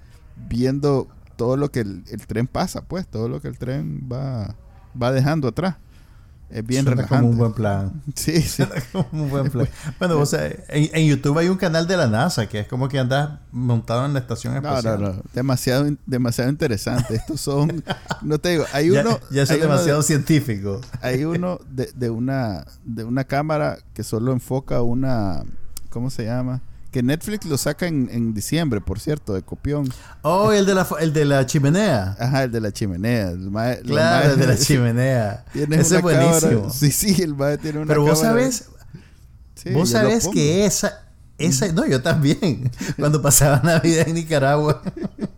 viendo 0.49 1.08
todo 1.36 1.58
lo 1.58 1.72
que 1.72 1.82
el, 1.82 2.03
tren 2.28 2.47
pasa, 2.47 2.82
pues, 2.82 3.08
todo 3.08 3.30
lo 3.30 3.41
que 3.41 3.47
el 3.47 3.58
tren 3.58 4.08
va, 4.12 4.55
va 5.01 5.12
dejando 5.12 5.47
atrás. 5.47 5.76
Es 6.49 6.65
bien 6.65 6.85
relajante. 6.85 7.15
como 7.17 7.29
un 7.29 7.37
buen 7.37 7.53
plan. 7.53 8.01
Sí, 8.15 8.41
sí. 8.41 8.63
como 8.91 9.23
un 9.23 9.29
buen 9.29 9.49
plan. 9.49 9.67
bueno, 9.99 10.19
o 10.19 10.25
sea, 10.25 10.47
en, 10.47 10.89
en, 10.93 11.07
YouTube 11.07 11.37
hay 11.37 11.49
un 11.49 11.57
canal 11.57 11.87
de 11.87 11.97
la 11.97 12.07
NASA 12.07 12.47
que 12.47 12.61
es 12.61 12.67
como 12.67 12.87
que 12.89 12.99
andas 12.99 13.39
montado 13.51 14.05
en 14.05 14.13
la 14.13 14.19
estación 14.19 14.55
espacial. 14.55 15.01
No, 15.01 15.07
no, 15.07 15.13
no. 15.15 15.21
Demasiado, 15.33 15.89
demasiado 16.05 16.49
interesante. 16.49 17.15
Estos 17.15 17.41
son... 17.41 17.83
no 18.21 18.39
te 18.39 18.49
digo, 18.49 18.65
hay 18.73 18.89
uno... 18.91 19.19
Ya, 19.31 19.43
es 19.43 19.49
demasiado 19.49 20.01
científico. 20.01 20.81
Hay 21.01 21.25
uno 21.25 21.59
de, 21.69 21.91
de, 21.95 22.09
una, 22.09 22.65
de 22.83 23.03
una 23.03 23.23
cámara 23.23 23.77
que 23.93 24.03
solo 24.03 24.31
enfoca 24.31 24.81
una... 24.81 25.43
¿Cómo 25.89 26.09
se 26.09 26.25
llama? 26.25 26.61
Que 26.97 27.03
Netflix 27.03 27.45
lo 27.45 27.59
saca 27.59 27.85
en, 27.85 28.09
en 28.11 28.33
diciembre, 28.33 28.81
por 28.81 28.99
cierto, 28.99 29.35
de 29.35 29.43
copión. 29.43 29.87
Oh, 30.23 30.51
el 30.51 30.65
de 30.65 30.73
la, 30.73 30.87
el 30.99 31.13
de 31.13 31.25
la 31.25 31.45
chimenea. 31.45 32.17
Ajá, 32.19 32.45
el 32.45 32.51
de 32.51 32.59
la 32.59 32.71
chimenea. 32.71 33.33
claro, 33.85 34.33
el 34.33 34.39
de 34.39 34.47
la 34.47 34.57
chimenea. 34.57 35.45
Ese 35.53 35.97
es 35.97 36.01
buenísimo. 36.01 36.71
Sí, 36.71 36.91
sí, 36.91 37.21
el 37.21 37.35
mae 37.35 37.59
tiene 37.59 37.77
una 37.81 37.87
Pero 37.89 38.01
vos 38.01 38.19
sabés, 38.19 38.69
vos 39.73 39.91
sabés 39.91 40.27
que 40.27 40.65
esa, 40.65 41.03
esa, 41.37 41.71
no, 41.71 41.85
yo 41.85 42.01
también. 42.01 42.71
Cuando 42.97 43.21
pasaba 43.21 43.61
Navidad 43.63 44.07
en 44.07 44.15
Nicaragua, 44.15 44.81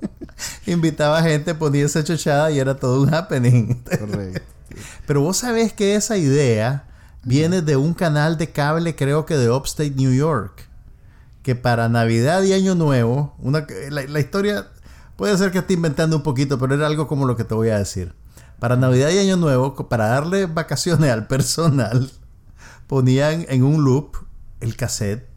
invitaba 0.65 1.21
gente, 1.23 1.55
ponía 1.55 1.87
esa 1.87 2.05
chochada 2.05 2.51
y 2.51 2.59
era 2.59 2.77
todo 2.77 3.01
un 3.01 3.13
happening. 3.13 3.83
Correcto. 3.83 4.41
Pero 5.05 5.19
vos 5.19 5.35
sabés 5.35 5.73
que 5.73 5.95
esa 5.95 6.15
idea 6.15 6.85
viene 7.25 7.61
de 7.61 7.75
un 7.75 7.93
canal 7.93 8.37
de 8.37 8.49
cable, 8.49 8.95
creo 8.95 9.25
que 9.25 9.35
de 9.35 9.51
Upstate 9.51 9.91
New 9.97 10.13
York 10.13 10.68
que 11.43 11.55
para 11.55 11.89
Navidad 11.89 12.43
y 12.43 12.53
Año 12.53 12.75
Nuevo, 12.75 13.35
una, 13.39 13.65
la, 13.89 14.19
historia 14.19 14.67
puede 15.15 15.37
ser 15.37 15.51
que 15.51 15.59
esté 15.59 15.73
inventando 15.73 16.17
un 16.17 16.23
poquito, 16.23 16.59
pero 16.59 16.75
era 16.75 16.87
algo 16.87 17.07
como 17.07 17.25
lo 17.25 17.35
que 17.35 17.43
te 17.43 17.53
voy 17.53 17.69
a 17.69 17.77
decir. 17.77 18.13
Para 18.59 18.75
Navidad 18.75 19.09
y 19.09 19.19
Año 19.19 19.37
Nuevo, 19.37 19.75
para 19.87 20.07
darle 20.07 20.45
vacaciones 20.45 21.09
al 21.11 21.27
personal, 21.27 22.11
ponían 22.87 23.45
en 23.49 23.63
un 23.63 23.83
loop 23.83 24.17
el 24.59 24.75
cassette 24.75 25.27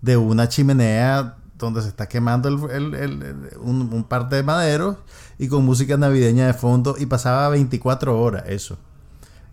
de 0.00 0.16
una 0.16 0.48
chimenea 0.48 1.36
donde 1.58 1.82
se 1.82 1.88
está 1.88 2.06
quemando 2.08 2.48
un, 2.50 3.90
un, 3.92 4.04
par 4.04 4.28
de 4.28 4.42
maderos 4.42 4.96
y 5.38 5.48
con 5.48 5.64
música 5.64 5.96
navideña 5.96 6.46
de 6.46 6.54
fondo 6.54 6.96
y 6.98 7.06
pasaba 7.06 7.48
24 7.48 8.18
horas 8.18 8.44
eso. 8.46 8.78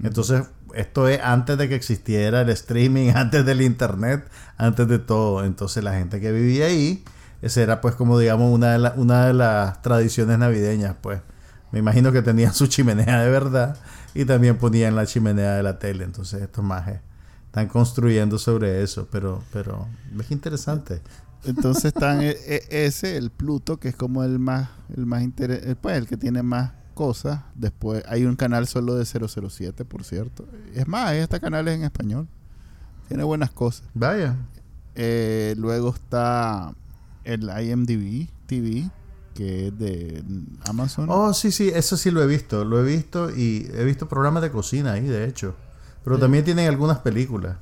Entonces 0.02 0.44
esto 0.74 1.08
es 1.08 1.20
antes 1.22 1.58
de 1.58 1.70
que 1.70 1.76
existiera 1.76 2.42
el 2.42 2.50
streaming, 2.50 3.12
antes 3.16 3.46
del 3.46 3.62
internet, 3.62 4.28
antes 4.58 4.88
de 4.88 5.00
todo. 5.00 5.44
Entonces 5.44 5.84
la 5.84 5.94
gente 5.94 6.20
que 6.20 6.32
vivía 6.32 6.66
ahí, 6.66 7.04
esa 7.42 7.62
era 7.62 7.82
pues 7.82 7.96
como 7.96 8.18
digamos 8.20 8.54
una 8.54 9.28
de, 9.28 9.34
las 9.34 9.82
tradiciones 9.82 10.38
navideñas, 10.38 10.96
pues. 11.02 11.22
Me 11.72 11.80
imagino 11.80 12.12
que 12.12 12.22
tenían 12.22 12.54
su 12.54 12.68
chimenea 12.68 13.22
de 13.22 13.30
verdad 13.30 13.78
y 14.14 14.26
también 14.26 14.58
ponían 14.58 14.96
la 14.96 15.06
chimenea 15.06 15.56
de 15.56 15.64
la 15.64 15.80
tele. 15.80 16.04
Entonces 16.04 16.42
estos 16.42 16.64
majes 16.64 17.00
están 17.46 17.68
construyendo 17.68 18.38
sobre 18.38 18.84
eso, 18.84 19.08
pero, 19.12 19.44
pero 19.52 19.88
es 20.20 20.32
interesante. 20.32 21.02
Entonces 21.46 21.86
están 21.86 22.22
e, 22.22 22.30
e, 22.30 22.86
ese, 22.86 23.18
el 23.18 23.30
Pluto, 23.30 23.80
que 23.80 23.90
es 23.90 23.96
como 23.96 24.24
el 24.24 24.40
más, 24.40 24.70
el 24.96 25.06
más 25.06 25.24
pues 25.82 25.98
el 25.98 26.08
que 26.08 26.16
tiene 26.16 26.42
más 26.42 26.72
cosas. 26.94 27.42
Después 27.56 28.04
hay 28.08 28.26
un 28.26 28.36
canal 28.36 28.68
solo 28.68 28.96
de 28.96 29.06
007, 29.06 29.86
por 29.86 30.04
cierto. 30.04 30.48
Es 30.74 30.88
más, 30.88 31.14
este 31.14 31.40
canal 31.40 31.68
es 31.68 31.76
en 31.76 31.84
español. 31.84 32.28
Tiene 33.08 33.24
buenas 33.24 33.52
cosas. 33.52 33.88
Vaya. 33.94 34.38
Eh, 34.96 35.56
luego 35.58 35.90
está 35.90 36.74
el 37.24 37.44
IMDb 37.44 38.28
TV, 38.46 38.90
que 39.34 39.68
es 39.68 39.78
de 39.78 40.24
Amazon. 40.68 41.08
Oh, 41.10 41.34
sí, 41.34 41.52
sí, 41.52 41.70
eso 41.74 41.98
sí 41.98 42.12
lo 42.12 42.22
he 42.22 42.28
visto. 42.28 42.64
Lo 42.64 42.80
he 42.80 42.84
visto 42.84 43.30
y 43.30 43.70
he 43.74 43.84
visto 43.84 44.08
programas 44.08 44.44
de 44.44 44.52
cocina 44.52 44.94
ahí, 44.94 45.06
de 45.06 45.28
hecho. 45.28 45.56
Pero 46.04 46.20
también 46.20 46.44
tienen 46.44 46.68
algunas 46.68 47.00
películas. 47.00 47.58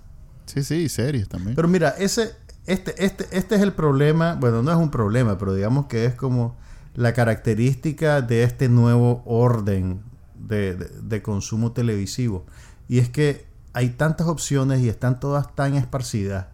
Sí, 0.46 0.64
sí, 0.64 0.90
series 0.90 1.30
también. 1.30 1.56
Pero 1.56 1.68
mira, 1.68 1.90
ese, 1.90 2.36
este, 2.66 3.04
este, 3.04 3.28
este 3.32 3.56
es 3.56 3.62
el 3.62 3.74
problema. 3.74 4.36
Bueno, 4.36 4.64
no 4.64 4.72
es 4.72 4.78
un 4.78 4.90
problema, 4.90 5.38
pero 5.38 5.54
digamos 5.54 5.86
que 5.86 6.06
es 6.06 6.16
como 6.16 6.58
la 6.94 7.14
característica 7.14 8.22
de 8.22 8.44
este 8.44 8.70
nuevo 8.70 9.24
orden 9.26 10.02
de, 10.36 11.22
consumo 11.24 11.72
televisivo. 11.72 12.46
Y 12.88 13.00
es 13.00 13.10
que 13.10 13.46
hay 13.74 13.90
tantas 13.90 14.28
opciones 14.28 14.82
y 14.82 14.90
están 14.90 15.20
todas 15.20 15.56
tan 15.56 15.76
esparcidas 15.76 16.48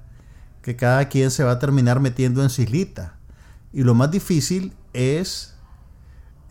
que 0.61 0.75
cada 0.75 1.07
quien 1.09 1.31
se 1.31 1.43
va 1.43 1.51
a 1.51 1.59
terminar 1.59 1.99
metiendo 1.99 2.43
en 2.43 2.49
cislita. 2.49 3.15
Y 3.73 3.83
lo 3.83 3.95
más 3.95 4.11
difícil 4.11 4.73
es 4.93 5.55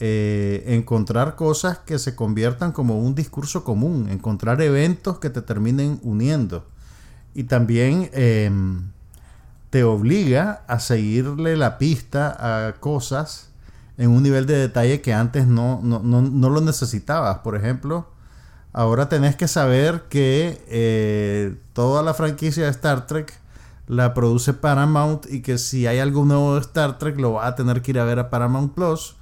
eh, 0.00 0.64
encontrar 0.66 1.36
cosas 1.36 1.78
que 1.78 1.98
se 1.98 2.16
conviertan 2.16 2.72
como 2.72 2.98
un 2.98 3.14
discurso 3.14 3.62
común, 3.64 4.08
encontrar 4.08 4.60
eventos 4.60 5.18
que 5.18 5.30
te 5.30 5.42
terminen 5.42 6.00
uniendo. 6.02 6.66
Y 7.34 7.44
también 7.44 8.10
em, 8.14 8.90
te 9.70 9.84
obliga 9.84 10.64
a 10.66 10.80
seguirle 10.80 11.56
la 11.56 11.78
pista 11.78 12.68
a 12.68 12.72
cosas 12.80 13.50
en 13.98 14.10
un 14.10 14.22
nivel 14.22 14.46
de 14.46 14.56
detalle 14.56 15.00
que 15.00 15.14
antes 15.14 15.46
no, 15.46 15.80
no, 15.82 16.50
lo 16.50 16.60
necesitabas. 16.60 17.38
Por 17.38 17.56
ejemplo, 17.56 18.08
ahora 18.72 19.08
tenés 19.08 19.36
que 19.36 19.48
saber 19.48 20.04
que 20.08 20.64
eh, 20.68 21.56
toda 21.72 22.02
la 22.02 22.14
franquicia 22.14 22.64
de 22.64 22.70
Star 22.70 23.06
Trek 23.06 23.32
la 23.86 24.14
produce 24.14 24.52
Paramount 24.52 25.26
y 25.30 25.42
que 25.42 25.58
si 25.58 25.86
hay 25.86 25.98
algo 25.98 26.24
nuevo 26.24 26.54
de 26.54 26.60
Star 26.60 26.98
Trek 26.98 27.18
lo 27.18 27.34
vas 27.34 27.46
a 27.46 27.54
tener 27.54 27.82
que 27.82 27.92
ir 27.92 28.00
a 28.00 28.04
ver 28.04 28.18
a 28.18 28.30
Paramount 28.30 28.74
Plus. 28.74 29.16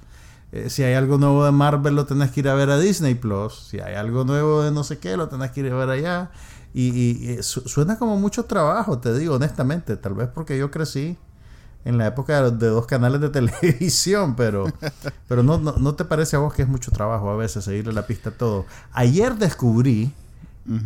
Eh, 0.51 0.69
si 0.69 0.83
hay 0.83 0.93
algo 0.93 1.17
nuevo 1.17 1.45
de 1.45 1.51
Marvel 1.51 1.95
lo 1.95 2.05
tenés 2.05 2.31
que 2.31 2.39
ir 2.39 2.49
a 2.49 2.55
ver 2.55 2.69
a 2.69 2.79
Disney 2.79 3.15
Plus. 3.15 3.67
Si 3.69 3.79
hay 3.79 3.95
algo 3.95 4.23
nuevo 4.25 4.63
de 4.63 4.71
no 4.71 4.83
sé 4.83 4.99
qué 4.99 5.17
lo 5.17 5.29
tenés 5.29 5.51
que 5.51 5.61
ir 5.61 5.71
a 5.71 5.75
ver 5.75 5.89
allá. 5.89 6.31
Y, 6.73 7.37
suena 7.41 7.97
como 7.97 8.17
mucho 8.17 8.43
trabajo, 8.43 8.99
te 8.99 9.17
digo 9.17 9.35
honestamente. 9.35 9.95
Tal 9.95 10.13
vez 10.13 10.27
porque 10.27 10.57
yo 10.57 10.71
crecí 10.71 11.17
en 11.85 11.99
la 11.99 12.07
época 12.07 12.49
de, 12.49 12.67
dos 12.67 12.87
canales 12.87 13.21
de 13.21 13.29
televisión, 13.29 14.35
pero, 14.35 14.65
pero 15.29 15.43
no, 15.43 15.57
no, 15.57 15.95
te 15.95 16.03
parece 16.03 16.35
a 16.35 16.39
vos 16.39 16.53
que 16.53 16.63
es 16.63 16.67
mucho 16.67 16.91
trabajo 16.91 17.29
a 17.29 17.37
veces 17.37 17.63
seguirle 17.63 17.93
la 17.93 18.05
pista 18.05 18.29
a 18.29 18.33
todo. 18.33 18.65
Ayer 18.91 19.35
descubrí 19.35 20.11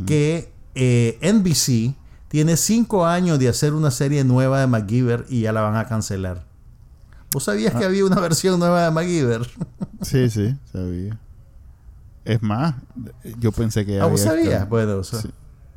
que 0.05 0.51
eh, 0.75 1.17
NBC 1.21 1.95
tiene 2.27 2.57
cinco 2.57 3.05
años 3.05 3.39
de 3.39 3.47
hacer 3.47 3.73
una 3.73 3.91
serie 3.91 4.25
nueva 4.25 4.59
de 4.59 4.67
MacGyver 4.67 5.25
y 5.29 5.41
ya 5.41 5.53
la 5.53 5.61
van 5.61 5.77
a 5.77 5.87
cancelar. 5.87 6.43
¿Vos 7.31 7.45
sabías 7.45 7.73
que 7.73 7.85
ah. 7.85 7.87
había 7.87 8.05
una 8.05 8.19
versión 8.19 8.59
nueva 8.59 8.83
de 8.83 8.91
MacGyver? 8.91 9.47
sí, 10.01 10.29
sí, 10.29 10.55
sabía. 10.71 11.17
Es 12.25 12.43
más, 12.43 12.75
yo 13.39 13.53
pensé 13.53 13.85
que 13.85 13.95
ya 13.95 14.03
¿Ah, 14.03 14.07
¿Vos 14.07 14.21
sabías? 14.21 14.67
Bueno, 14.67 15.01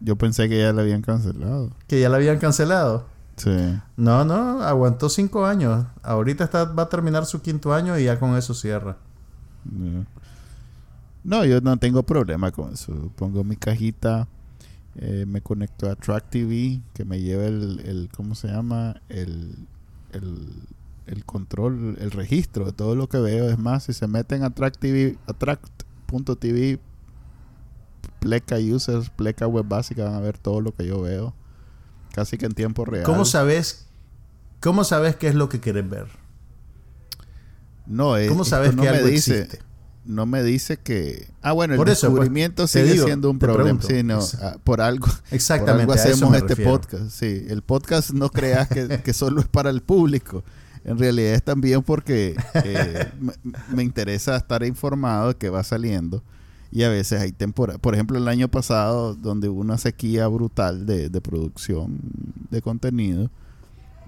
yo 0.01 0.17
pensé 0.17 0.49
que 0.49 0.59
ya 0.59 0.73
la 0.73 0.83
habían 0.83 1.01
cancelado. 1.01 1.71
¿Que 1.87 2.01
ya 2.01 2.09
la 2.09 2.17
habían 2.17 2.39
cancelado? 2.39 3.07
Sí. 3.37 3.79
No, 3.97 4.25
no, 4.25 4.63
aguantó 4.63 5.09
cinco 5.09 5.47
años. 5.47 5.87
Ahorita 6.03 6.45
está, 6.45 6.65
va 6.65 6.85
a 6.85 6.89
terminar 6.89 7.27
su 7.27 7.41
quinto 7.43 7.73
año 7.73 7.99
y 7.99 8.05
ya 8.05 8.19
con 8.19 8.37
eso 8.37 8.55
cierra. 8.55 8.97
No, 11.25 11.45
yo 11.45 11.61
no 11.61 11.77
tengo 11.77 12.03
problema 12.03 12.51
con 12.51 12.73
eso. 12.73 13.11
Pongo 13.17 13.45
mi 13.45 13.57
cajita, 13.57 14.29
eh, 14.97 15.25
me 15.27 15.41
conecto 15.41 15.89
a 15.91 15.97
Track 15.97 16.31
TV, 16.31 16.81
que 16.95 17.05
me 17.05 17.21
lleva 17.21 17.45
el, 17.45 17.81
el 17.85 18.09
¿cómo 18.15 18.35
se 18.35 18.49
llama? 18.49 19.01
El, 19.09 19.67
el, 20.13 20.49
el, 21.07 21.25
control, 21.25 21.97
el 22.01 22.11
registro 22.11 22.67
de 22.67 22.73
todo 22.73 22.95
lo 22.95 23.09
que 23.09 23.19
veo. 23.19 23.49
Es 23.49 23.59
más, 23.59 23.85
si 23.85 23.93
se 23.93 24.07
meten 24.09 24.43
a 24.43 24.51
Track 24.51 24.79
TV, 24.79 25.17
a 25.27 25.33
Track.tv, 25.33 26.81
pleca 28.21 28.57
users, 28.59 29.11
pleca 29.11 29.47
web 29.47 29.67
básica, 29.67 30.05
van 30.05 30.15
a 30.15 30.21
ver 30.21 30.39
todo 30.39 30.61
lo 30.61 30.75
que 30.75 30.87
yo 30.87 31.01
veo. 31.01 31.35
Casi 32.13 32.39
que 32.39 32.47
en 32.47 32.53
tiempo 32.53 32.85
real. 32.85 33.05
¿Cómo 33.05 33.25
sabes, 33.25 33.87
cómo 34.61 34.85
sabes 34.85 35.17
qué 35.17 35.29
es 35.29 35.35
lo 35.35 35.49
que 35.49 35.61
quieres 35.61 35.89
ver? 35.89 36.07
No, 37.87 38.17
es, 38.17 38.29
¿Cómo 38.29 38.45
sabes 38.45 38.75
que 38.75 38.89
algo 38.89 39.09
existe? 39.09 39.59
no 40.05 40.27
me 40.27 40.43
dice 40.43 40.79
que... 40.79 41.29
Ah, 41.43 41.53
bueno, 41.53 41.75
el 41.75 41.79
pues, 41.79 42.01
descubrimiento 42.01 42.67
sigue 42.67 42.99
siendo 42.99 43.31
un 43.31 43.39
problema. 43.39 43.81
Sí, 43.83 44.03
no, 44.03 44.21
ah, 44.41 44.57
por 44.65 44.81
algo, 44.81 45.07
Exactamente, 45.31 45.87
por 45.87 45.99
hacemos 45.99 46.35
este 46.35 46.57
podcast. 46.57 47.11
Sí, 47.11 47.47
el 47.49 47.63
podcast 47.63 48.11
no 48.11 48.31
creas 48.31 48.69
que, 48.69 49.13
solo 49.13 49.41
es 49.41 49.47
para 49.47 49.71
el 49.71 49.83
público. 49.83 50.45
En 50.85 50.99
realidad 50.99 51.35
es 51.35 51.43
también 51.45 51.83
porque 51.83 52.35
eh, 52.55 53.09
me, 53.73 53.85
interesa 53.85 54.37
estar 54.37 54.65
informado 54.65 55.29
de 55.29 55.35
que 55.37 55.49
va 55.49 55.63
saliendo. 55.63 56.25
Y 56.73 56.83
a 56.85 56.89
veces 56.89 57.21
hay 57.21 57.33
temporadas. 57.33 57.81
Por 57.81 57.95
ejemplo, 57.95 58.19
el 58.19 58.27
año 58.27 58.49
pasado, 58.49 59.15
donde 59.15 59.49
hubo 59.49 59.61
una 59.61 59.79
sequía 59.79 60.27
brutal 60.27 60.87
de, 60.87 61.11
de 61.11 61.21
producción 61.21 62.01
de 62.51 62.63
contenido 62.63 63.31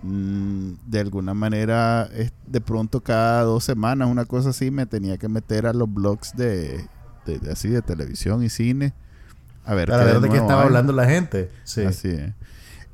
Mm, 0.07 0.75
de 0.87 1.01
alguna 1.01 1.33
manera, 1.33 2.11
de 2.47 2.61
pronto 2.61 3.01
cada 3.01 3.43
dos 3.43 3.65
semanas, 3.65 4.07
una 4.07 4.27
cosa 4.27 4.51
así, 4.51 4.71
me 4.71 4.85
tenía 4.85 5.17
que 5.17 5.31
meter 5.31 5.67
a 5.67 5.73
los 5.73 5.91
blogs 5.93 6.37
de, 6.37 6.87
así 7.51 7.71
de 7.71 7.81
televisión 7.81 8.43
y 8.43 8.51
cine. 8.51 8.93
A 9.65 9.73
ver, 9.73 9.89
Para 9.89 10.05
ver 10.05 10.21
de 10.21 10.29
qué 10.29 10.37
estaba 10.37 10.65
hablando 10.65 10.93
la 10.93 11.07
gente. 11.07 11.51
Sí. 11.65 11.81
Así 11.87 12.19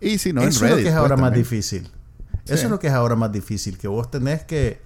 Y 0.01 0.19
si 0.19 0.33
no, 0.33 0.43
Eso 0.43 0.67
es 0.67 0.71
lo 0.71 0.77
que 0.77 0.89
es 0.89 0.95
ahora 0.95 1.17
pues, 1.17 1.21
más 1.23 1.35
difícil. 1.35 1.91
Eso 2.45 2.65
es 2.67 2.71
lo 2.71 2.79
que 2.79 2.87
es 2.87 2.93
ahora 2.93 3.17
más 3.17 3.33
difícil, 3.33 3.77
que 3.77 3.89
vos 3.89 4.09
tenés 4.09 4.45
que, 4.45 4.81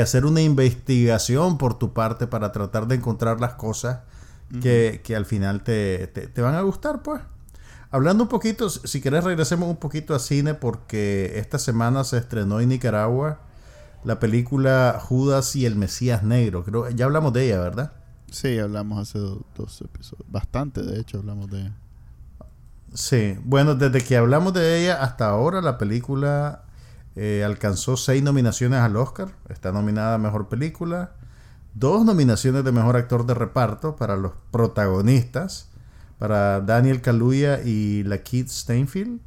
hacer 0.00 0.24
una 0.24 0.42
investigación 0.42 1.58
por 1.58 1.76
tu 1.78 1.92
parte 1.94 2.28
para 2.28 2.52
tratar 2.52 2.86
de 2.86 2.94
encontrar 2.94 3.40
las 3.40 3.54
cosas 3.54 4.00
que, 4.60 5.02
al 5.16 5.26
final 5.26 5.62
te, 5.62 6.06
te 6.06 6.40
van 6.42 6.54
a 6.54 6.60
gustar, 6.62 7.02
pues. 7.02 7.20
Hablando 7.90 8.24
un 8.24 8.28
poquito, 8.28 8.68
si 8.68 9.00
querés 9.00 9.24
regresemos 9.24 9.68
un 9.68 9.76
poquito 9.76 10.14
a 10.14 10.18
cine 10.18 10.54
porque 10.54 11.38
esta 11.38 11.58
semana 11.58 12.04
se 12.04 12.18
estrenó 12.18 12.60
en 12.60 12.68
Nicaragua 12.68 13.40
la 14.06 14.20
película 14.20 15.00
Judas 15.02 15.56
y 15.56 15.66
el 15.66 15.74
Mesías 15.74 16.22
Negro. 16.22 16.62
Creo 16.62 16.88
ya 16.90 17.06
hablamos 17.06 17.32
de 17.32 17.46
ella, 17.46 17.60
¿verdad? 17.60 17.92
Sí, 18.30 18.56
hablamos 18.58 19.00
hace 19.00 19.18
dos, 19.18 19.80
episodios. 19.80 20.24
Bastante, 20.28 20.82
de 20.82 21.00
hecho, 21.00 21.18
hablamos 21.18 21.50
de 21.50 21.62
ella. 21.62 21.76
Sí, 22.94 23.36
bueno, 23.44 23.74
desde 23.74 24.02
que 24.02 24.16
hablamos 24.16 24.52
de 24.54 24.82
ella 24.82 25.02
hasta 25.02 25.28
ahora 25.28 25.60
la 25.60 25.76
película 25.76 26.62
eh, 27.16 27.42
alcanzó 27.44 27.96
seis 27.96 28.22
nominaciones 28.22 28.78
al 28.78 28.96
Oscar. 28.96 29.30
Está 29.48 29.72
nominada 29.72 30.14
a 30.14 30.18
Mejor 30.18 30.48
Película. 30.48 31.15
Dos 31.78 32.06
nominaciones 32.06 32.64
de 32.64 32.72
Mejor 32.72 32.96
Actor 32.96 33.26
de 33.26 33.34
Reparto 33.34 33.96
para 33.96 34.16
los 34.16 34.32
protagonistas 34.50 35.68
para 36.18 36.62
Daniel 36.62 37.02
Kaluuya 37.02 37.60
y 37.62 38.02
la 38.04 38.22
Keith 38.22 38.48
Steinfield. 38.48 39.20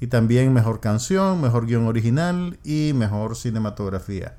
Y 0.00 0.06
también 0.06 0.54
mejor 0.54 0.80
canción, 0.80 1.42
mejor 1.42 1.66
guion 1.66 1.86
original 1.86 2.58
y 2.64 2.94
mejor 2.94 3.36
cinematografía. 3.36 4.38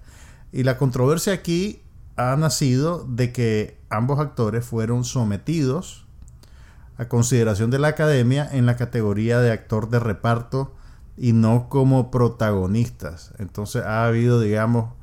Y 0.52 0.64
la 0.64 0.80
controversia 0.80 1.34
aquí 1.34 1.84
ha 2.16 2.36
nacido 2.38 3.06
de 3.08 3.32
que 3.32 3.78
ambos 3.88 4.20
actores 4.20 4.66
fueron 4.66 5.04
sometidos 5.04 6.08
a 6.98 7.08
consideración 7.08 7.70
de 7.70 7.78
la 7.78 7.90
academia 7.90 8.50
en 8.52 8.66
la 8.66 8.78
categoría 8.78 9.40
de 9.42 9.52
actor 9.52 9.92
de 9.92 10.00
reparto 10.00 10.74
y 11.18 11.34
no 11.34 11.70
como 11.70 12.10
protagonistas. 12.10 13.32
Entonces 13.38 13.84
ha 13.84 14.08
habido, 14.08 14.40
digamos, 14.42 14.96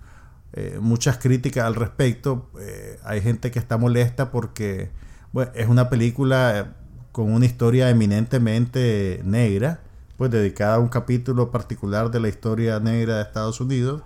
eh, 0.53 0.79
muchas 0.81 1.19
críticas 1.19 1.65
al 1.65 1.75
respecto. 1.75 2.51
Eh, 2.61 2.99
hay 3.05 3.21
gente 3.21 3.51
que 3.51 3.59
está 3.59 3.77
molesta 3.79 4.31
porque 4.31 4.91
es 5.55 5.69
una 5.69 5.89
película 5.91 6.75
con 7.13 7.33
una 7.33 7.47
historia 7.47 7.91
eminentemente 7.91 9.21
negra, 9.25 9.81
pues 10.17 10.31
dedicada 10.31 10.77
a 10.77 10.79
un 10.79 10.89
capítulo 10.89 11.51
particular 11.51 12.11
de 12.11 12.21
la 12.21 12.29
historia 12.29 12.79
negra 12.81 13.17
de 13.17 13.23
Estados 13.23 13.61
Unidos, 13.61 14.03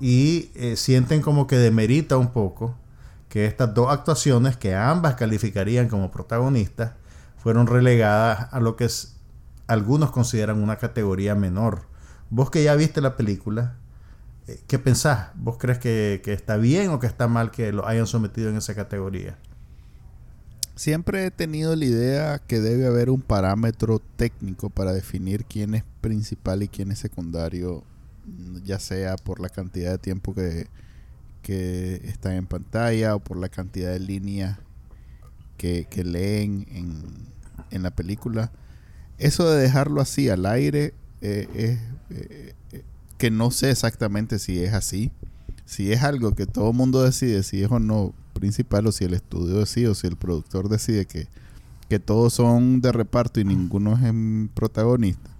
y 0.00 0.50
eh, 0.54 0.76
sienten 0.76 1.22
como 1.22 1.46
que 1.46 1.56
demerita 1.56 2.16
un 2.16 2.32
poco 2.32 2.74
que 3.28 3.46
estas 3.46 3.74
dos 3.74 3.90
actuaciones, 3.90 4.56
que 4.56 4.74
ambas 4.74 5.14
calificarían 5.14 5.88
como 5.88 6.10
protagonistas, 6.10 6.92
fueron 7.36 7.66
relegadas 7.66 8.52
a 8.52 8.60
lo 8.60 8.76
que 8.76 8.88
algunos 9.66 10.10
consideran 10.10 10.62
una 10.62 10.76
categoría 10.76 11.34
menor. 11.34 11.82
Vos 12.30 12.50
que 12.50 12.64
ya 12.64 12.74
viste 12.74 13.00
la 13.00 13.16
película, 13.16 13.76
eh, 13.76 13.83
¿qué 14.66 14.78
pensás? 14.78 15.28
¿Vos 15.34 15.56
crees 15.58 15.78
que, 15.78 16.20
que 16.24 16.32
está 16.32 16.56
bien 16.56 16.90
o 16.90 16.98
que 16.98 17.06
está 17.06 17.28
mal 17.28 17.50
que 17.50 17.72
lo 17.72 17.86
hayan 17.86 18.06
sometido 18.06 18.50
en 18.50 18.56
esa 18.56 18.74
categoría? 18.74 19.38
Siempre 20.76 21.26
he 21.26 21.30
tenido 21.30 21.76
la 21.76 21.84
idea 21.84 22.38
que 22.40 22.60
debe 22.60 22.86
haber 22.86 23.08
un 23.08 23.22
parámetro 23.22 24.00
técnico 24.16 24.70
para 24.70 24.92
definir 24.92 25.44
quién 25.44 25.74
es 25.74 25.84
principal 26.00 26.62
y 26.64 26.68
quién 26.68 26.90
es 26.90 26.98
secundario, 26.98 27.84
ya 28.64 28.80
sea 28.80 29.16
por 29.16 29.40
la 29.40 29.48
cantidad 29.48 29.92
de 29.92 29.98
tiempo 29.98 30.34
que, 30.34 30.66
que 31.42 32.00
están 32.04 32.32
en 32.32 32.46
pantalla 32.46 33.14
o 33.14 33.20
por 33.20 33.36
la 33.36 33.48
cantidad 33.48 33.92
de 33.92 34.00
líneas 34.00 34.58
que, 35.56 36.04
leen 36.04 36.66
en, 37.70 37.82
la 37.82 37.90
película. 37.90 38.50
Eso 39.18 39.50
de 39.50 39.62
dejarlo 39.62 40.00
así 40.00 40.28
al 40.28 40.46
aire 40.46 40.94
eh, 41.20 41.48
es 41.54 41.78
eh, 41.78 41.78
eh, 42.10 42.54
que 43.18 43.30
no 43.30 43.50
sé 43.50 43.70
exactamente 43.70 44.38
si 44.38 44.62
es 44.62 44.74
así. 44.74 45.10
Si 45.64 45.92
es 45.92 46.02
algo 46.02 46.34
que 46.34 46.46
todo 46.46 46.70
el 46.70 46.76
mundo 46.76 47.02
decide 47.02 47.42
si 47.42 47.62
es 47.62 47.70
o 47.70 47.78
no 47.78 48.12
principal 48.34 48.86
o 48.86 48.92
si 48.92 49.04
el 49.04 49.14
estudio 49.14 49.58
decide 49.58 49.88
o 49.88 49.94
si 49.94 50.06
el 50.06 50.16
productor 50.16 50.68
decide 50.68 51.06
que, 51.06 51.28
que 51.88 51.98
todos 51.98 52.34
son 52.34 52.80
de 52.80 52.92
reparto 52.92 53.40
y 53.40 53.44
ninguno 53.44 53.94
es 53.94 54.50
protagonista, 54.52 55.30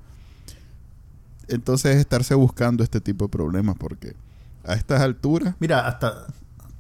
entonces 1.49 1.97
es 1.97 2.01
estarse 2.01 2.35
buscando 2.35 2.83
este 2.83 3.01
tipo 3.01 3.27
de 3.27 3.29
problemas 3.31 3.77
porque 3.79 4.15
a 4.65 4.75
estas 4.75 5.03
alturas 5.03 5.55
mira 5.59 5.87
hasta 5.87 6.27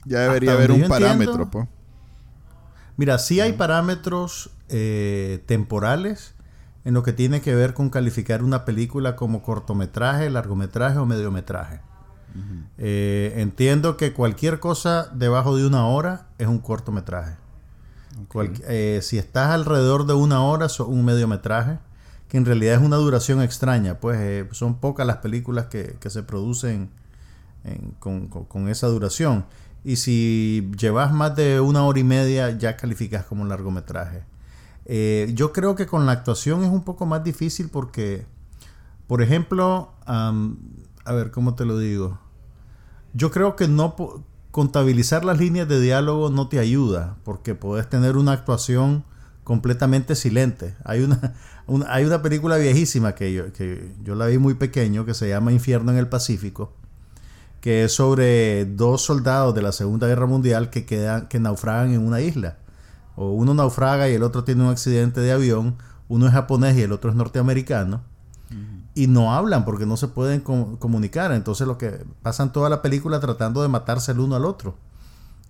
ya 0.04 0.20
debería 0.20 0.52
haber 0.52 0.72
un 0.72 0.88
parámetro 0.88 1.50
pues. 1.50 1.68
mira 2.96 3.18
sí 3.18 3.40
hay 3.40 3.52
parámetros 3.52 4.50
eh, 4.68 5.42
temporales 5.46 6.33
en 6.84 6.94
lo 6.94 7.02
que 7.02 7.12
tiene 7.12 7.40
que 7.40 7.54
ver 7.54 7.74
con 7.74 7.90
calificar 7.90 8.42
una 8.42 8.64
película 8.64 9.16
como 9.16 9.42
cortometraje 9.42 10.28
largometraje 10.30 10.98
o 10.98 11.06
mediometraje 11.06 11.80
eh, 12.78 13.34
entiendo 13.36 13.96
que 13.96 14.12
cualquier 14.12 14.58
cosa 14.58 15.08
debajo 15.14 15.56
de 15.56 15.66
una 15.66 15.86
hora 15.86 16.26
es 16.38 16.48
un 16.48 16.58
cortometraje. 16.58 17.36
Eh, 18.68 19.00
si 19.02 19.18
estás 19.18 19.50
alrededor 19.50 20.06
de 20.06 20.14
una 20.14 20.42
hora, 20.42 20.66
es 20.66 20.80
un 20.80 21.04
mediometraje, 21.04 21.78
que 22.28 22.36
en 22.36 22.44
realidad 22.44 22.74
es 22.74 22.80
una 22.80 22.96
duración 22.96 23.42
extraña. 23.42 24.00
Pues 24.00 24.18
eh, 24.20 24.48
son 24.52 24.76
pocas 24.76 25.06
las 25.06 25.18
películas 25.18 25.66
que, 25.66 25.96
se 26.08 26.22
producen 26.22 26.90
con, 28.00 28.68
esa 28.68 28.88
duración. 28.88 29.46
Y 29.84 29.96
si 29.96 30.70
llevas 30.78 31.12
más 31.12 31.36
de 31.36 31.60
una 31.60 31.84
hora 31.84 32.00
y 32.00 32.04
media, 32.04 32.50
ya 32.50 32.76
calificas 32.76 33.24
como 33.24 33.42
un 33.42 33.48
largometraje. 33.48 34.22
Yo 34.86 35.52
creo 35.52 35.74
que 35.74 35.86
con 35.86 36.06
la 36.06 36.12
actuación 36.12 36.62
es 36.64 36.70
un 36.70 36.84
poco 36.84 37.06
más 37.06 37.24
difícil 37.24 37.68
porque, 37.70 38.26
por 39.06 39.22
ejemplo, 39.22 39.92
a 40.06 41.12
ver, 41.12 41.30
¿cómo 41.30 41.54
te 41.54 41.64
lo 41.64 41.78
digo? 41.78 42.18
Yo 43.12 43.30
creo 43.30 43.56
que 43.56 43.68
no 43.68 43.94
contabilizar 44.50 45.24
las 45.24 45.38
líneas 45.38 45.68
de 45.68 45.80
diálogo 45.80 46.30
no 46.30 46.48
te 46.48 46.60
ayuda, 46.60 47.16
porque 47.24 47.56
puedes 47.56 47.88
tener 47.88 48.16
una 48.16 48.30
actuación 48.30 49.04
completamente 49.42 50.14
silente. 50.14 50.76
Hay 50.84 51.02
una, 51.66 51.88
hay 51.88 52.04
una 52.04 52.22
película 52.22 52.56
viejísima 52.56 53.16
que 53.16 53.32
yo, 53.32 53.52
que 53.52 53.92
yo 54.02 54.14
la 54.14 54.26
vi 54.26 54.38
muy 54.38 54.54
pequeño 54.54 55.04
que 55.04 55.14
se 55.14 55.28
llama 55.28 55.52
Infierno 55.52 55.92
en 55.92 55.98
el 55.98 56.08
Pacífico, 56.08 56.72
que 57.60 57.84
es 57.84 57.92
sobre 57.92 58.64
dos 58.64 59.02
soldados 59.02 59.54
de 59.54 59.62
la 59.62 59.72
Segunda 59.72 60.06
Guerra 60.06 60.26
Mundial 60.26 60.70
que 60.70 60.86
quedan, 60.86 61.28
que 61.28 61.40
naufragan 61.40 61.92
en 61.92 62.06
una 62.06 62.20
isla. 62.20 62.58
O 63.16 63.32
uno 63.32 63.54
naufraga 63.54 64.08
y 64.08 64.14
el 64.14 64.22
otro 64.22 64.44
tiene 64.44 64.62
un 64.64 64.70
accidente 64.70 65.20
de 65.20 65.32
avión, 65.32 65.76
uno 66.08 66.26
es 66.26 66.32
japonés 66.32 66.76
y 66.76 66.82
el 66.82 66.92
otro 66.92 67.10
es 67.10 67.16
norteamericano 67.16 68.02
y 68.94 69.08
no 69.08 69.34
hablan 69.34 69.64
porque 69.64 69.86
no 69.86 69.96
se 69.96 70.08
pueden 70.08 70.40
comunicar. 70.40 71.32
Entonces 71.32 71.66
lo 71.66 71.78
que 71.78 72.04
pasan 72.22 72.52
toda 72.52 72.68
la 72.70 72.82
película 72.82 73.20
tratando 73.20 73.62
de 73.62 73.68
matarse 73.68 74.12
el 74.12 74.20
uno 74.20 74.36
al 74.36 74.44
otro, 74.44 74.76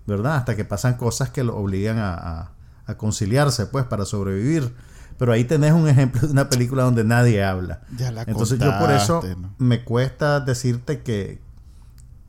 ¿verdad? 0.07 0.37
Hasta 0.37 0.57
que 0.57 0.65
pasan 0.65 0.95
cosas 0.95 1.31
que 1.31 1.45
lo 1.45 1.57
obligan 1.57 1.99
a, 1.99 2.51
conciliarse, 2.97 3.67
pues, 3.67 3.85
para 3.85 4.05
sobrevivir. 4.05 4.75
Pero 5.19 5.33
ahí 5.33 5.45
tenés 5.45 5.73
un 5.73 5.89
ejemplo 5.89 6.23
de 6.23 6.33
una 6.33 6.49
película 6.49 6.83
donde 6.83 7.05
nadie 7.05 7.45
habla. 7.45 7.83
Entonces 8.27 8.59
yo 8.59 8.79
por 8.79 8.91
eso 8.91 9.23
me 9.59 9.85
cuesta 9.85 10.41
decirte 10.41 11.03
que, 11.03 11.41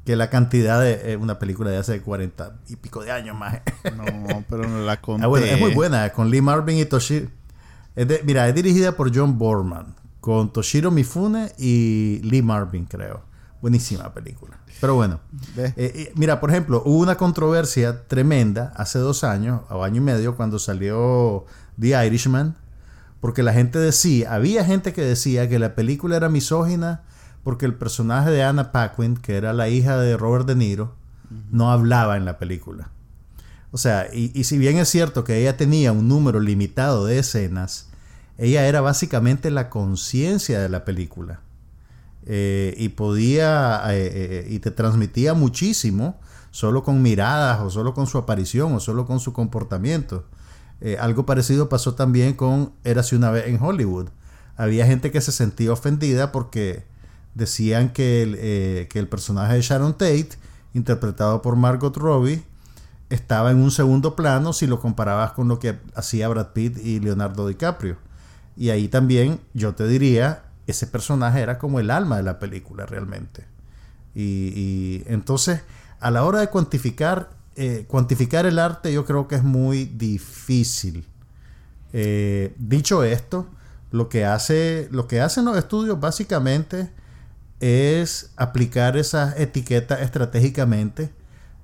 que 0.06 0.16
la 0.16 0.30
cantidad 0.30 0.80
de 0.80 1.14
eh, 1.14 1.18
una 1.18 1.39
película 1.39 1.72
de 1.72 1.78
hace 1.78 2.01
40 2.01 2.60
y 2.70 2.76
pico 2.76 3.03
de 3.03 3.12
años 3.12 3.36
más. 3.36 3.62
no, 3.97 4.43
pero 4.49 4.68
no 4.68 4.80
la 4.86 5.01
conté. 5.01 5.26
Ah, 5.32 5.39
es 5.39 5.60
muy 5.60 5.74
buena, 5.74 6.10
con 6.12 6.30
Lee 6.30 6.41
Marvin 6.41 6.78
y 6.78 6.86
Toshiro. 6.86 7.28
mira, 8.24 8.47
es 8.47 8.56
dirigida 8.56 8.95
por 8.95 9.16
John 9.16 9.38
Borman 9.38 9.95
con 10.26 10.51
Toshiro 10.51 10.89
Mifune 10.89 11.51
y 11.56 12.20
Lee 12.24 12.41
Marvin, 12.41 12.86
creo. 12.86 13.22
Buenísima 13.62 14.12
película. 14.12 14.58
Pero 14.82 14.95
bueno, 14.95 15.20
eh, 15.56 15.72
eh, 15.78 16.12
mira, 16.16 16.39
por 16.39 16.49
ejemplo, 16.49 16.82
hubo 16.84 16.97
una 16.97 17.16
controversia 17.16 18.08
tremenda 18.08 18.74
hace 18.76 18.97
dos 18.97 19.24
años 19.24 19.62
o 19.70 19.84
año 19.84 19.97
y 19.97 20.03
medio 20.03 20.36
cuando 20.36 20.58
salió 20.58 21.45
The 21.80 22.08
Irishman, 22.08 22.56
porque 23.22 23.43
la 23.43 23.53
gente 23.53 23.78
decía, 23.78 24.34
había 24.34 24.66
gente 24.66 24.93
que 24.93 25.03
decía 25.03 25.47
que 25.47 25.60
la 25.60 25.76
película 25.76 26.18
era 26.18 26.28
misógina 26.28 27.03
porque 27.46 27.68
el 27.68 27.76
personaje 27.76 28.32
de 28.32 28.43
Anna 28.43 28.72
Paquin, 28.72 29.18
que 29.18 29.38
era 29.38 29.54
la 29.54 29.70
hija 29.70 30.00
de 30.00 30.18
Robert 30.18 30.48
De 30.48 30.56
Niro, 30.56 30.96
no 31.52 31.72
hablaba 31.72 32.18
en 32.18 32.26
la 32.26 32.39
película. 32.39 32.89
O 33.70 33.78
sea, 33.78 34.08
y, 34.12 34.43
si 34.46 34.58
bien 34.58 34.78
es 34.80 34.89
cierto 34.89 35.24
que 35.24 35.38
ella 35.38 35.56
tenía 35.56 35.91
un 35.91 36.08
número 36.08 36.39
limitado 36.39 37.06
de 37.06 37.20
escenas, 37.20 37.89
ella 38.39 38.66
era 38.66 38.82
básicamente 38.82 39.52
la 39.52 39.70
conciencia 39.70 40.60
de 40.60 40.70
la 40.70 40.86
película. 40.86 41.41
Eh, 42.26 42.74
y 42.80 42.89
podía, 42.89 43.84
eh, 43.93 44.10
eh, 44.12 44.48
y 44.50 44.58
te 44.58 44.72
transmitía 44.72 45.36
muchísimo 45.36 46.20
solo 46.50 46.84
con 46.84 47.04
miradas 47.04 47.62
o 47.62 47.70
solo 47.70 47.93
con 47.93 48.08
su 48.08 48.18
aparición 48.18 48.74
o 48.74 48.80
solo 48.80 49.06
con 49.06 49.20
su 49.20 49.34
comportamiento. 49.34 50.26
algo 51.00 51.28
parecido 51.28 51.70
pasó 51.70 51.93
también 51.93 52.34
con 52.34 52.74
Érase 52.84 53.16
una 53.16 53.30
vez 53.30 53.46
en 53.46 53.62
Hollywood. 53.62 54.08
Había 54.58 54.88
gente 54.88 55.12
que 55.12 55.22
se 55.22 55.32
sentía 55.32 55.74
ofendida 55.74 56.32
porque 56.32 56.95
decían 57.36 57.94
que 57.94 58.24
el, 58.24 58.88
que 58.88 59.00
el 59.00 59.08
personaje 59.08 59.54
de 59.54 59.62
Sharon 59.62 59.94
Tate, 59.94 60.30
interpretado 60.74 61.42
por 61.42 61.56
Margot 61.56 61.96
Robbie, 61.96 62.44
estaba 63.10 63.52
en 63.52 63.58
un 63.58 63.72
segundo 63.72 64.16
plano 64.16 64.54
si 64.54 64.68
lo 64.68 64.80
comparabas 64.80 65.32
con 65.32 65.48
lo 65.48 65.60
que 65.60 65.78
hacía 65.96 66.28
Brad 66.28 66.54
Pitt 66.54 66.78
y 66.78 67.00
Leonardo 67.00 67.48
DiCaprio. 67.48 67.98
Y 68.58 68.70
ahí 68.70 68.88
también 68.88 69.40
yo 69.54 69.76
te 69.76 69.88
diría, 69.88 70.44
ese 70.68 70.88
personaje 70.88 71.42
era 71.42 71.60
como 71.60 71.80
el 71.80 71.92
alma 71.92 72.18
de 72.18 72.24
la 72.24 72.40
película 72.40 72.86
realmente. 72.86 73.46
Y, 74.14 75.04
entonces, 75.08 75.62
a 76.00 76.10
la 76.10 76.24
hora 76.24 76.40
de 76.40 76.48
cuantificar, 76.48 77.32
eh, 77.56 77.86
cuantificar 77.88 78.46
el 78.46 78.60
arte 78.60 78.94
yo 78.94 79.06
creo 79.06 79.28
que 79.28 79.36
es 79.36 79.44
muy 79.44 79.86
difícil. 79.86 81.06
Eh, 81.92 82.56
dicho 82.58 83.04
esto, 83.04 83.48
lo 83.92 84.10
que, 84.10 84.26
hace, 84.26 84.88
lo 84.92 85.08
que 85.08 85.22
hacen 85.22 85.46
los 85.46 85.58
estudios 85.58 86.00
básicamente 86.00 86.90
es 87.60 88.32
aplicar 88.36 88.97
esas 88.97 89.39
etiquetas 89.39 90.01
estratégicamente 90.01 91.14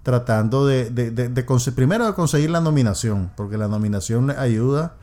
tratando 0.03 0.65
de, 0.65 0.89
de, 0.89 1.71
primero 1.75 2.07
de 2.07 2.13
conseguir 2.13 2.49
la 2.49 2.61
nominación, 2.61 3.31
porque 3.35 3.57
la 3.57 3.67
nominación 3.67 4.27
le 4.27 4.33
ayuda 4.33 4.95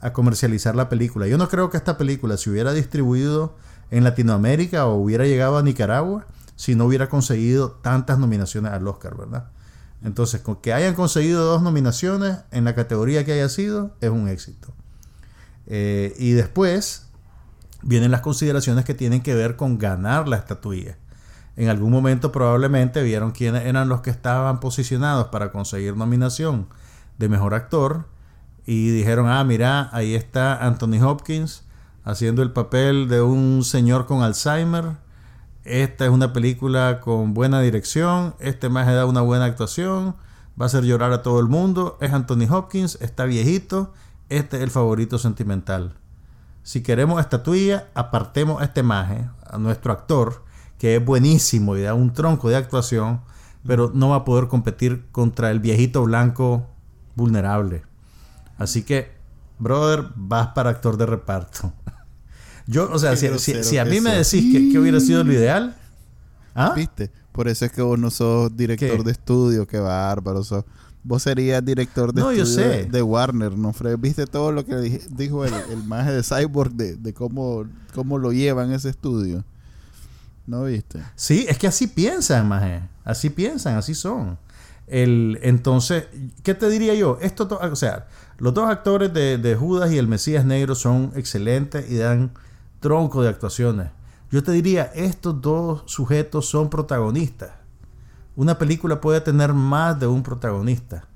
a 0.00 0.12
comercializar 0.12 0.76
la 0.76 0.88
película. 0.88 1.26
Yo 1.26 1.38
no 1.38 1.48
creo 1.48 1.70
que 1.70 1.76
esta 1.76 1.98
película 1.98 2.36
se 2.36 2.50
hubiera 2.50 2.72
distribuido 2.72 3.56
en 3.90 4.04
Latinoamérica 4.04 4.86
o 4.86 4.96
hubiera 4.96 5.24
llegado 5.24 5.58
a 5.58 5.62
Nicaragua 5.62 6.26
si 6.56 6.74
no 6.76 6.84
hubiera 6.84 7.08
conseguido 7.08 7.72
tantas 7.72 8.18
nominaciones 8.18 8.72
al 8.72 8.86
Oscar, 8.86 9.16
¿verdad? 9.16 9.48
Entonces, 10.04 10.40
con 10.42 10.56
que 10.56 10.72
hayan 10.72 10.94
conseguido 10.94 11.44
dos 11.44 11.62
nominaciones 11.62 12.38
en 12.50 12.64
la 12.64 12.74
categoría 12.74 13.24
que 13.24 13.32
haya 13.32 13.48
sido, 13.48 13.96
es 14.00 14.10
un 14.10 14.28
éxito. 14.28 14.68
Eh, 15.66 16.14
y 16.18 16.32
después 16.32 17.06
vienen 17.84 18.10
las 18.10 18.22
consideraciones 18.22 18.84
que 18.84 18.94
tienen 18.94 19.22
que 19.22 19.34
ver 19.34 19.56
con 19.56 19.78
ganar 19.78 20.26
la 20.26 20.36
estatuilla. 20.36 20.96
En 21.56 21.68
algún 21.68 21.92
momento 21.92 22.32
probablemente 22.32 23.02
vieron 23.02 23.30
quiénes 23.30 23.66
eran 23.66 23.88
los 23.88 24.00
que 24.00 24.10
estaban 24.10 24.58
posicionados 24.58 25.28
para 25.28 25.52
conseguir 25.52 25.96
nominación 25.96 26.66
de 27.18 27.28
mejor 27.28 27.54
actor 27.54 28.06
y 28.66 28.88
dijeron, 28.90 29.28
ah, 29.28 29.44
mira, 29.44 29.90
ahí 29.92 30.14
está 30.14 30.66
Anthony 30.66 31.00
Hopkins 31.02 31.64
haciendo 32.04 32.42
el 32.42 32.52
papel 32.52 33.08
de 33.08 33.22
un 33.22 33.62
señor 33.64 34.06
con 34.06 34.22
Alzheimer. 34.22 34.96
Esta 35.64 36.06
es 36.06 36.10
una 36.10 36.32
película 36.32 37.00
con 37.00 37.34
buena 37.34 37.60
dirección, 37.60 38.34
este 38.38 38.68
más 38.68 38.86
da 38.86 39.06
una 39.06 39.20
buena 39.20 39.44
actuación, 39.44 40.16
va 40.60 40.64
a 40.64 40.66
hacer 40.66 40.84
llorar 40.84 41.12
a 41.12 41.22
todo 41.22 41.40
el 41.40 41.46
mundo, 41.46 41.96
es 42.00 42.12
Anthony 42.12 42.46
Hopkins, 42.50 42.98
está 43.00 43.24
viejito, 43.24 43.92
este 44.28 44.56
es 44.58 44.62
el 44.62 44.70
favorito 44.70 45.18
sentimental. 45.18 45.94
Si 46.64 46.82
queremos 46.82 47.20
estatuilla, 47.20 47.88
apartemos 47.94 48.60
a 48.60 48.64
este 48.64 48.82
maje, 48.82 49.28
a 49.46 49.58
nuestro 49.58 49.92
actor, 49.92 50.42
que 50.78 50.96
es 50.96 51.04
buenísimo 51.04 51.76
y 51.76 51.82
da 51.82 51.92
un 51.92 52.14
tronco 52.14 52.48
de 52.48 52.56
actuación, 52.56 53.20
pero 53.66 53.92
no 53.94 54.08
va 54.08 54.16
a 54.16 54.24
poder 54.24 54.48
competir 54.48 55.04
contra 55.12 55.50
el 55.50 55.60
viejito 55.60 56.02
blanco 56.04 56.66
vulnerable. 57.16 57.82
Así 58.56 58.82
que, 58.82 59.12
brother, 59.58 60.06
vas 60.16 60.48
para 60.48 60.70
actor 60.70 60.96
de 60.96 61.04
reparto. 61.04 61.70
Yo, 62.66 62.90
o 62.90 62.98
sea, 62.98 63.14
si, 63.14 63.76
a 63.76 63.84
mí 63.84 64.00
me 64.00 64.12
decís 64.12 64.72
que, 64.72 64.78
hubiera 64.78 65.00
sido 65.00 65.22
lo 65.22 65.34
ideal, 65.34 65.76
¿ah? 66.54 66.72
¿Viste? 66.74 67.10
Por 67.32 67.46
eso 67.46 67.66
es 67.66 67.72
que 67.72 67.82
vos 67.82 67.98
no 67.98 68.10
sos 68.10 68.56
director 68.56 69.04
de 69.04 69.12
estudio, 69.12 69.66
qué 69.66 69.78
bárbaro 69.78 70.42
Vos 71.04 71.22
serías 71.22 71.64
director 71.64 72.12
de 72.12 72.22
estudio 72.22 72.86
De, 72.90 73.02
Warner, 73.02 73.56
¿no, 73.56 73.72
¿Viste 73.98 74.26
todo 74.26 74.50
lo 74.50 74.64
que 74.64 74.74
dijo 75.10 75.44
el, 75.44 75.52
el 75.70 75.84
maje 75.84 76.12
de 76.12 76.22
Cyborg 76.22 76.72
de, 76.72 76.96
de 76.96 77.12
cómo, 77.12 77.64
cómo 77.94 78.18
lo 78.18 78.32
llevan 78.32 78.72
ese 78.72 78.88
estudio? 78.88 79.44
¿No 80.46 80.64
viste? 80.64 81.02
Sí, 81.14 81.46
es 81.48 81.58
que 81.58 81.66
así 81.66 81.86
piensan, 81.86 82.48
maje. 82.48 82.82
Así 83.04 83.30
piensan, 83.30 83.76
así 83.76 83.94
son. 83.94 84.38
El, 84.86 85.38
entonces, 85.42 86.04
¿qué 86.42 86.54
te 86.54 86.68
diría 86.68 86.94
yo? 86.94 87.18
Esto, 87.22 87.48
o 87.50 87.76
sea, 87.76 88.06
los 88.38 88.52
dos 88.52 88.68
actores 88.68 89.12
de, 89.14 89.56
Judas 89.58 89.92
y 89.92 89.98
el 89.98 90.06
Mesías 90.06 90.44
Negro 90.44 90.74
son 90.74 91.12
excelentes 91.16 91.90
y 91.90 91.96
dan 91.96 92.32
tronco 92.80 93.22
de 93.22 93.30
actuaciones. 93.30 93.88
Yo 94.30 94.42
te 94.42 94.52
diría, 94.52 94.90
estos 94.94 95.40
dos 95.40 95.82
sujetos 95.86 96.46
son 96.46 96.68
protagonistas. 96.68 97.50
Una 98.36 98.58
película 98.58 99.00
puede 99.00 99.20
tener 99.20 99.52
más 99.52 99.98
de 99.98 100.06
un 100.06 100.22
protagonista. 100.22 101.06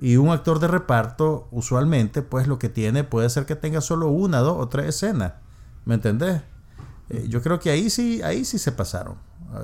Y 0.00 0.16
un 0.16 0.28
actor 0.30 0.58
de 0.58 0.68
reparto, 0.68 1.48
usualmente, 1.50 2.22
pues 2.22 2.46
lo 2.46 2.58
que 2.58 2.68
tiene 2.68 3.02
puede 3.02 3.30
ser 3.30 3.46
que 3.46 3.56
tenga 3.56 3.80
solo 3.80 4.08
una, 4.08 4.40
dos 4.40 4.56
o 4.58 4.68
tres 4.68 4.88
escenas. 4.88 5.32
¿Me 5.84 5.94
entendés? 5.94 6.42
Eh, 7.08 7.26
yo 7.28 7.40
creo 7.42 7.58
que 7.60 7.70
ahí 7.70 7.88
sí, 7.88 8.20
ahí 8.22 8.44
sí 8.44 8.58
se 8.58 8.72
pasaron. 8.72 9.14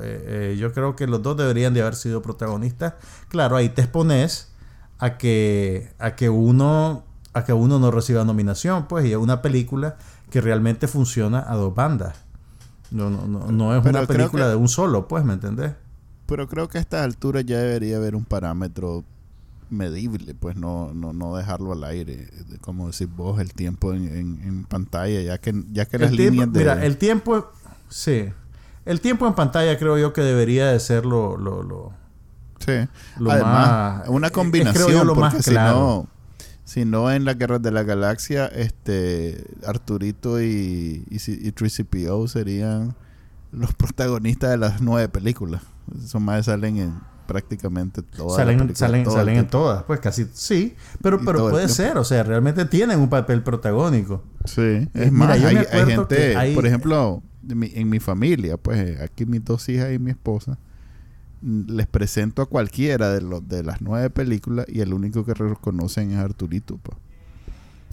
Eh, 0.00 0.56
yo 0.58 0.72
creo 0.72 0.96
que 0.96 1.06
los 1.06 1.22
dos 1.22 1.36
deberían 1.36 1.74
de 1.74 1.82
haber 1.82 1.96
sido 1.96 2.22
protagonistas. 2.22 2.94
Claro, 3.28 3.56
ahí 3.56 3.68
te 3.68 3.82
expones 3.82 4.52
a 4.98 5.18
que, 5.18 5.92
a 5.98 6.16
que 6.16 6.30
uno 6.30 7.04
a 7.34 7.44
que 7.44 7.52
uno 7.52 7.78
no 7.78 7.90
reciba 7.90 8.24
nominación, 8.24 8.86
pues, 8.88 9.06
y 9.06 9.12
es 9.12 9.16
una 9.16 9.42
película 9.42 9.96
que 10.30 10.40
realmente 10.40 10.86
funciona 10.86 11.44
a 11.46 11.56
dos 11.56 11.74
bandas. 11.74 12.16
No, 12.90 13.08
no, 13.08 13.26
no, 13.26 13.50
no 13.50 13.74
es 13.74 13.84
una 13.84 14.06
película 14.06 14.48
de 14.48 14.54
un 14.54 14.68
solo, 14.68 15.08
pues, 15.08 15.24
¿me 15.24 15.32
entendés? 15.32 15.72
Pero 16.26 16.48
creo 16.48 16.68
que 16.68 16.78
a 16.78 16.80
estas 16.80 17.02
alturas 17.02 17.44
ya 17.44 17.58
debería 17.58 17.96
haber 17.96 18.14
un 18.14 18.24
parámetro 18.24 19.04
medible, 19.72 20.34
pues 20.34 20.54
no, 20.54 20.92
no, 20.94 21.12
no 21.12 21.36
dejarlo 21.36 21.72
al 21.72 21.82
aire, 21.84 22.28
como 22.60 22.88
decir 22.88 23.08
vos, 23.08 23.40
el 23.40 23.54
tiempo 23.54 23.92
en, 23.92 24.06
en, 24.44 24.64
pantalla, 24.64 25.20
ya 25.22 25.38
que, 25.38 25.54
ya 25.72 25.86
que 25.86 25.98
las 25.98 26.12
líneas 26.12 26.52
de... 26.52 26.60
Mira, 26.60 26.84
el 26.84 26.98
tiempo, 26.98 27.50
sí, 27.88 28.26
el 28.84 29.00
tiempo 29.00 29.26
en 29.26 29.34
pantalla 29.34 29.78
creo 29.78 29.98
yo 29.98 30.12
que 30.12 30.20
debería 30.20 30.68
de 30.70 30.78
ser 30.78 31.06
lo... 31.06 31.36
lo, 31.36 31.62
lo 31.62 31.92
sí, 32.58 32.86
además, 33.28 34.08
una 34.08 34.28
eh, 34.28 34.30
combinación, 34.30 35.06
lo 35.06 35.14
porque 35.14 35.36
más 35.36 35.44
claro. 35.44 36.06
si 36.64 36.84
no, 36.84 37.10
en 37.10 37.24
la 37.24 37.34
Guerra 37.34 37.58
de 37.58 37.70
la 37.70 37.82
Galaxia, 37.82 38.46
este, 38.46 39.42
Arturito 39.66 40.40
y, 40.40 41.04
y, 41.08 41.16
y 41.16 41.52
3CPO 41.52 42.28
serían 42.28 42.94
los 43.52 43.74
protagonistas 43.74 44.50
de 44.50 44.58
las 44.58 44.82
nueve 44.82 45.08
películas. 45.08 45.62
Esos 45.96 46.20
más 46.20 46.46
salen 46.46 46.76
en 46.76 47.12
prácticamente 47.26 48.02
todas. 48.02 48.36
Salen, 48.36 48.74
salen, 48.74 49.10
salen 49.10 49.36
en 49.38 49.46
todas, 49.46 49.84
pues 49.84 50.00
casi 50.00 50.26
sí. 50.32 50.74
Pero, 51.00 51.20
pero 51.24 51.50
puede 51.50 51.68
ser, 51.68 51.96
o 51.96 52.04
sea, 52.04 52.22
realmente 52.22 52.64
tienen 52.64 53.00
un 53.00 53.08
papel 53.08 53.42
protagónico. 53.42 54.22
Sí, 54.44 54.88
es 54.92 55.12
más, 55.12 55.30
hay, 55.30 55.44
hay, 55.44 55.86
gente, 55.86 56.52
por 56.54 56.66
ejemplo, 56.66 57.22
en 57.48 57.88
mi 57.88 58.00
familia, 58.00 58.56
pues 58.56 59.00
aquí 59.00 59.26
mis 59.26 59.44
dos 59.44 59.68
hijas 59.68 59.92
y 59.92 59.98
mi 59.98 60.10
esposa, 60.10 60.58
mm, 61.40 61.70
les 61.70 61.86
presento 61.86 62.42
a 62.42 62.46
cualquiera 62.46 63.10
de, 63.10 63.22
los, 63.22 63.46
de 63.48 63.62
las 63.62 63.80
nueve 63.80 64.10
películas 64.10 64.66
y 64.68 64.80
el 64.80 64.92
único 64.92 65.24
que 65.24 65.34
reconocen 65.34 66.12
es 66.12 66.18
Arturito. 66.18 66.78
pues 66.82 66.98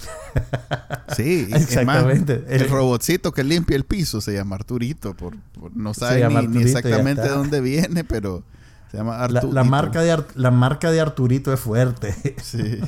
Sí, 1.16 1.50
exactamente. 1.52 2.46
el 2.48 2.70
robotcito 2.70 3.32
que 3.32 3.44
limpia 3.44 3.76
el 3.76 3.84
piso 3.84 4.22
se 4.22 4.34
llama 4.34 4.56
Arturito. 4.56 5.16
Por, 5.16 5.36
no 5.74 5.94
sabe 5.94 6.28
ni, 6.48 6.62
exactamente 6.62 7.24
de 7.24 7.30
dónde 7.30 7.62
viene, 7.62 8.04
pero 8.04 8.44
se 8.92 8.98
llama 8.98 9.20
Arturito. 9.20 9.52
La, 9.52 9.64
marca, 9.64 10.02
de 10.02 10.24
la 10.36 10.52
marca 10.52 10.92
de 10.92 11.02
Arturito 11.02 11.52
es 11.54 11.60
fuerte. 11.60 12.16
Sí. 12.44 12.80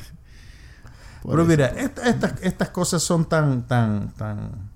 Pero 1.24 1.46
mira, 1.46 1.68
estas, 1.68 2.34
estas 2.42 2.70
cosas 2.70 3.04
son 3.04 3.26
tan, 3.26 3.68
tan, 3.68 4.12
tan. 4.14 4.72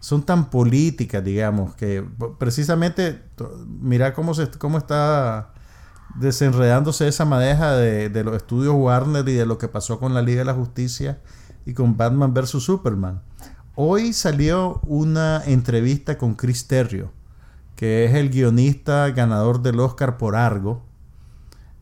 Son 0.00 0.22
tan 0.22 0.48
políticas, 0.48 1.22
digamos, 1.22 1.74
que 1.74 2.04
precisamente 2.38 3.22
mira 3.66 4.14
cómo 4.14 4.32
se 4.32 4.48
cómo 4.50 4.78
está 4.78 5.52
desenredándose 6.16 7.08
esa 7.08 7.24
madeja 7.24 7.72
de, 7.72 8.24
los 8.24 8.36
estudios 8.36 8.74
Warner 8.74 9.28
y 9.28 9.34
de 9.34 9.46
lo 9.46 9.58
que 9.58 9.68
pasó 9.68 9.98
con 9.98 10.14
la 10.14 10.22
Liga 10.22 10.40
de 10.40 10.46
la 10.46 10.54
Justicia 10.54 11.20
y 11.66 11.74
con 11.74 11.96
Batman 11.96 12.34
vs. 12.34 12.62
Superman. 12.62 13.22
Hoy 13.74 14.12
salió 14.12 14.80
una 14.84 15.42
entrevista 15.44 16.18
con 16.18 16.34
Chris 16.34 16.66
Terrio 16.66 17.12
que 17.78 18.06
es 18.06 18.14
el 18.14 18.30
guionista 18.30 19.08
ganador 19.10 19.62
del 19.62 19.78
Oscar 19.78 20.18
por 20.18 20.34
Argo, 20.34 20.82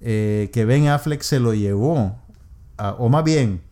eh, 0.03 0.51
que 0.53 0.67
Ben 0.67 0.89
Affleck 0.89 1.23
se 1.23 1.41
lo 1.41 1.55
llevó, 1.55 2.19
o 2.77 3.09
más 3.09 3.25
bien, 3.25 3.63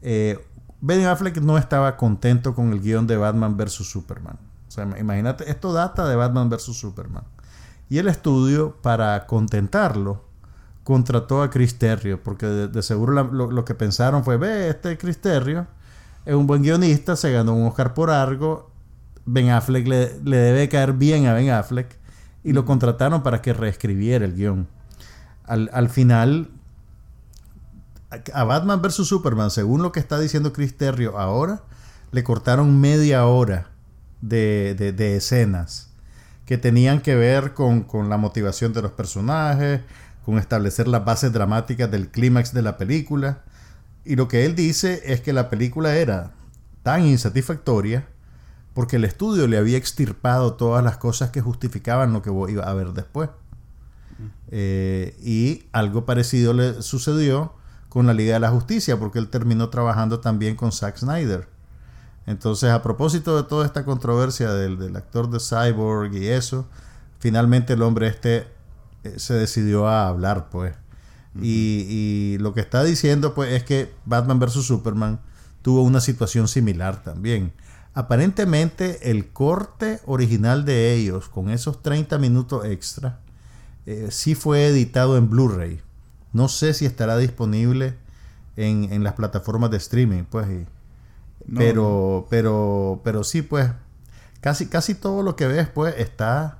eh, 0.00 0.42
Ben 0.80 1.04
Affleck 1.04 1.42
no 1.42 1.58
estaba 1.58 1.98
contento 1.98 2.54
con 2.54 2.72
el 2.72 2.80
guion 2.80 3.06
de 3.06 3.18
Batman 3.18 3.58
vs. 3.58 3.86
Superman. 3.86 4.38
O 4.66 4.70
sea, 4.70 4.88
imagínate, 4.98 5.50
esto 5.50 5.74
data 5.74 6.08
de 6.08 6.16
Batman 6.16 6.48
vs. 6.48 6.74
Superman. 6.74 7.24
Y 7.88 7.98
el 7.98 8.08
estudio, 8.08 8.76
para 8.82 9.26
contentarlo, 9.26 10.24
contrató 10.84 11.42
a 11.42 11.50
Chris 11.50 11.78
Terrio, 11.78 12.22
porque 12.22 12.46
de, 12.46 12.82
seguro 12.82 13.24
lo, 13.24 13.64
que 13.64 13.74
pensaron 13.74 14.24
fue, 14.24 14.36
ve, 14.36 14.68
este 14.68 14.96
Chris 14.98 15.20
Terrio 15.20 15.66
es 16.24 16.34
un 16.34 16.46
buen 16.46 16.62
guionista, 16.62 17.16
se 17.16 17.32
ganó 17.32 17.54
un 17.54 17.66
Oscar 17.66 17.94
por 17.94 18.10
algo, 18.10 18.70
Ben 19.24 19.50
Affleck 19.50 19.86
le, 19.86 20.20
le 20.24 20.36
debe 20.36 20.68
caer 20.68 20.92
bien 20.94 21.26
a 21.26 21.34
Ben 21.34 21.50
Affleck, 21.50 21.98
y 22.44 22.52
lo 22.52 22.64
contrataron 22.64 23.22
para 23.22 23.42
que 23.42 23.52
reescribiera 23.52 24.24
el 24.24 24.34
guion. 24.34 24.68
Al, 25.44 25.70
al 25.72 25.88
final, 25.88 26.50
a 28.32 28.44
Batman 28.44 28.80
vs. 28.80 29.06
Superman, 29.06 29.50
según 29.50 29.82
lo 29.82 29.92
que 29.92 30.00
está 30.00 30.18
diciendo 30.18 30.52
Chris 30.52 30.76
Terrio 30.76 31.18
ahora, 31.18 31.62
le 32.10 32.24
cortaron 32.24 32.80
media 32.80 33.26
hora 33.26 33.70
de, 34.20 34.74
de, 34.74 35.16
escenas 35.16 35.87
que 36.48 36.56
tenían 36.56 37.02
que 37.02 37.14
ver 37.14 37.52
con, 37.52 37.82
con, 37.82 38.08
la 38.08 38.16
motivación 38.16 38.72
de 38.72 38.80
los 38.80 38.92
personajes, 38.92 39.82
con 40.24 40.38
establecer 40.38 40.88
las 40.88 41.04
bases 41.04 41.30
dramáticas 41.30 41.90
del 41.90 42.08
clímax 42.08 42.54
de 42.54 42.62
la 42.62 42.78
película. 42.78 43.42
Y 44.02 44.16
lo 44.16 44.28
que 44.28 44.46
él 44.46 44.54
dice 44.54 45.02
es 45.04 45.20
que 45.20 45.34
la 45.34 45.50
película 45.50 45.94
era 45.96 46.32
tan 46.82 47.04
insatisfactoria 47.04 48.08
porque 48.72 48.96
el 48.96 49.04
estudio 49.04 49.46
le 49.46 49.58
había 49.58 49.76
extirpado 49.76 50.54
todas 50.54 50.82
las 50.82 50.96
cosas 50.96 51.28
que 51.28 51.42
justificaban 51.42 52.14
lo 52.14 52.22
que 52.22 52.30
iba 52.30 52.64
a 52.64 52.72
ver 52.72 52.94
después. 52.94 53.28
Eh, 54.50 55.18
y 55.20 55.64
algo 55.72 56.06
parecido 56.06 56.54
le 56.54 56.80
sucedió 56.80 57.52
con 57.90 58.06
la 58.06 58.14
Liga 58.14 58.32
de 58.32 58.40
la 58.40 58.48
Justicia, 58.48 58.98
porque 58.98 59.18
él 59.18 59.28
terminó 59.28 59.68
trabajando 59.68 60.20
también 60.20 60.56
con 60.56 60.72
Zack 60.72 60.96
Snyder. 60.96 61.46
Entonces, 62.28 62.68
a 62.68 62.82
propósito 62.82 63.38
de 63.38 63.48
toda 63.48 63.64
esta 63.64 63.86
controversia 63.86 64.52
del, 64.52 64.94
actor 64.96 65.30
de 65.30 65.38
Cyborg 65.40 66.14
y 66.14 66.26
eso, 66.26 66.68
finalmente 67.20 67.72
el 67.72 67.80
hombre 67.80 68.06
este 68.06 68.46
eh, 69.02 69.14
se 69.16 69.32
decidió 69.32 69.88
a 69.88 70.08
hablar, 70.08 70.50
pues. 70.50 70.74
y, 71.40 71.86
y, 71.88 72.38
lo 72.38 72.52
que 72.52 72.60
está 72.60 72.84
diciendo, 72.84 73.32
pues, 73.32 73.54
es 73.54 73.64
que 73.64 73.94
Batman 74.04 74.38
vs. 74.40 74.62
Superman 74.66 75.20
tuvo 75.62 75.82
una 75.82 76.02
situación 76.02 76.48
similar 76.48 77.02
también. 77.02 77.54
Aparentemente, 77.94 79.10
el 79.10 79.32
corte 79.32 80.00
original 80.04 80.66
de 80.66 80.92
ellos, 80.92 81.30
con 81.30 81.48
esos 81.48 81.82
30 81.82 82.18
minutos 82.18 82.66
extra, 82.66 83.20
eh, 83.86 84.08
sí 84.10 84.34
fue 84.34 84.66
editado 84.66 85.16
en 85.16 85.30
Blu-ray. 85.30 85.80
No 86.34 86.48
sé 86.48 86.74
si 86.74 86.84
estará 86.84 87.16
disponible 87.16 87.94
en, 88.56 88.92
en 88.92 89.02
las 89.02 89.14
plataformas 89.14 89.70
de 89.70 89.78
streaming, 89.78 90.24
pues. 90.24 90.46
Pero, 91.54 92.26
pero, 92.30 93.00
pero 93.04 93.24
sí, 93.24 93.42
pues. 93.42 93.70
Casi, 94.40 94.66
casi 94.66 94.94
todo 94.94 95.22
lo 95.22 95.34
que 95.34 95.46
ves, 95.46 95.68
pues, 95.68 95.94
está 95.98 96.58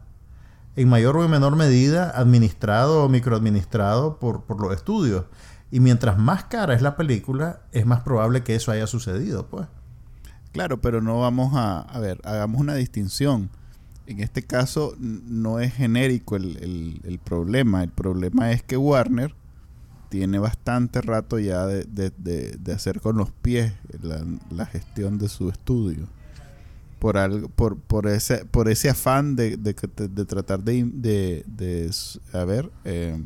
en 0.75 0.89
mayor 0.89 1.17
o 1.17 1.29
menor 1.29 1.57
medida 1.57 2.11
administrado 2.11 3.05
o 3.05 3.09
microadministrado 3.09 4.19
por, 4.19 4.45
por 4.45 4.61
los 4.61 4.75
estudios. 4.75 5.25
Y 5.71 5.81
mientras 5.81 6.19
más 6.19 6.45
cara 6.45 6.75
es 6.75 6.83
la 6.83 6.97
película, 6.97 7.61
es 7.73 7.87
más 7.87 8.01
probable 8.01 8.43
que 8.43 8.55
eso 8.55 8.73
haya 8.73 8.87
sucedido, 8.87 9.47
pues. 9.47 9.67
Claro, 10.53 10.81
pero 10.81 11.01
no 11.01 11.21
vamos 11.21 11.53
a... 11.55 11.81
A 11.81 12.01
ver, 12.01 12.21
hagamos 12.25 12.61
una 12.61 12.75
distinción. 12.75 13.51
En 14.07 14.21
este 14.21 14.43
caso 14.43 14.95
no 14.99 15.61
es 15.61 15.75
genérico 15.75 16.37
el, 16.37 17.01
el 17.05 17.19
problema. 17.19 17.83
El 17.83 17.91
problema 17.91 18.51
es 18.53 18.63
que 18.63 18.77
Warner 18.77 19.35
tiene 20.09 20.39
bastante 20.39 21.01
rato 21.01 21.39
ya 21.39 21.67
de, 21.67 21.85
de, 21.85 22.73
hacer 22.73 23.01
con 23.01 23.17
los 23.17 23.31
pies 23.31 23.73
la, 24.51 24.67
gestión 24.67 25.19
de 25.19 25.29
su 25.29 25.49
estudio. 25.49 26.07
Por, 26.99 27.17
algo, 27.17 27.49
por, 27.49 27.79
por, 27.79 28.09
ese, 28.09 28.45
por 28.45 28.69
ese 28.69 28.91
afán 28.91 29.37
de, 29.37 29.57
tratar 30.27 30.65
de, 30.65 30.85
de, 31.47 31.91
a 32.33 32.45
ver, 32.45 32.71
eh, 32.85 33.23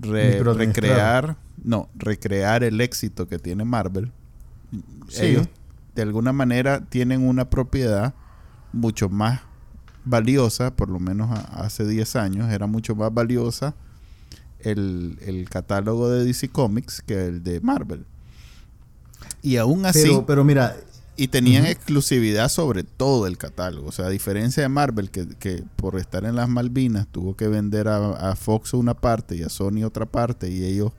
recrear, 0.00 1.36
no, 1.62 1.90
recrear 1.94 2.64
el 2.64 2.80
éxito 2.80 3.28
que 3.28 3.38
tiene 3.38 3.64
Marvel. 3.64 4.10
Ellos, 5.18 5.48
de 5.94 6.02
alguna 6.02 6.32
manera, 6.32 6.86
tienen 6.86 7.26
una 7.28 7.50
propiedad 7.50 8.14
mucho 8.72 9.10
más 9.10 9.40
valiosa, 10.04 10.74
por 10.74 10.88
lo 10.88 10.98
menos 10.98 11.30
hace 11.50 11.86
10 11.86 12.16
años, 12.16 12.50
era 12.50 12.66
mucho 12.66 12.94
más 12.94 13.12
valiosa 13.12 13.74
el, 14.62 15.46
catálogo 15.50 16.08
de 16.10 16.24
DC 16.24 16.48
Comics 16.48 17.02
que 17.02 17.26
el 17.26 17.42
de 17.42 17.60
Marvel. 17.60 18.04
Y 19.42 19.56
aún 19.56 19.86
así. 19.86 20.10
Pero, 20.26 20.44
mira. 20.44 20.76
Y 21.14 21.28
tenían 21.28 21.66
exclusividad 21.66 22.48
sobre 22.48 22.84
todo 22.84 23.26
el 23.26 23.36
catálogo. 23.36 23.88
O 23.88 23.92
sea, 23.92 24.06
a 24.06 24.10
diferencia 24.10 24.62
de 24.62 24.68
Marvel, 24.70 25.10
que, 25.10 25.62
por 25.76 25.96
estar 25.96 26.24
en 26.24 26.36
las 26.36 26.48
Malvinas 26.48 27.06
tuvo 27.06 27.36
que 27.36 27.48
vender 27.48 27.86
a, 27.86 28.34
Fox 28.34 28.72
una 28.72 28.94
parte 28.94 29.36
y 29.36 29.42
a 29.42 29.50
Sony 29.50 29.84
otra 29.84 30.06
parte, 30.06 30.48
y 30.50 30.64
ellos 30.64 30.92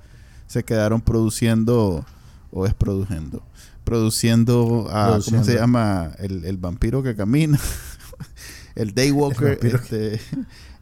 se 0.45 0.63
quedaron 0.63 1.01
produciendo, 1.01 2.05
o 2.51 2.65
es 2.67 2.75
produciendo, 2.75 3.41
produciendo 3.83 4.87
a, 4.91 5.19
¿cómo 5.25 5.43
se 5.43 5.55
llama? 5.55 6.11
El, 6.19 6.45
el 6.45 6.57
vampiro 6.57 7.01
que 7.01 7.15
camina. 7.15 7.59
el 8.75 8.93
Daywalker. 8.93 9.59
este, 9.61 10.19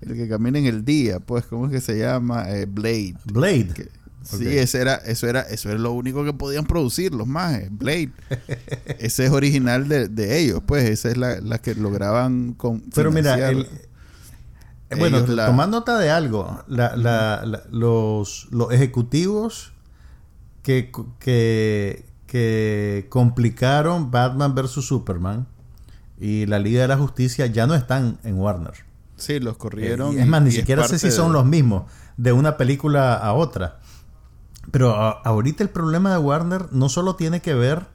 el 0.02 0.16
que 0.16 0.28
camina 0.28 0.60
en 0.60 0.66
el 0.66 0.84
día, 0.84 1.20
pues, 1.20 1.46
¿cómo 1.46 1.68
es 1.68 1.72
que 1.72 1.82
se 1.82 1.98
llama? 1.98 2.50
Eh, 2.50 2.66
Blade. 2.66 3.16
Blade. 3.26 3.90
Sí, 4.24 4.48
ese 4.48 4.82
era, 4.82 4.96
eso 4.96 5.28
era, 5.28 5.42
eso 5.42 5.70
era 5.70 5.80
lo 5.80 5.94
único 5.94 6.24
que 6.24 6.34
podían 6.34 6.66
producir 6.66 7.14
los 7.14 7.28
más, 7.28 7.60
Blade. 7.72 8.12
ese 9.00 9.26
es 9.26 9.32
original 9.32 9.88
de, 9.88 10.40
ellos, 10.40 10.62
pues, 10.66 10.90
esa 10.90 11.10
es 11.10 11.18
la, 11.18 11.58
que 11.60 11.76
lograban 11.76 12.54
con. 12.54 12.82
Pero 12.94 13.12
mira, 13.12 13.50
el, 13.50 13.68
bueno, 14.98 15.24
tomando 15.24 15.80
nota 15.80 15.98
de 15.98 16.10
algo, 16.10 16.64
los, 16.68 18.48
los 18.52 18.74
ejecutivos 18.74 19.72
que, 20.64 20.92
que, 21.20 22.06
que 22.28 23.08
complicaron 23.10 24.12
Batman 24.12 24.54
vs 24.54 24.86
Superman 24.86 25.48
y 26.20 26.46
la 26.46 26.60
Liga 26.60 26.82
de 26.82 26.88
la 26.90 26.98
Justicia 26.98 27.48
ya 27.48 27.66
no 27.68 27.74
están 27.74 28.20
en 28.24 28.38
Warner. 28.38 28.91
Sí, 29.22 29.40
los 29.40 29.58
corrieron. 29.58 30.18
es 30.18 30.28
más, 30.28 30.42
ni 30.42 30.52
siquiera 30.52 30.88
sé 30.88 31.00
si 31.00 31.12
son 31.12 31.32
los 31.32 31.46
mismos 31.46 31.84
de 32.18 32.34
una 32.34 32.58
película 32.58 33.14
a 33.16 33.34
otra. 33.34 33.80
Pero 34.72 34.96
ahorita 34.96 35.64
el 35.64 35.70
problema 35.70 36.12
de 36.12 36.18
Warner 36.18 36.72
no 36.72 36.90
solo 36.90 37.16
tiene 37.16 37.42
que 37.42 37.54
ver 37.54 37.88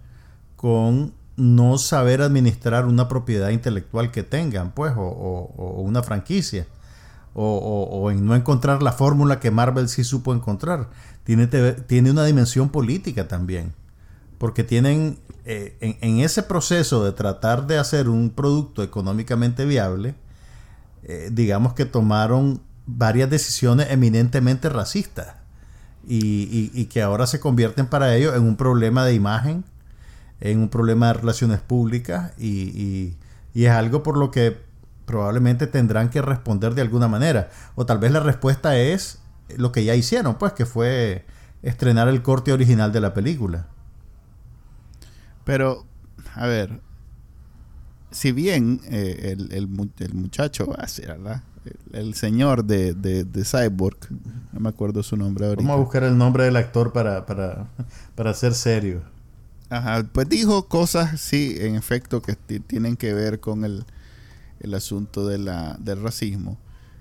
con 0.57 1.14
no 1.37 1.79
saber 1.79 2.22
administrar 2.22 2.87
una 2.87 3.09
propiedad 3.09 3.51
intelectual 3.51 4.11
que 4.11 4.22
tengan, 4.22 4.72
pues, 4.72 4.93
o, 4.97 5.83
una 5.85 6.03
franquicia, 6.03 6.66
o, 7.35 8.11
en 8.11 8.24
no 8.24 8.35
encontrar 8.35 8.83
la 8.83 8.93
fórmula 8.93 9.39
que 9.39 9.51
Marvel 9.51 9.89
sí 9.89 10.03
supo 10.03 10.35
encontrar. 10.35 10.89
Tiene, 11.24 11.47
tiene 11.47 12.11
una 12.11 12.24
dimensión 12.24 12.70
política 12.70 13.29
también, 13.29 13.74
porque 14.39 14.64
tienen 14.64 15.18
eh, 15.45 15.77
en, 15.81 15.99
en, 16.01 16.20
ese 16.20 16.43
proceso 16.43 17.05
de 17.05 17.12
tratar 17.12 17.66
de 17.66 17.79
hacer 17.79 18.09
un 18.09 18.31
producto 18.31 18.83
económicamente 18.83 19.64
viable, 19.66 20.14
eh, 21.09 21.30
digamos 21.30 21.72
que 21.74 21.84
tomaron 21.84 22.61
varias 22.84 23.30
decisiones 23.30 23.92
eminentemente 23.92 24.68
racistas 24.68 25.36
y, 26.04 26.86
que 26.86 27.00
ahora 27.00 27.28
se 27.28 27.38
convierten 27.38 27.86
para 27.86 28.16
ellos 28.16 28.34
en 28.34 28.42
un 28.42 28.57
problema 28.57 29.04
de 29.04 29.14
imagen, 29.14 29.64
en 30.40 30.59
un 30.59 30.68
problema 30.68 31.07
de 31.09 31.12
relaciones 31.14 31.61
públicas 31.61 32.32
y, 32.38 33.14
es 33.54 33.70
algo 33.70 34.02
por 34.02 34.18
lo 34.18 34.32
que 34.32 34.59
probablemente 35.07 35.68
tendrán 35.68 36.11
que 36.11 36.20
responder 36.22 36.74
de 36.74 36.82
alguna 36.82 37.07
manera. 37.07 37.50
O 37.76 37.86
tal 37.86 37.98
vez 37.98 38.11
la 38.11 38.20
respuesta 38.20 38.76
es 38.76 39.20
lo 39.57 39.70
que 39.70 39.84
ya 39.84 39.94
hicieron, 39.94 40.38
pues 40.38 40.54
que 40.54 40.66
fue 40.66 41.24
estrenar 41.62 42.09
el 42.09 42.20
corte 42.22 42.52
original 42.52 42.90
de 42.90 43.00
la 43.00 43.14
película. 43.14 43.68
Pero, 45.44 45.86
a 46.34 46.46
ver, 46.46 46.80
si 48.11 48.32
bien 48.32 48.80
eh, 48.84 49.34
el, 49.36 49.52
el, 49.52 49.68
muchacho, 49.68 50.74
el, 51.92 52.14
señor 52.14 52.64
de, 52.64 52.94
de, 52.94 53.44
Cyborg, 53.44 53.96
no 54.52 54.61
me 54.61 54.68
acuerdo 54.68 55.02
su 55.02 55.16
nombre 55.16 55.46
ahorita. 55.46 55.62
Vamos 55.62 55.78
a 55.78 55.82
buscar 55.82 56.04
el 56.04 56.16
nombre 56.16 56.44
del 56.44 56.57
actor 56.57 56.92
para, 56.92 57.26
para, 57.26 57.68
para 58.14 58.34
ser 58.34 58.54
serio. 58.54 59.02
Ajá, 59.68 60.04
pues 60.12 60.28
dijo 60.28 60.68
cosas, 60.68 61.20
sí, 61.20 61.57
en 61.59 61.74
efecto, 61.74 62.22
que 62.22 62.36
tienen 62.36 62.96
que 62.96 63.12
ver 63.12 63.40
con 63.40 63.64
el, 63.64 63.84
el 64.61 64.74
asunto 64.74 65.26
de 65.26 65.38
la, 65.38 65.76
del 65.80 66.02
racismo. 66.02 66.59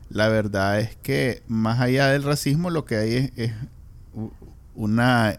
La 0.09 0.29
verdad 0.29 0.79
es 0.79 0.95
que 0.97 1.43
más 1.47 1.79
allá 1.79 2.07
del 2.07 2.23
racismo 2.23 2.69
lo 2.69 2.85
que 2.85 2.95
hay 2.95 3.31
es, 3.35 3.53
una, 4.75 5.35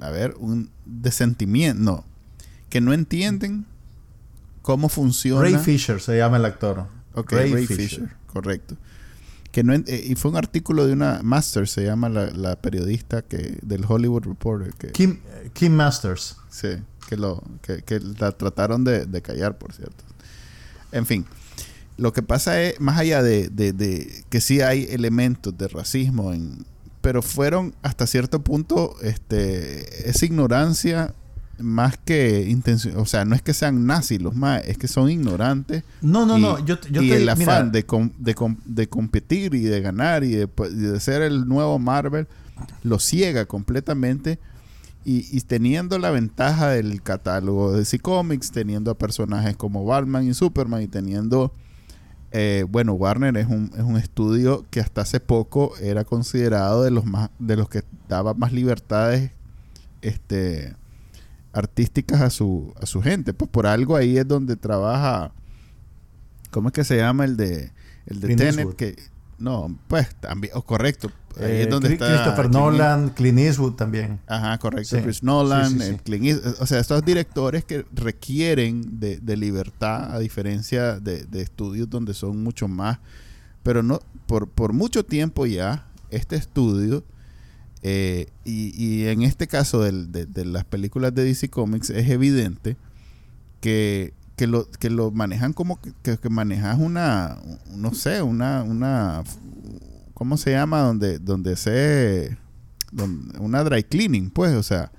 a 0.00 0.10
ver, 0.10 0.34
un 0.38 0.70
desentimiento, 0.84 1.82
no, 1.82 2.04
que 2.68 2.80
no 2.80 2.92
entienden 2.92 3.66
cómo 4.68 4.90
funciona. 4.90 5.40
Ray 5.40 5.56
Fisher 5.56 5.98
se 5.98 6.18
llama 6.18 6.36
el 6.36 6.44
actor. 6.44 6.88
Ok, 7.14 7.32
Ray, 7.32 7.66
Fisher. 7.66 8.06
correcto. 8.26 8.76
Que 9.50 9.64
no, 9.64 9.72
eh, 9.72 10.04
y 10.06 10.14
fue 10.14 10.30
un 10.30 10.36
artículo 10.36 10.86
de 10.86 10.92
una 10.92 11.20
Masters, 11.22 11.70
se 11.70 11.86
llama 11.86 12.10
la, 12.10 12.56
periodista 12.56 13.22
que 13.22 13.58
del 13.62 13.86
Hollywood 13.88 14.24
Reporter. 14.26 14.74
Que, 14.74 14.92
Kim, 14.92 15.20
Kim 15.54 15.72
Masters. 15.72 16.36
Sí, 16.50 16.68
que, 17.08 17.16
lo, 17.16 17.42
que, 17.62 17.82
la 18.20 18.32
trataron 18.32 18.84
de, 18.84 19.22
callar, 19.22 19.56
por 19.56 19.72
cierto. 19.72 20.04
En 20.92 21.06
fin, 21.06 21.24
lo 21.96 22.12
que 22.12 22.20
pasa 22.20 22.60
es, 22.60 22.78
más 22.78 22.98
allá 22.98 23.22
de, 23.22 23.48
de, 23.48 24.22
que 24.28 24.42
sí 24.42 24.60
hay 24.60 24.86
elementos 24.90 25.56
de 25.56 25.68
racismo 25.68 26.34
en 26.34 26.66
pero 27.00 27.22
fueron 27.22 27.74
hasta 27.80 28.06
cierto 28.06 28.42
punto, 28.42 28.96
este, 29.00 30.10
esa 30.10 30.26
ignorancia 30.26 31.14
más 31.58 31.96
que 31.98 32.46
intención, 32.48 32.96
o 32.98 33.06
sea, 33.06 33.24
no 33.24 33.34
es 33.34 33.42
que 33.42 33.52
sean 33.52 33.86
nazis 33.86 34.20
los 34.20 34.34
más, 34.34 34.64
es 34.64 34.78
que 34.78 34.88
son 34.88 35.10
ignorantes. 35.10 35.84
No, 36.00 36.24
no, 36.24 36.38
no, 36.38 36.64
yo, 36.64 36.80
yo 36.90 37.02
y 37.02 37.12
el 37.12 37.28
afán 37.28 37.72
de, 37.72 37.84
de, 38.18 38.88
competir 38.88 39.54
y 39.54 39.62
de 39.62 39.80
ganar 39.80 40.24
y 40.24 40.34
de, 40.34 41.00
ser 41.00 41.22
el 41.22 41.48
nuevo 41.48 41.78
Marvel 41.78 42.28
lo 42.82 42.98
ciega 42.98 43.46
completamente. 43.46 44.38
Y, 45.04 45.40
teniendo 45.40 45.98
la 45.98 46.10
ventaja 46.10 46.68
del 46.68 47.00
catálogo 47.00 47.72
de 47.72 47.78
DC 47.78 47.98
Comics, 47.98 48.50
teniendo 48.50 48.90
a 48.90 48.98
personajes 48.98 49.56
como 49.56 49.86
Batman 49.86 50.28
y 50.28 50.34
Superman 50.34 50.82
y 50.82 50.86
teniendo, 50.86 51.50
eh, 52.30 52.66
bueno, 52.68 52.92
Warner 52.92 53.34
es 53.38 53.46
un, 53.46 53.70
es 53.74 53.84
un 53.84 53.96
estudio 53.96 54.66
que 54.70 54.80
hasta 54.80 55.00
hace 55.00 55.18
poco 55.18 55.72
era 55.80 56.04
considerado 56.04 56.82
de 56.82 56.90
los 56.90 57.06
más, 57.06 57.30
de 57.38 57.56
los 57.56 57.70
que 57.70 57.84
daba 58.06 58.34
más 58.34 58.52
libertades, 58.52 59.30
este, 60.02 60.76
artísticas 61.58 62.20
a 62.20 62.30
su, 62.30 62.74
a 62.80 62.86
su 62.86 63.02
gente. 63.02 63.34
Pues 63.34 63.50
por 63.50 63.66
algo 63.66 63.96
ahí 63.96 64.16
es 64.18 64.26
donde 64.26 64.56
trabaja. 64.56 65.32
¿Cómo 66.50 66.68
es 66.68 66.72
que 66.72 66.84
se 66.84 66.96
llama 66.96 67.24
el 67.24 67.36
de 67.36 67.72
el 68.06 68.20
de 68.20 68.36
Tenet? 68.36 68.76
Que, 68.76 68.96
no, 69.38 69.78
pues 69.86 70.14
también, 70.16 70.52
oh, 70.56 70.62
correcto. 70.62 71.10
Ahí 71.36 71.60
es 71.60 71.66
eh, 71.66 71.70
donde 71.70 71.92
está 71.92 72.08
Christopher 72.08 72.50
Nolan, 72.50 73.10
Clint 73.10 73.38
Eastwood 73.38 73.74
también. 73.74 74.18
Ajá, 74.26 74.58
correcto. 74.58 75.00
Chris 75.02 75.22
Nolan, 75.22 76.00
o 76.58 76.66
sea, 76.66 76.80
estos 76.80 77.04
directores 77.04 77.64
que 77.64 77.86
requieren 77.92 78.98
de, 78.98 79.18
de 79.18 79.36
libertad 79.36 80.12
a 80.12 80.18
diferencia 80.18 80.98
de, 80.98 81.24
de, 81.24 81.42
estudios 81.42 81.88
donde 81.88 82.14
son 82.14 82.42
mucho 82.42 82.66
más. 82.66 82.98
Pero 83.62 83.82
no, 83.84 84.00
por, 84.26 84.48
por 84.48 84.72
mucho 84.72 85.04
tiempo 85.04 85.46
ya, 85.46 85.86
este 86.10 86.34
estudio 86.34 87.04
eh, 87.82 88.26
y, 88.44 89.06
en 89.06 89.22
este 89.22 89.46
caso 89.46 89.82
de, 89.82 90.44
las 90.44 90.64
películas 90.64 91.14
de 91.14 91.24
DC 91.24 91.48
Comics 91.48 91.90
es 91.90 92.08
evidente 92.08 92.76
que, 93.60 94.12
lo, 94.40 94.68
que 94.70 94.90
lo 94.90 95.10
manejan 95.10 95.52
como 95.52 95.80
que, 95.80 96.18
que 96.18 96.28
manejas 96.28 96.78
una, 96.78 97.38
no 97.70 97.94
sé, 97.94 98.22
una, 98.22 98.62
una, 98.62 99.22
¿cómo 100.14 100.36
se 100.36 100.52
llama? 100.52 100.80
Donde, 100.80 101.18
donde 101.18 101.56
se, 101.56 102.36
una 103.38 103.62
dry 103.64 103.84
cleaning, 103.84 104.30
pues, 104.30 104.54
o 104.54 104.62
sea, 104.62 104.90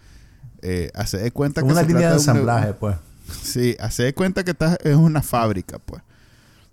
eh, 0.62 0.92
hace 0.94 1.18
de 1.18 1.32
cuenta 1.32 1.62
que... 1.62 1.68
Una 1.68 1.84
línea 1.84 2.10
de 2.10 2.16
ensamblaje, 2.16 2.74
pues. 2.74 2.96
Sí, 3.44 3.76
hace 3.80 4.04
de 4.04 4.14
cuenta 4.14 4.44
que 4.44 4.52
estás, 4.52 4.78
es 4.84 4.96
una 4.96 5.22
fábrica, 5.22 5.80
pues. 5.80 6.02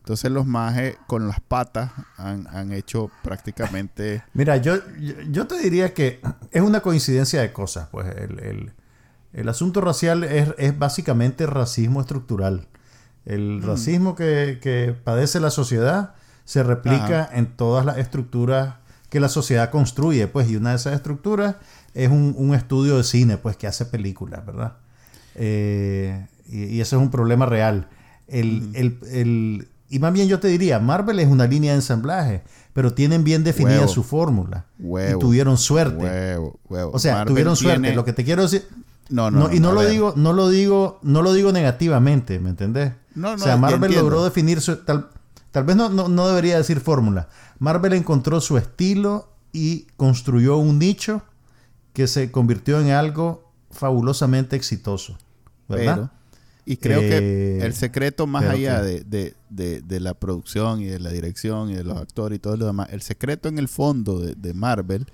Entonces 0.07 0.30
los 0.30 0.46
majes 0.46 0.96
con 1.09 1.26
las 1.26 1.40
patas 1.40 1.90
han, 2.16 2.70
hecho 2.70 3.11
prácticamente... 3.24 4.22
Mira, 4.34 4.57
yo, 4.57 4.76
yo 5.28 5.48
te 5.48 5.59
diría 5.59 5.94
que 5.94 6.20
es 6.52 6.62
una 6.62 6.78
coincidencia 6.78 7.40
de 7.40 7.52
cosas. 7.52 7.88
Pues 7.90 8.07
el, 8.14 9.48
asunto 9.48 9.80
racial 9.80 10.22
es, 10.22 10.78
básicamente 10.78 11.44
racismo 11.46 12.00
estructural. 12.00 12.68
El 13.24 13.62
mm. 13.62 13.66
racismo 13.66 14.14
que, 14.14 14.94
padece 15.02 15.40
la 15.40 15.50
sociedad 15.50 16.14
se 16.44 16.62
replica 16.62 17.28
en 17.32 17.57
todas 17.57 17.84
las 17.84 17.98
estructuras 17.98 18.76
que 19.11 19.18
la 19.18 19.28
sociedad 19.28 19.70
construye. 19.70 20.28
Pues, 20.28 20.48
y 20.48 20.54
una 20.54 20.70
de 20.70 20.76
esas 20.76 20.94
estructuras 20.94 21.57
es 21.94 22.11
un, 22.11 22.54
estudio 22.54 22.96
de 22.96 23.02
cine, 23.02 23.38
pues, 23.38 23.57
que 23.57 23.66
hace 23.66 23.84
películas, 23.86 24.46
¿verdad? 24.46 24.76
Eh, 25.34 26.28
y, 26.46 26.80
ese 26.80 26.94
es 26.94 27.02
un 27.02 27.11
problema 27.11 27.44
real. 27.44 27.88
el, 28.28 28.70
el 29.11 29.68
y 29.89 29.99
más 29.99 30.12
bien 30.12 30.28
yo 30.28 30.41
te 30.41 30.49
diría, 30.49 30.78
Marvel 30.78 31.18
es 31.20 31.28
una 31.28 31.47
línea 31.47 31.72
de 31.72 31.76
ensamblaje, 31.76 32.43
pero 32.72 32.93
tienen 32.93 33.24
bien 33.24 33.45
definida 33.45 33.87
su 33.89 34.03
fórmula. 34.03 34.66
Y 34.78 35.18
tuvieron 35.18 35.59
suerte. 35.59 36.39
O 36.68 36.99
sea, 36.99 37.24
tuvieron 37.24 37.57
suerte. 37.57 37.95
Lo 37.95 38.05
que 38.05 38.12
te 38.12 38.24
quiero 38.24 38.43
decir. 38.43 38.66
No, 39.09 39.30
no, 39.30 39.53
y 39.53 39.61
no 39.61 39.72
lo 39.72 39.82
digo, 39.82 40.14
no 40.16 40.32
lo 40.32 40.49
digo, 40.49 40.99
no 41.03 41.22
lo 41.22 41.32
digo 41.32 41.53
negativamente, 41.53 42.41
¿me 42.41 42.51
entendés? 42.51 42.93
No, 43.14 43.34
o 43.34 43.39
sea, 43.39 43.57
Marvel 43.57 43.95
logró 43.95 44.24
definir 44.24 44.61
su, 44.61 44.78
tal, 44.78 45.11
tal 45.53 45.62
vez 45.62 45.76
no, 45.76 45.89
no, 45.89 46.28
debería 46.28 46.57
decir 46.57 46.80
fórmula. 46.80 47.28
Marvel 47.61 47.93
encontró 47.93 48.41
su 48.41 48.59
estilo 48.59 49.28
y 49.53 49.87
construyó 49.97 50.57
un 50.57 50.80
nicho 50.80 51.22
que 51.93 52.09
se 52.09 52.32
convirtió 52.32 52.80
en 52.80 52.91
algo 52.91 53.53
fabulosamente 53.70 54.57
exitoso. 54.57 55.16
¿Verdad? 55.68 56.11
Y 56.68 56.78
creo 56.78 56.98
que 57.00 57.58
el 57.58 57.70
eh, 57.70 57.72
secreto 57.72 58.26
más 58.26 58.44
allá 58.44 58.82
de, 58.82 59.34
la 60.00 60.14
producción 60.14 60.80
y 60.80 60.86
de 60.86 60.98
la 60.98 61.10
dirección 61.10 61.70
y 61.70 61.74
de 61.74 61.84
los 61.84 61.96
actores 61.96 62.36
y 62.36 62.40
todo 62.40 62.56
lo 62.56 62.66
demás, 62.66 62.88
el 62.90 63.02
secreto 63.02 63.48
en 63.48 63.58
el 63.58 63.68
fondo 63.68 64.18
de, 64.18 64.52
Marvel 64.52 65.06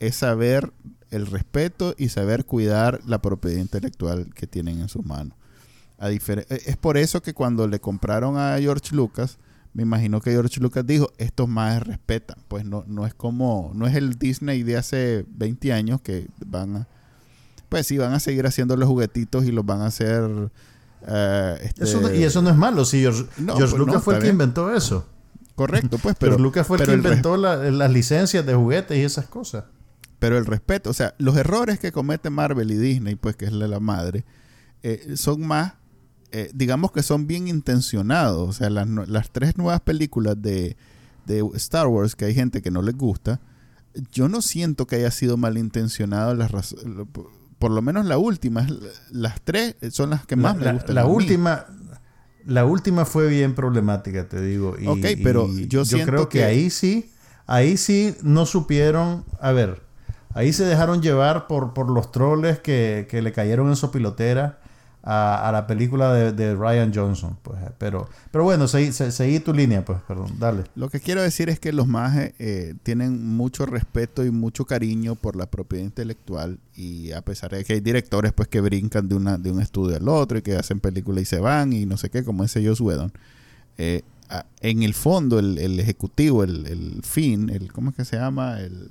es 0.00 0.16
saber 0.16 0.72
el 1.10 1.26
respeto 1.26 1.94
y 1.98 2.08
saber 2.08 2.46
cuidar 2.46 3.00
la 3.04 3.20
propiedad 3.20 3.60
intelectual 3.60 4.32
que 4.34 4.46
tienen 4.46 4.80
en 4.80 4.88
sus 4.88 5.04
manos. 5.04 5.36
A 5.98 6.10
e, 6.10 6.18
es 6.48 6.76
por 6.78 6.96
eso 6.96 7.20
que 7.20 7.34
cuando 7.34 7.68
le 7.68 7.80
compraron 7.80 8.38
a 8.38 8.56
George 8.58 8.96
Lucas, 8.96 9.38
me 9.74 9.82
imagino 9.82 10.22
que 10.22 10.30
George 10.30 10.58
Lucas 10.58 10.86
dijo, 10.86 11.12
estos 11.18 11.48
más 11.48 11.82
respetan. 11.86 12.38
Pues 12.48 12.64
no, 12.64 12.84
no 12.86 13.06
es 13.06 13.12
como, 13.12 13.72
no 13.74 13.86
es 13.86 13.94
el 13.94 14.18
Disney 14.18 14.62
de 14.62 14.78
hace 14.78 15.26
20 15.28 15.70
años 15.74 16.00
que 16.00 16.28
van 16.46 16.76
a, 16.76 16.88
pues 17.68 17.86
sí, 17.86 17.98
van 17.98 18.14
a 18.14 18.20
seguir 18.20 18.46
haciendo 18.46 18.74
los 18.76 18.88
juguetitos 18.88 19.44
y 19.44 19.52
los 19.52 19.66
van 19.66 19.82
a 19.82 19.86
hacer 19.86 20.50
eh, 21.06 21.58
este, 21.62 22.16
y 22.16 22.22
eso 22.22 22.42
no 22.42 22.50
es 22.50 22.56
malo, 22.56 22.84
si 22.84 23.00
George, 23.00 23.24
pues 23.36 23.72
Lucas 23.72 24.02
fue 24.02 24.16
el 24.16 24.22
que 24.22 24.28
inventó 24.28 24.74
eso. 24.74 25.06
Correcto, 25.54 25.98
pues, 25.98 26.16
pero... 26.18 26.38
Lucas 26.38 26.66
fue 26.66 26.78
el 26.78 26.86
que 26.86 26.94
inventó 26.94 27.36
las 27.36 27.90
licencias 27.90 28.44
de 28.44 28.54
juguetes 28.54 28.96
y 28.96 29.02
esas 29.02 29.26
cosas. 29.26 29.64
Pero 30.18 30.38
el 30.38 30.46
respeto, 30.46 30.90
o 30.90 30.94
sea, 30.94 31.14
los 31.18 31.36
errores 31.36 31.78
que 31.78 31.92
comete 31.92 32.30
Marvel 32.30 32.70
y 32.70 32.76
Disney, 32.76 33.14
pues 33.14 33.36
que 33.36 33.44
es 33.44 33.52
la, 33.52 33.80
madre, 33.80 34.24
eh, 34.82 35.14
son 35.16 35.46
más, 35.46 35.74
eh, 36.32 36.50
digamos 36.54 36.92
que 36.92 37.02
son 37.02 37.26
bien 37.26 37.46
intencionados. 37.46 38.48
O 38.48 38.52
sea, 38.52 38.70
las, 38.70 38.88
las 38.88 39.30
tres 39.30 39.58
nuevas 39.58 39.80
películas 39.80 40.40
de, 40.40 40.76
de, 41.26 41.46
Star 41.56 41.88
Wars, 41.88 42.16
que 42.16 42.24
hay 42.24 42.34
gente 42.34 42.62
que 42.62 42.70
no 42.70 42.80
les 42.80 42.96
gusta, 42.96 43.40
yo 44.12 44.28
no 44.28 44.40
siento 44.40 44.86
que 44.86 44.96
haya 44.96 45.10
sido 45.10 45.36
malintencionado 45.36 46.34
las 46.34 46.74
por 47.64 47.70
lo 47.70 47.80
menos 47.80 48.04
la 48.04 48.18
última, 48.18 48.66
las 49.10 49.40
tres 49.40 49.74
son 49.90 50.10
las 50.10 50.26
que 50.26 50.36
más 50.36 50.54
me 50.54 50.70
gustan. 50.70 50.94
La, 50.94 51.06
última, 51.06 51.64
la 52.44 52.66
última 52.66 53.06
fue 53.06 53.26
bien 53.26 53.54
problemática, 53.54 54.28
te 54.28 54.38
digo. 54.42 54.76
Y, 54.78 54.86
ok, 54.86 55.18
pero 55.22 55.48
yo, 55.50 55.82
creo 56.04 56.28
que, 56.28 56.44
ahí 56.44 56.68
sí, 56.68 57.10
ahí 57.46 57.78
sí 57.78 58.16
no 58.22 58.44
supieron, 58.44 59.24
a 59.40 59.52
ver, 59.52 59.80
ahí 60.34 60.52
se 60.52 60.66
dejaron 60.66 61.00
llevar 61.00 61.46
por, 61.46 61.72
por 61.72 61.90
los 61.90 62.12
troles 62.12 62.58
que, 62.58 63.06
que 63.08 63.22
le 63.22 63.32
cayeron 63.32 63.70
en 63.70 63.76
su 63.76 63.90
pilotera 63.90 64.60
a, 65.06 65.50
la 65.52 65.66
película 65.66 66.14
de, 66.14 66.54
Ryan 66.54 66.92
Johnson. 66.94 67.36
Pues, 67.42 67.58
pero, 67.78 68.08
pero 68.30 68.44
bueno, 68.44 68.66
seguí, 68.66 69.40
tu 69.40 69.52
línea, 69.52 69.84
pues, 69.84 69.98
perdón, 70.08 70.32
dale. 70.38 70.64
Lo 70.74 70.88
que 70.88 71.00
quiero 71.00 71.22
decir 71.22 71.50
es 71.50 71.60
que 71.60 71.72
los 71.72 71.86
majes 71.86 72.32
eh, 72.38 72.74
tienen 72.82 73.26
mucho 73.26 73.66
respeto 73.66 74.24
y 74.24 74.30
mucho 74.30 74.64
cariño 74.64 75.14
por 75.14 75.36
la 75.36 75.46
propiedad 75.46 75.84
intelectual 75.84 76.58
y 76.74 77.12
a 77.12 77.20
pesar 77.20 77.50
de 77.50 77.64
que 77.64 77.74
hay 77.74 77.80
directores 77.80 78.32
pues 78.32 78.48
que 78.48 78.60
brincan 78.60 79.08
de, 79.08 79.14
una, 79.14 79.36
de 79.36 79.52
un 79.52 79.60
estudio 79.60 79.96
al 79.96 80.08
otro 80.08 80.38
y 80.38 80.42
que 80.42 80.56
hacen 80.56 80.80
películas 80.80 81.22
y 81.22 81.26
se 81.26 81.38
van 81.38 81.72
y 81.72 81.84
no 81.84 81.98
sé 81.98 82.08
qué, 82.08 82.24
como 82.24 82.42
ese 82.42 82.66
Joss 82.66 82.80
Whedon. 82.80 83.12
Eh, 83.76 84.02
en 84.62 84.82
el 84.82 84.94
fondo, 84.94 85.38
el, 85.38 85.78
ejecutivo, 85.78 86.42
el, 86.44 86.66
el 86.66 87.02
fin, 87.02 87.50
el, 87.50 87.70
¿cómo 87.72 87.90
es 87.90 87.96
que 87.96 88.04
se 88.06 88.16
llama? 88.16 88.58
El 88.58 88.88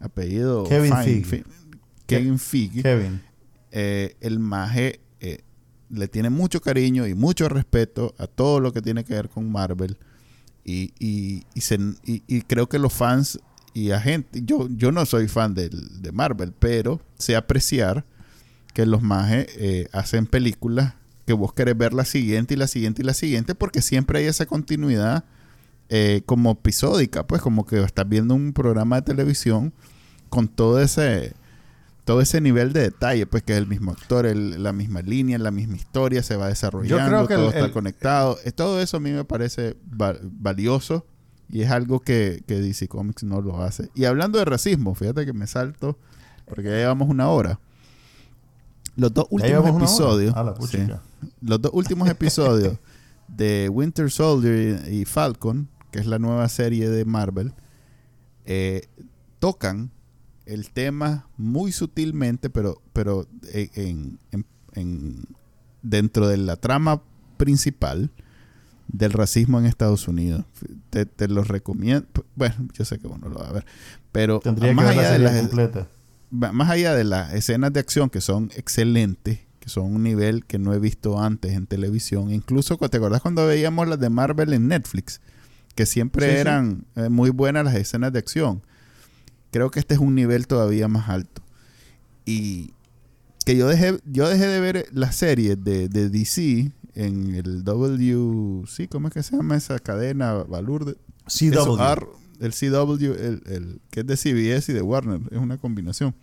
apellido 0.00 0.64
Kevin 0.64 0.94
Feige. 1.02 1.44
Kevin 2.06 2.38
Feige. 2.38 2.82
Kevin. 2.82 3.22
Eh, 3.72 4.16
el 4.20 4.38
maje 4.38 5.00
le 5.88 6.08
tiene 6.08 6.30
mucho 6.30 6.60
cariño 6.60 7.06
y 7.06 7.14
mucho 7.14 7.48
respeto 7.48 8.14
a 8.18 8.26
todo 8.26 8.60
lo 8.60 8.72
que 8.72 8.82
tiene 8.82 9.04
que 9.04 9.14
ver 9.14 9.28
con 9.28 9.50
Marvel. 9.50 9.96
Y, 10.64 10.92
y, 10.98 11.44
y, 12.04 12.42
creo 12.42 12.68
que 12.68 12.80
los 12.80 12.92
fans 12.92 13.38
y 13.72 13.92
a 13.92 14.00
gente, 14.00 14.40
yo, 14.44 14.68
yo 14.70 14.90
no 14.90 15.06
soy 15.06 15.28
fan 15.28 15.54
de, 15.54 15.68
de 15.68 16.10
Marvel, 16.10 16.52
pero 16.58 17.00
sé 17.18 17.36
apreciar 17.36 18.04
que 18.74 18.84
los 18.84 19.02
majes 19.02 19.46
eh, 19.58 19.88
hacen 19.92 20.26
películas 20.26 20.94
que 21.26 21.34
vos 21.34 21.52
querés 21.52 21.76
ver 21.76 21.92
la 21.92 22.04
siguiente 22.04 22.54
y 22.54 22.56
la 22.56 22.68
siguiente 22.68 23.02
y 23.02 23.04
la 23.04 23.14
siguiente, 23.14 23.54
porque 23.54 23.82
siempre 23.82 24.20
hay 24.20 24.26
esa 24.26 24.46
continuidad 24.46 25.24
eh, 25.88 26.22
como 26.26 26.52
episódica, 26.52 27.26
pues 27.26 27.42
como 27.42 27.64
que 27.64 27.82
estás 27.82 28.08
viendo 28.08 28.34
un 28.34 28.52
programa 28.52 28.96
de 28.96 29.02
televisión 29.02 29.72
con 30.30 30.48
todo 30.48 30.80
ese 30.80 31.34
todo 32.06 32.20
ese 32.20 32.40
nivel 32.40 32.72
de 32.72 32.82
detalle, 32.82 33.26
pues 33.26 33.42
que 33.42 33.52
es 33.52 33.58
el 33.58 33.66
mismo 33.66 33.90
actor, 33.90 34.24
la 34.26 34.72
misma 34.72 35.02
línea, 35.02 35.38
la 35.38 35.50
misma 35.50 35.74
historia, 35.74 36.22
se 36.22 36.36
va 36.36 36.46
desarrollando, 36.46 37.26
todo 37.26 37.48
está 37.48 37.72
conectado. 37.72 38.38
Eh, 38.44 38.52
todo 38.52 38.80
eso 38.80 38.98
a 38.98 39.00
mí 39.00 39.10
me 39.10 39.24
parece 39.24 39.76
valioso 39.82 41.04
y 41.48 41.62
es 41.62 41.70
algo 41.72 41.98
que, 41.98 42.44
que, 42.46 42.60
DC 42.60 42.86
Comics 42.86 43.24
no 43.24 43.40
lo 43.40 43.60
hace. 43.60 43.90
Y 43.96 44.04
hablando 44.04 44.38
de 44.38 44.44
racismo, 44.44 44.94
fíjate 44.94 45.26
que 45.26 45.32
me 45.32 45.48
salto, 45.48 45.98
porque 46.44 46.70
ya 46.70 46.76
llevamos 46.76 47.08
una 47.08 47.28
hora. 47.28 47.58
Los 48.94 49.12
dos 49.12 49.26
últimos 49.30 49.68
episodios, 49.68 50.32
los 51.40 51.60
dos 51.60 51.72
últimos 51.74 52.08
episodios 52.08 52.78
de 53.28 53.68
Winter 53.68 54.12
Soldier 54.12 54.92
y 54.92 55.06
Falcon, 55.06 55.68
que 55.90 55.98
es 55.98 56.06
la 56.06 56.20
nueva 56.20 56.48
serie 56.48 56.88
de 56.88 57.04
Marvel, 57.04 57.52
eh, 58.44 58.86
tocan 59.40 59.90
el 60.46 60.70
tema 60.70 61.28
muy 61.36 61.72
sutilmente, 61.72 62.50
pero, 62.50 62.80
pero 62.92 63.26
en, 63.52 64.18
dentro 65.82 66.28
de 66.28 66.36
la 66.36 66.56
trama 66.56 67.02
principal 67.36 68.10
del 68.88 69.12
racismo 69.12 69.58
en 69.58 69.66
Estados 69.66 70.08
Unidos. 70.08 70.44
Te, 70.90 71.06
te 71.06 71.28
lo 71.28 71.42
recomiendo. 71.44 72.06
Bueno, 72.34 72.54
yo 72.72 72.84
sé 72.84 72.98
que 72.98 73.06
uno 73.08 73.28
lo 73.28 73.40
va 73.40 73.48
a 73.48 73.52
ver, 73.52 73.66
pero 74.12 74.40
más 74.74 74.86
allá 74.86 75.12
de 75.12 75.18
las, 75.18 75.50
más 76.30 76.70
allá 76.70 76.94
de 76.94 77.04
las 77.04 77.34
escenas 77.34 77.72
de 77.72 77.80
acción 77.80 78.10
que 78.10 78.20
son 78.20 78.50
excelentes, 78.56 79.40
que 79.60 79.68
son 79.68 79.94
un 79.94 80.02
nivel 80.02 80.44
que 80.44 80.58
no 80.58 80.72
he 80.72 80.78
visto 80.78 81.20
antes 81.20 81.52
en 81.52 81.66
televisión, 81.66 82.32
incluso 82.32 82.76
te 82.76 82.96
acuerdas 82.96 83.20
cuando 83.22 83.46
veíamos 83.46 83.88
las 83.88 83.98
de 83.98 84.10
Marvel 84.10 84.52
en 84.52 84.68
Netflix, 84.68 85.20
que 85.74 85.86
siempre 85.86 86.40
eran 86.40 86.84
eh, 86.94 87.08
muy 87.08 87.30
buenas 87.30 87.64
las 87.64 87.74
escenas 87.74 88.12
de 88.12 88.20
acción. 88.20 88.62
Creo 89.56 89.70
que 89.70 89.80
este 89.80 89.94
es 89.94 90.00
un 90.00 90.14
nivel 90.14 90.46
todavía 90.46 90.86
más 90.86 91.08
alto. 91.08 91.40
Y 92.26 92.74
que 93.46 93.56
yo 93.56 93.66
dejé, 93.68 93.98
yo 94.04 94.28
dejé 94.28 94.46
de 94.46 94.60
ver 94.60 94.86
las 94.92 95.16
series 95.16 95.64
de, 95.64 95.88
de 95.88 96.10
DC 96.10 96.72
en 96.94 97.34
el 97.34 97.64
W, 97.64 98.64
sí, 98.66 98.86
¿cómo 98.86 99.08
es 99.08 99.14
que 99.14 99.22
se 99.22 99.34
llama 99.34 99.56
esa 99.56 99.78
cadena? 99.78 100.34
Valur 100.34 100.98
CW. 101.26 101.80
el 102.40 102.52
CW, 102.52 103.12
el, 103.12 103.42
el, 103.46 103.80
que 103.90 104.00
es 104.00 104.06
de 104.06 104.18
CBS 104.18 104.72
y 104.72 104.74
de 104.74 104.82
Warner, 104.82 105.22
es 105.30 105.38
una 105.38 105.56
combinación. 105.56 106.14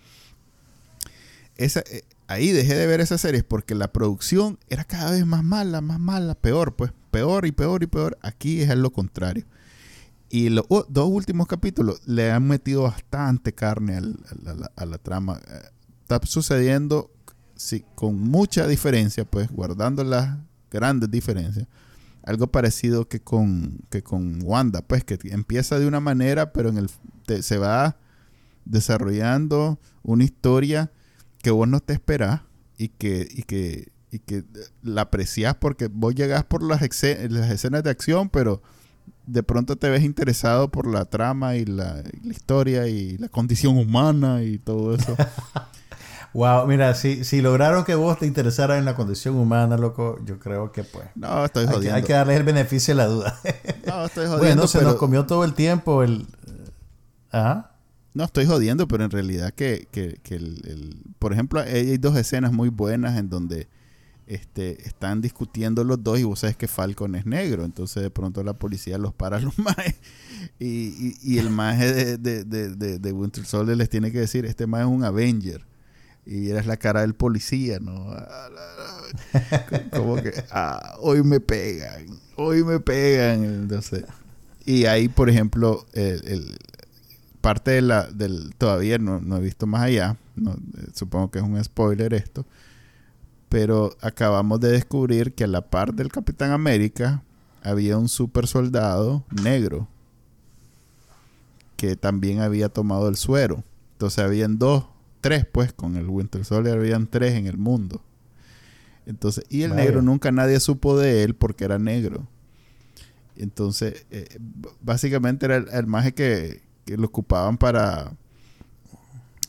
Esa, 1.57 1.79
eh, 1.91 2.03
ahí 2.27 2.51
dejé 2.51 2.75
de 2.75 2.85
ver 2.85 3.01
esas 3.01 3.19
series 3.19 3.43
porque 3.43 3.73
la 3.73 3.91
producción 3.91 4.59
era 4.69 4.83
cada 4.83 5.09
vez 5.09 5.25
más 5.25 5.43
mala, 5.43 5.81
más 5.81 5.99
mala, 5.99 6.35
peor, 6.35 6.75
pues, 6.75 6.91
peor 7.09 7.47
y 7.47 7.51
peor 7.51 7.81
y 7.81 7.87
peor. 7.87 8.15
Aquí 8.21 8.61
es 8.61 8.77
lo 8.77 8.91
contrario. 8.91 9.43
Y 10.33 10.49
los 10.49 10.65
dos 10.67 11.09
últimos 11.11 11.45
capítulos 11.45 12.01
le 12.07 12.31
han 12.31 12.47
metido 12.47 12.81
bastante 12.81 13.53
carne 13.53 14.01
a 14.75 14.85
la 14.87 14.97
trama. 14.97 15.39
Eh, 15.47 15.61
está 16.01 16.19
sucediendo 16.23 17.11
sí, 17.55 17.85
con 17.93 18.19
mucha 18.19 18.65
diferencia, 18.65 19.25
pues, 19.25 19.51
guardando 19.51 20.03
las 20.03 20.39
grandes 20.71 21.11
diferencias. 21.11 21.67
Algo 22.23 22.47
parecido 22.47 23.07
que 23.07 23.21
con, 23.21 23.81
que 23.91 24.01
con 24.01 24.39
Wanda, 24.41 24.81
pues, 24.81 25.03
que 25.03 25.19
empieza 25.25 25.77
de 25.77 25.85
una 25.85 25.99
manera, 25.99 26.51
pero 26.51 26.69
en 26.69 26.79
el 26.79 26.89
se 27.43 27.59
va 27.59 27.97
desarrollando 28.65 29.79
una 30.01 30.23
historia 30.23 30.91
que 31.43 31.51
vos 31.51 31.67
no 31.67 31.79
te 31.79 31.93
esperás 31.93 32.41
y 32.75 32.87
que, 32.87 33.27
y 33.29 33.43
que, 33.43 33.91
y 34.09 34.17
que 34.17 34.45
la 34.81 35.01
apreciás 35.01 35.53
porque 35.53 35.89
vos 35.89 36.15
llegás 36.15 36.43
por 36.43 36.63
las 36.63 36.81
escenas 36.81 37.83
de 37.83 37.89
acción, 37.91 38.29
pero 38.31 38.63
de 39.25 39.43
pronto 39.43 39.75
te 39.75 39.89
ves 39.89 40.03
interesado 40.03 40.69
por 40.69 40.87
la 40.87 41.05
trama 41.05 41.55
y 41.55 41.65
la, 41.65 42.03
historia 42.23 42.87
y 42.87 43.17
la 43.17 43.29
condición 43.29 43.77
humana 43.77 44.43
y 44.43 44.57
todo 44.57 44.95
eso. 44.95 45.15
wow, 46.33 46.67
mira, 46.67 46.93
si, 46.95 47.23
si 47.23 47.41
lograron 47.41 47.85
que 47.85 47.95
vos 47.95 48.19
te 48.19 48.25
interesaras 48.25 48.79
en 48.79 48.85
la 48.85 48.95
condición 48.95 49.35
humana, 49.35 49.77
loco, 49.77 50.19
yo 50.25 50.39
creo 50.39 50.71
que 50.71 50.83
pues. 50.83 51.05
No, 51.15 51.45
estoy 51.45 51.65
jodiendo. 51.65 51.95
Hay 51.95 52.03
que, 52.03 52.13
darle 52.13 52.35
el 52.35 52.43
beneficio 52.43 52.93
de 52.93 52.97
la 52.97 53.07
duda. 53.07 53.39
no, 53.87 54.05
estoy 54.05 54.27
jodiendo. 54.27 54.37
Bueno, 54.39 54.67
se 54.67 54.81
nos 54.81 54.95
comió 54.95 55.25
todo 55.25 55.43
el 55.43 55.53
tiempo 55.53 56.03
el. 56.03 56.27
Ajá. 57.31 57.71
No 58.13 58.25
estoy 58.25 58.45
jodiendo, 58.45 58.87
pero 58.87 59.03
en 59.03 59.09
realidad 59.09 59.53
que, 59.53 59.87
que, 59.91 60.19
que 60.21 60.35
el, 60.35 61.01
por 61.17 61.33
ejemplo, 61.33 61.61
hay 61.61 61.97
dos 61.97 62.15
escenas 62.15 62.51
muy 62.51 62.69
buenas 62.69 63.17
en 63.17 63.27
donde 63.29 63.67
este, 64.27 64.81
están 64.87 65.21
discutiendo 65.21 65.83
los 65.83 66.03
dos 66.03 66.19
y 66.19 66.23
vos 66.23 66.39
sabes 66.39 66.55
que 66.55 66.67
Falcon 66.67 67.15
es 67.15 67.25
negro, 67.25 67.65
entonces 67.65 68.01
de 68.03 68.09
pronto 68.09 68.43
la 68.43 68.53
policía 68.53 68.97
los 68.97 69.13
para 69.13 69.39
los 69.39 69.57
majes 69.59 69.95
y, 70.59 71.37
el 71.37 71.49
maje 71.49 72.17
de, 72.17 72.43
de, 72.45 72.99
de, 72.99 73.11
Winter 73.11 73.45
Soldier 73.45 73.77
les 73.77 73.89
tiene 73.89 74.11
que 74.11 74.19
decir, 74.19 74.45
este 74.45 74.67
maje 74.67 74.83
es 74.83 74.89
un 74.89 75.03
Avenger 75.03 75.65
y 76.25 76.49
eres 76.49 76.65
la 76.65 76.77
cara 76.77 77.01
del 77.01 77.15
policía, 77.15 77.79
¿no? 77.79 78.15
Como 79.91 80.15
que, 80.15 80.31
ah, 80.51 80.95
hoy 80.99 81.21
me 81.21 81.39
pegan, 81.39 82.05
hoy 82.35 82.63
me 82.63 82.79
pegan, 82.79 83.43
entonces... 83.43 84.05
Y 84.65 84.85
ahí, 84.85 85.09
por 85.09 85.29
ejemplo, 85.29 85.85
el 85.91 86.55
parte 87.43 87.71
de 87.71 87.81
la, 87.81 88.09
del, 88.09 88.55
todavía 88.57 88.97
no, 88.99 89.19
no 89.19 89.35
he 89.35 89.41
visto 89.41 89.67
más 89.67 89.81
allá, 89.81 90.15
eh, 90.37 90.87
supongo 90.93 91.29
que 91.29 91.39
es 91.39 91.43
un 91.43 91.61
spoiler 91.61 92.13
esto, 92.13 92.45
pero 93.53 93.95
acabamos 94.01 94.59
de 94.61 94.71
descubrir 94.71 95.35
que 95.35 95.43
a 95.43 95.47
la 95.47 95.61
par 95.61 95.93
del 95.93 96.11
Capitán 96.11 96.49
América 96.49 97.21
había 97.61 97.99
un 97.99 98.09
super 98.09 98.47
soldado 98.47 99.23
negro 99.29 99.87
que 101.77 101.95
también 101.95 102.41
había 102.41 102.69
tomado 102.69 103.07
el 103.07 103.15
suero. 103.15 103.63
Entonces 103.91 104.25
habían 104.25 104.57
dos, 104.57 104.85
tres 105.21 105.45
pues 105.45 105.71
con 105.71 105.97
el 105.97 106.09
Winter 106.09 106.43
Soldier 106.43 106.79
habían 106.79 107.05
tres 107.05 107.35
en 107.35 107.45
el 107.45 107.59
mundo. 107.59 108.01
Entonces, 109.05 109.45
y 109.49 109.61
el 109.61 109.75
negro 109.75 110.01
nunca 110.01 110.31
nadie 110.31 110.59
supo 110.59 110.97
de 110.97 111.21
él 111.21 111.35
porque 111.35 111.65
era 111.65 111.77
negro. 111.77 112.27
Entonces, 113.35 114.07
eh, 114.09 114.35
básicamente 114.81 115.45
era 115.45 115.57
el, 115.57 115.67
el 115.71 115.85
maje 115.85 116.15
que, 116.15 116.63
que 116.85 116.97
lo 116.97 117.05
ocupaban 117.05 117.59
para, 117.59 118.13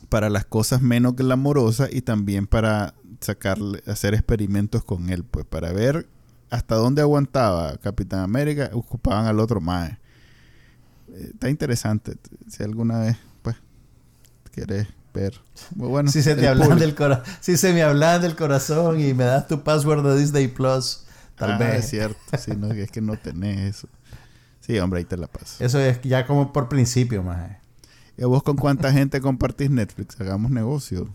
para 0.09 0.29
las 0.29 0.45
cosas 0.45 0.81
menos 0.81 1.15
glamorosas 1.15 1.89
y 1.91 2.01
también 2.01 2.47
para 2.47 2.93
sacarle, 3.19 3.83
hacer 3.87 4.13
experimentos 4.13 4.83
con 4.83 5.09
él, 5.09 5.23
pues 5.23 5.45
para 5.45 5.71
ver 5.71 6.07
hasta 6.49 6.75
dónde 6.75 7.01
aguantaba 7.01 7.77
Capitán 7.77 8.21
América, 8.21 8.69
ocupaban 8.73 9.25
al 9.25 9.39
otro 9.39 9.61
más. 9.61 9.91
Eh, 11.09 11.31
está 11.33 11.49
interesante. 11.49 12.15
Si 12.47 12.63
alguna 12.63 12.99
vez, 12.99 13.17
pues, 13.41 13.55
quieres 14.51 14.87
ver. 15.13 15.33
Bueno, 15.71 16.11
si 16.11 16.21
se 16.21 16.35
te 16.35 16.47
hablan 16.47 16.77
del 16.77 16.95
si 17.41 17.57
se 17.57 17.73
me 17.73 17.83
hablan 17.83 18.21
del 18.21 18.35
corazón 18.35 18.99
y 18.99 19.13
me 19.13 19.23
das 19.23 19.47
tu 19.47 19.63
password 19.63 20.03
de 20.03 20.17
Disney 20.19 20.47
Plus, 20.47 21.05
tal 21.35 21.53
ah, 21.53 21.57
vez. 21.57 21.85
Es 21.85 21.89
cierto, 21.89 22.19
si 22.37 22.51
no, 22.51 22.71
es 22.71 22.91
que 22.91 23.01
no 23.01 23.17
tenés 23.17 23.77
eso. 23.77 23.87
Sí, 24.59 24.79
hombre, 24.79 24.99
ahí 24.99 25.05
te 25.05 25.17
la 25.17 25.27
paso. 25.27 25.63
Eso 25.63 25.79
es 25.79 26.01
ya 26.01 26.25
como 26.25 26.51
por 26.51 26.69
principio, 26.69 27.21
más. 27.21 27.57
¿Y 28.17 28.23
vos 28.23 28.43
con 28.43 28.55
cuánta 28.55 28.91
gente 28.91 29.21
compartís 29.21 29.69
Netflix? 29.69 30.19
Hagamos 30.19 30.51
negocio. 30.51 31.07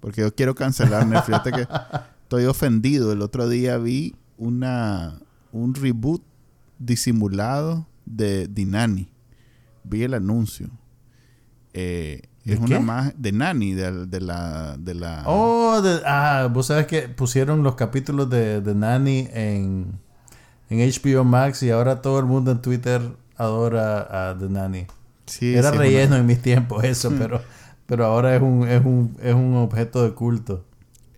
Porque 0.00 0.20
yo 0.20 0.34
quiero 0.34 0.54
cancelar 0.54 1.06
Netflix. 1.06 1.42
Fíjate 1.42 1.52
que 1.52 1.68
estoy 2.22 2.44
ofendido. 2.44 3.12
El 3.12 3.22
otro 3.22 3.48
día 3.48 3.78
vi 3.78 4.14
una 4.36 5.18
un 5.52 5.74
reboot 5.74 6.22
disimulado 6.78 7.86
de 8.04 8.48
Dinani. 8.48 9.08
Vi 9.84 10.02
el 10.02 10.14
anuncio. 10.14 10.68
Eh, 11.72 12.22
es 12.44 12.58
una 12.58 12.78
más 12.80 13.14
de 13.16 13.32
Nani, 13.32 13.72
de, 13.72 14.20
la, 14.20 14.76
de 14.76 14.94
la... 14.94 15.22
Oh, 15.26 15.80
ah, 16.04 16.48
vos 16.52 16.66
sabes 16.66 16.86
que 16.86 17.08
pusieron 17.08 17.62
los 17.62 17.74
capítulos 17.74 18.28
de, 18.28 18.60
de 18.60 18.74
Nani 18.74 19.28
en 19.32 19.98
en 20.68 20.78
HBO 20.78 21.24
Max 21.24 21.62
y 21.62 21.70
ahora 21.70 22.00
todo 22.02 22.18
el 22.18 22.26
mundo 22.26 22.50
en 22.50 22.62
Twitter 22.62 23.02
adora 23.36 24.30
a 24.30 24.38
The 24.38 24.48
Nanny. 24.48 24.86
Era 25.40 25.70
relleno 25.70 26.16
en 26.16 26.26
mis 26.26 26.40
tiempos 26.40 26.84
eso, 26.84 27.10
hmm. 27.10 27.18
pero, 27.18 27.42
pero 27.86 28.04
ahora 28.06 28.36
es 28.36 28.42
un, 28.42 28.68
es 28.68 28.84
un, 28.84 29.16
es 29.22 29.34
un 29.34 29.54
objeto 29.56 30.02
de 30.02 30.12
culto. 30.12 30.64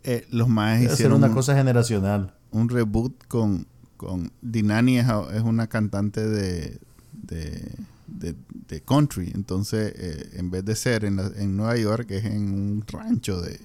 Eh, 0.04 0.26
los 0.30 0.48
más 0.48 0.80
hicieron 0.80 1.22
una 1.24 1.32
cosa 1.32 1.54
generacional. 1.54 2.34
Un 2.52 2.68
reboot 2.68 3.26
con, 3.26 3.66
con 3.96 4.30
Dinani 4.40 4.98
es, 4.98 5.06
es 5.34 5.42
una 5.42 5.66
cantante 5.66 6.26
de, 6.26 6.78
de, 7.12 8.36
de, 8.68 8.80
country. 8.82 9.32
Entonces, 9.34 9.92
eh, 9.96 10.30
en 10.34 10.50
vez 10.50 10.64
de 10.64 10.76
ser 10.76 11.04
en, 11.04 11.18
en 11.18 11.56
Nueva 11.56 11.76
York, 11.76 12.10
es 12.10 12.24
en 12.24 12.52
un 12.52 12.84
rancho 12.86 13.40
de, 13.40 13.58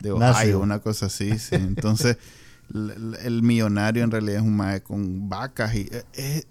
de 0.00 0.12
Ohio, 0.12 0.60
una 0.60 0.78
cosa 0.80 1.06
así. 1.06 1.30
Entonces, 1.50 2.16
el, 2.74 3.42
millonario 3.42 4.04
en 4.04 4.10
realidad 4.10 4.36
es 4.36 4.42
un 4.42 4.56
mae 4.56 4.82
con 4.82 5.28
vacas 5.28 5.74
y 5.74 5.88
eh, 5.90 6.04
eh, 6.14 6.44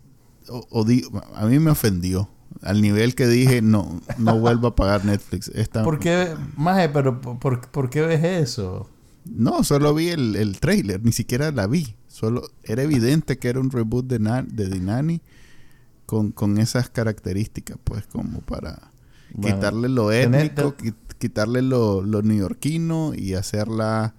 a 1.35 1.45
mí 1.45 1.59
me 1.59 1.71
ofendió 1.71 2.29
al 2.61 2.81
nivel 2.81 3.15
que 3.15 3.27
dije 3.27 3.61
no 3.61 4.01
no 4.17 4.39
vuelvo 4.39 4.67
a 4.67 4.75
pagar 4.75 5.05
Netflix 5.05 5.49
Esta, 5.49 5.83
¿por 5.83 5.99
qué 5.99 6.35
maje 6.55 6.89
pero 6.89 7.21
por, 7.21 7.89
qué 7.89 8.01
ves 8.01 8.23
eso? 8.23 8.89
no 9.25 9.63
solo 9.63 9.93
vi 9.93 10.09
el, 10.09 10.35
el 10.35 10.59
trailer 10.59 11.03
ni 11.03 11.11
siquiera 11.11 11.51
la 11.51 11.67
vi 11.67 11.95
solo 12.07 12.49
era 12.63 12.83
evidente 12.83 13.37
que 13.37 13.49
era 13.49 13.59
un 13.59 13.71
reboot 13.71 14.07
de, 14.07 14.19
de 14.47 14.69
Dinani 14.69 15.21
con, 16.05 16.31
con 16.31 16.57
esas 16.57 16.89
características 16.89 17.77
pues 17.83 18.07
como 18.07 18.39
para 18.41 18.91
quitarle 19.41 19.89
lo 19.89 20.11
étnico 20.11 20.75
quitarle 21.17 21.61
lo, 21.61 22.01
lo 22.01 22.21
neoyorquino 22.21 23.13
y 23.15 23.33
hacerla 23.33 24.13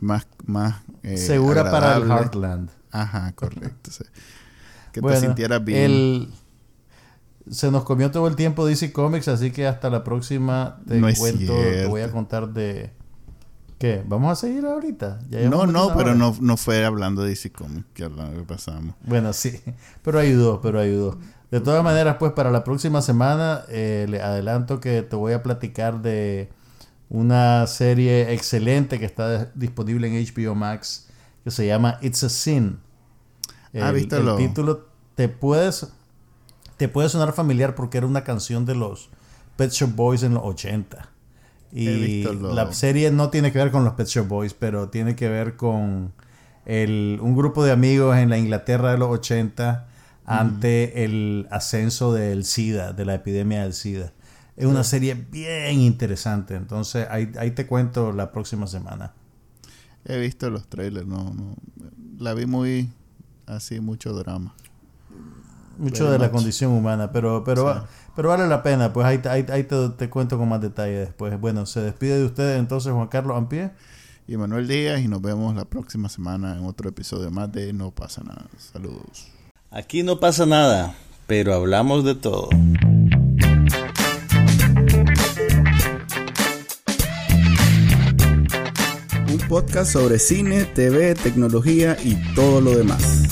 más, 0.00 0.26
más 0.44 0.82
eh, 1.02 1.16
segura 1.16 1.70
para 1.70 1.96
el 1.96 2.08
Heartland. 2.08 2.70
Ajá, 2.90 3.32
correcto. 3.32 3.90
Que 4.92 5.02
te 5.02 5.20
sintieras 5.20 5.64
bien. 5.64 6.28
Se 7.50 7.70
nos 7.70 7.84
comió 7.84 8.10
todo 8.10 8.26
el 8.26 8.36
tiempo 8.36 8.66
DC 8.66 8.92
Comics, 8.92 9.28
así 9.28 9.50
que 9.52 9.66
hasta 9.66 9.88
la 9.90 10.02
próxima 10.02 10.80
te 10.88 11.00
cuento, 11.00 11.54
te 11.54 11.86
voy 11.86 12.02
a 12.02 12.10
contar 12.10 12.48
de 12.52 12.90
¿Qué? 13.78 14.02
¿Vamos 14.06 14.32
a 14.32 14.36
seguir 14.36 14.64
ahorita? 14.64 15.20
no, 15.50 15.66
no, 15.66 15.94
pero 15.94 16.14
no, 16.14 16.34
no 16.40 16.56
fue 16.56 16.84
hablando 16.84 17.22
de 17.22 17.30
DC 17.30 17.52
Comics 17.52 17.86
que, 17.92 18.08
que 18.08 18.42
pasamos. 18.46 18.94
Bueno, 19.04 19.32
sí, 19.32 19.60
pero 20.02 20.18
ayudó, 20.18 20.60
pero 20.60 20.80
ayudó. 20.80 21.18
De 21.50 21.60
todas 21.60 21.84
maneras, 21.84 22.16
pues 22.18 22.32
para 22.32 22.50
la 22.50 22.64
próxima 22.64 23.02
semana 23.02 23.64
eh, 23.68 24.06
le 24.08 24.20
adelanto 24.20 24.80
que 24.80 25.02
te 25.02 25.14
voy 25.14 25.34
a 25.34 25.42
platicar 25.42 26.00
de 26.00 26.48
una 27.08 27.66
serie 27.66 28.32
excelente 28.32 28.98
que 28.98 29.04
está 29.04 29.52
disponible 29.54 30.08
en 30.08 30.26
HBO 30.26 30.54
Max 30.54 31.08
que 31.44 31.50
se 31.50 31.66
llama 31.66 31.98
It's 32.02 32.24
a 32.24 32.28
Sin. 32.28 32.80
Ah, 33.74 33.90
El, 33.90 34.08
título 34.36 34.86
te 35.14 35.28
puedes 35.28 35.92
te 36.76 36.88
puede 36.88 37.08
sonar 37.08 37.32
familiar 37.32 37.74
porque 37.74 37.98
era 37.98 38.06
una 38.06 38.24
canción 38.24 38.64
de 38.66 38.74
los 38.74 39.08
Pet 39.56 39.70
Shop 39.70 39.94
Boys 39.94 40.22
en 40.22 40.34
los 40.34 40.44
80. 40.44 41.08
He 41.72 41.80
Y 41.80 42.22
lo- 42.22 42.54
la 42.54 42.72
serie 42.72 43.10
no 43.10 43.30
tiene 43.30 43.52
que 43.52 43.58
ver 43.58 43.70
con 43.70 43.84
los 43.84 43.94
Pet 43.94 44.06
Shop 44.06 44.26
Boys, 44.28 44.54
pero 44.54 44.88
tiene 44.88 45.16
que 45.16 45.28
ver 45.28 45.56
con 45.56 46.12
el, 46.64 47.18
un 47.22 47.36
grupo 47.36 47.64
de 47.64 47.72
amigos 47.72 48.16
en 48.16 48.30
la 48.30 48.38
Inglaterra 48.38 48.92
de 48.92 48.98
los 48.98 49.08
80 49.08 49.88
ante 50.24 51.04
el 51.04 51.46
ascenso 51.50 52.12
del 52.12 52.44
SIDA, 52.44 52.92
de 52.92 53.04
la 53.04 53.14
epidemia 53.14 53.62
del 53.62 53.72
SIDA. 53.74 54.12
Es 54.56 54.66
una 54.66 54.84
serie 54.84 55.14
bien 55.14 55.80
interesante, 55.80 56.54
entonces 56.54 57.06
ahí, 57.10 57.30
ahí 57.38 57.50
te 57.52 57.66
cuento 57.66 58.12
la 58.12 58.32
próxima 58.32 58.66
semana. 58.66 59.12
He 60.04 60.18
visto 60.18 60.50
los 60.50 60.66
trailers, 60.68 61.06
no, 61.06 61.32
no. 61.34 61.56
La 62.18 62.32
vi 62.34 62.46
muy 62.46 62.90
así, 63.46 63.80
mucho 63.80 64.12
drama. 64.14 64.54
Mucho 65.78 66.10
de 66.10 66.18
la 66.18 66.30
condición 66.30 66.72
humana, 66.72 67.12
pero, 67.12 67.42
pero, 67.44 67.62
Sí. 67.62 67.66
va- 67.66 67.86
pero 68.14 68.28
vale 68.30 68.46
la 68.48 68.62
pena, 68.62 68.92
pues 68.92 69.06
ahí, 69.06 69.20
ahí, 69.28 69.44
ahí 69.50 69.64
te, 69.64 69.88
te 69.90 70.08
cuento 70.10 70.38
con 70.38 70.48
más 70.48 70.60
detalle 70.60 70.94
después. 70.98 71.38
Bueno, 71.40 71.66
se 71.66 71.80
despide 71.80 72.18
de 72.18 72.24
ustedes 72.24 72.58
entonces 72.58 72.92
Juan 72.92 73.08
Carlos 73.08 73.36
Ampie. 73.36 73.70
Y 74.28 74.36
Manuel 74.36 74.66
Díaz 74.66 75.00
y 75.00 75.06
nos 75.06 75.22
vemos 75.22 75.54
la 75.54 75.64
próxima 75.66 76.08
semana 76.08 76.56
en 76.58 76.64
otro 76.64 76.88
episodio 76.88 77.30
más 77.30 77.52
de 77.52 77.72
No 77.72 77.92
pasa 77.92 78.24
nada. 78.24 78.46
Saludos. 78.72 79.28
Aquí 79.70 80.02
no 80.02 80.18
pasa 80.18 80.46
nada, 80.46 80.94
pero 81.28 81.54
hablamos 81.54 82.04
de 82.04 82.14
todo. 82.16 82.48
Un 89.28 89.38
podcast 89.48 89.92
sobre 89.92 90.18
cine, 90.18 90.64
TV, 90.64 91.14
tecnología 91.14 91.96
y 92.02 92.14
todo 92.34 92.60
lo 92.60 92.76
demás. 92.76 93.24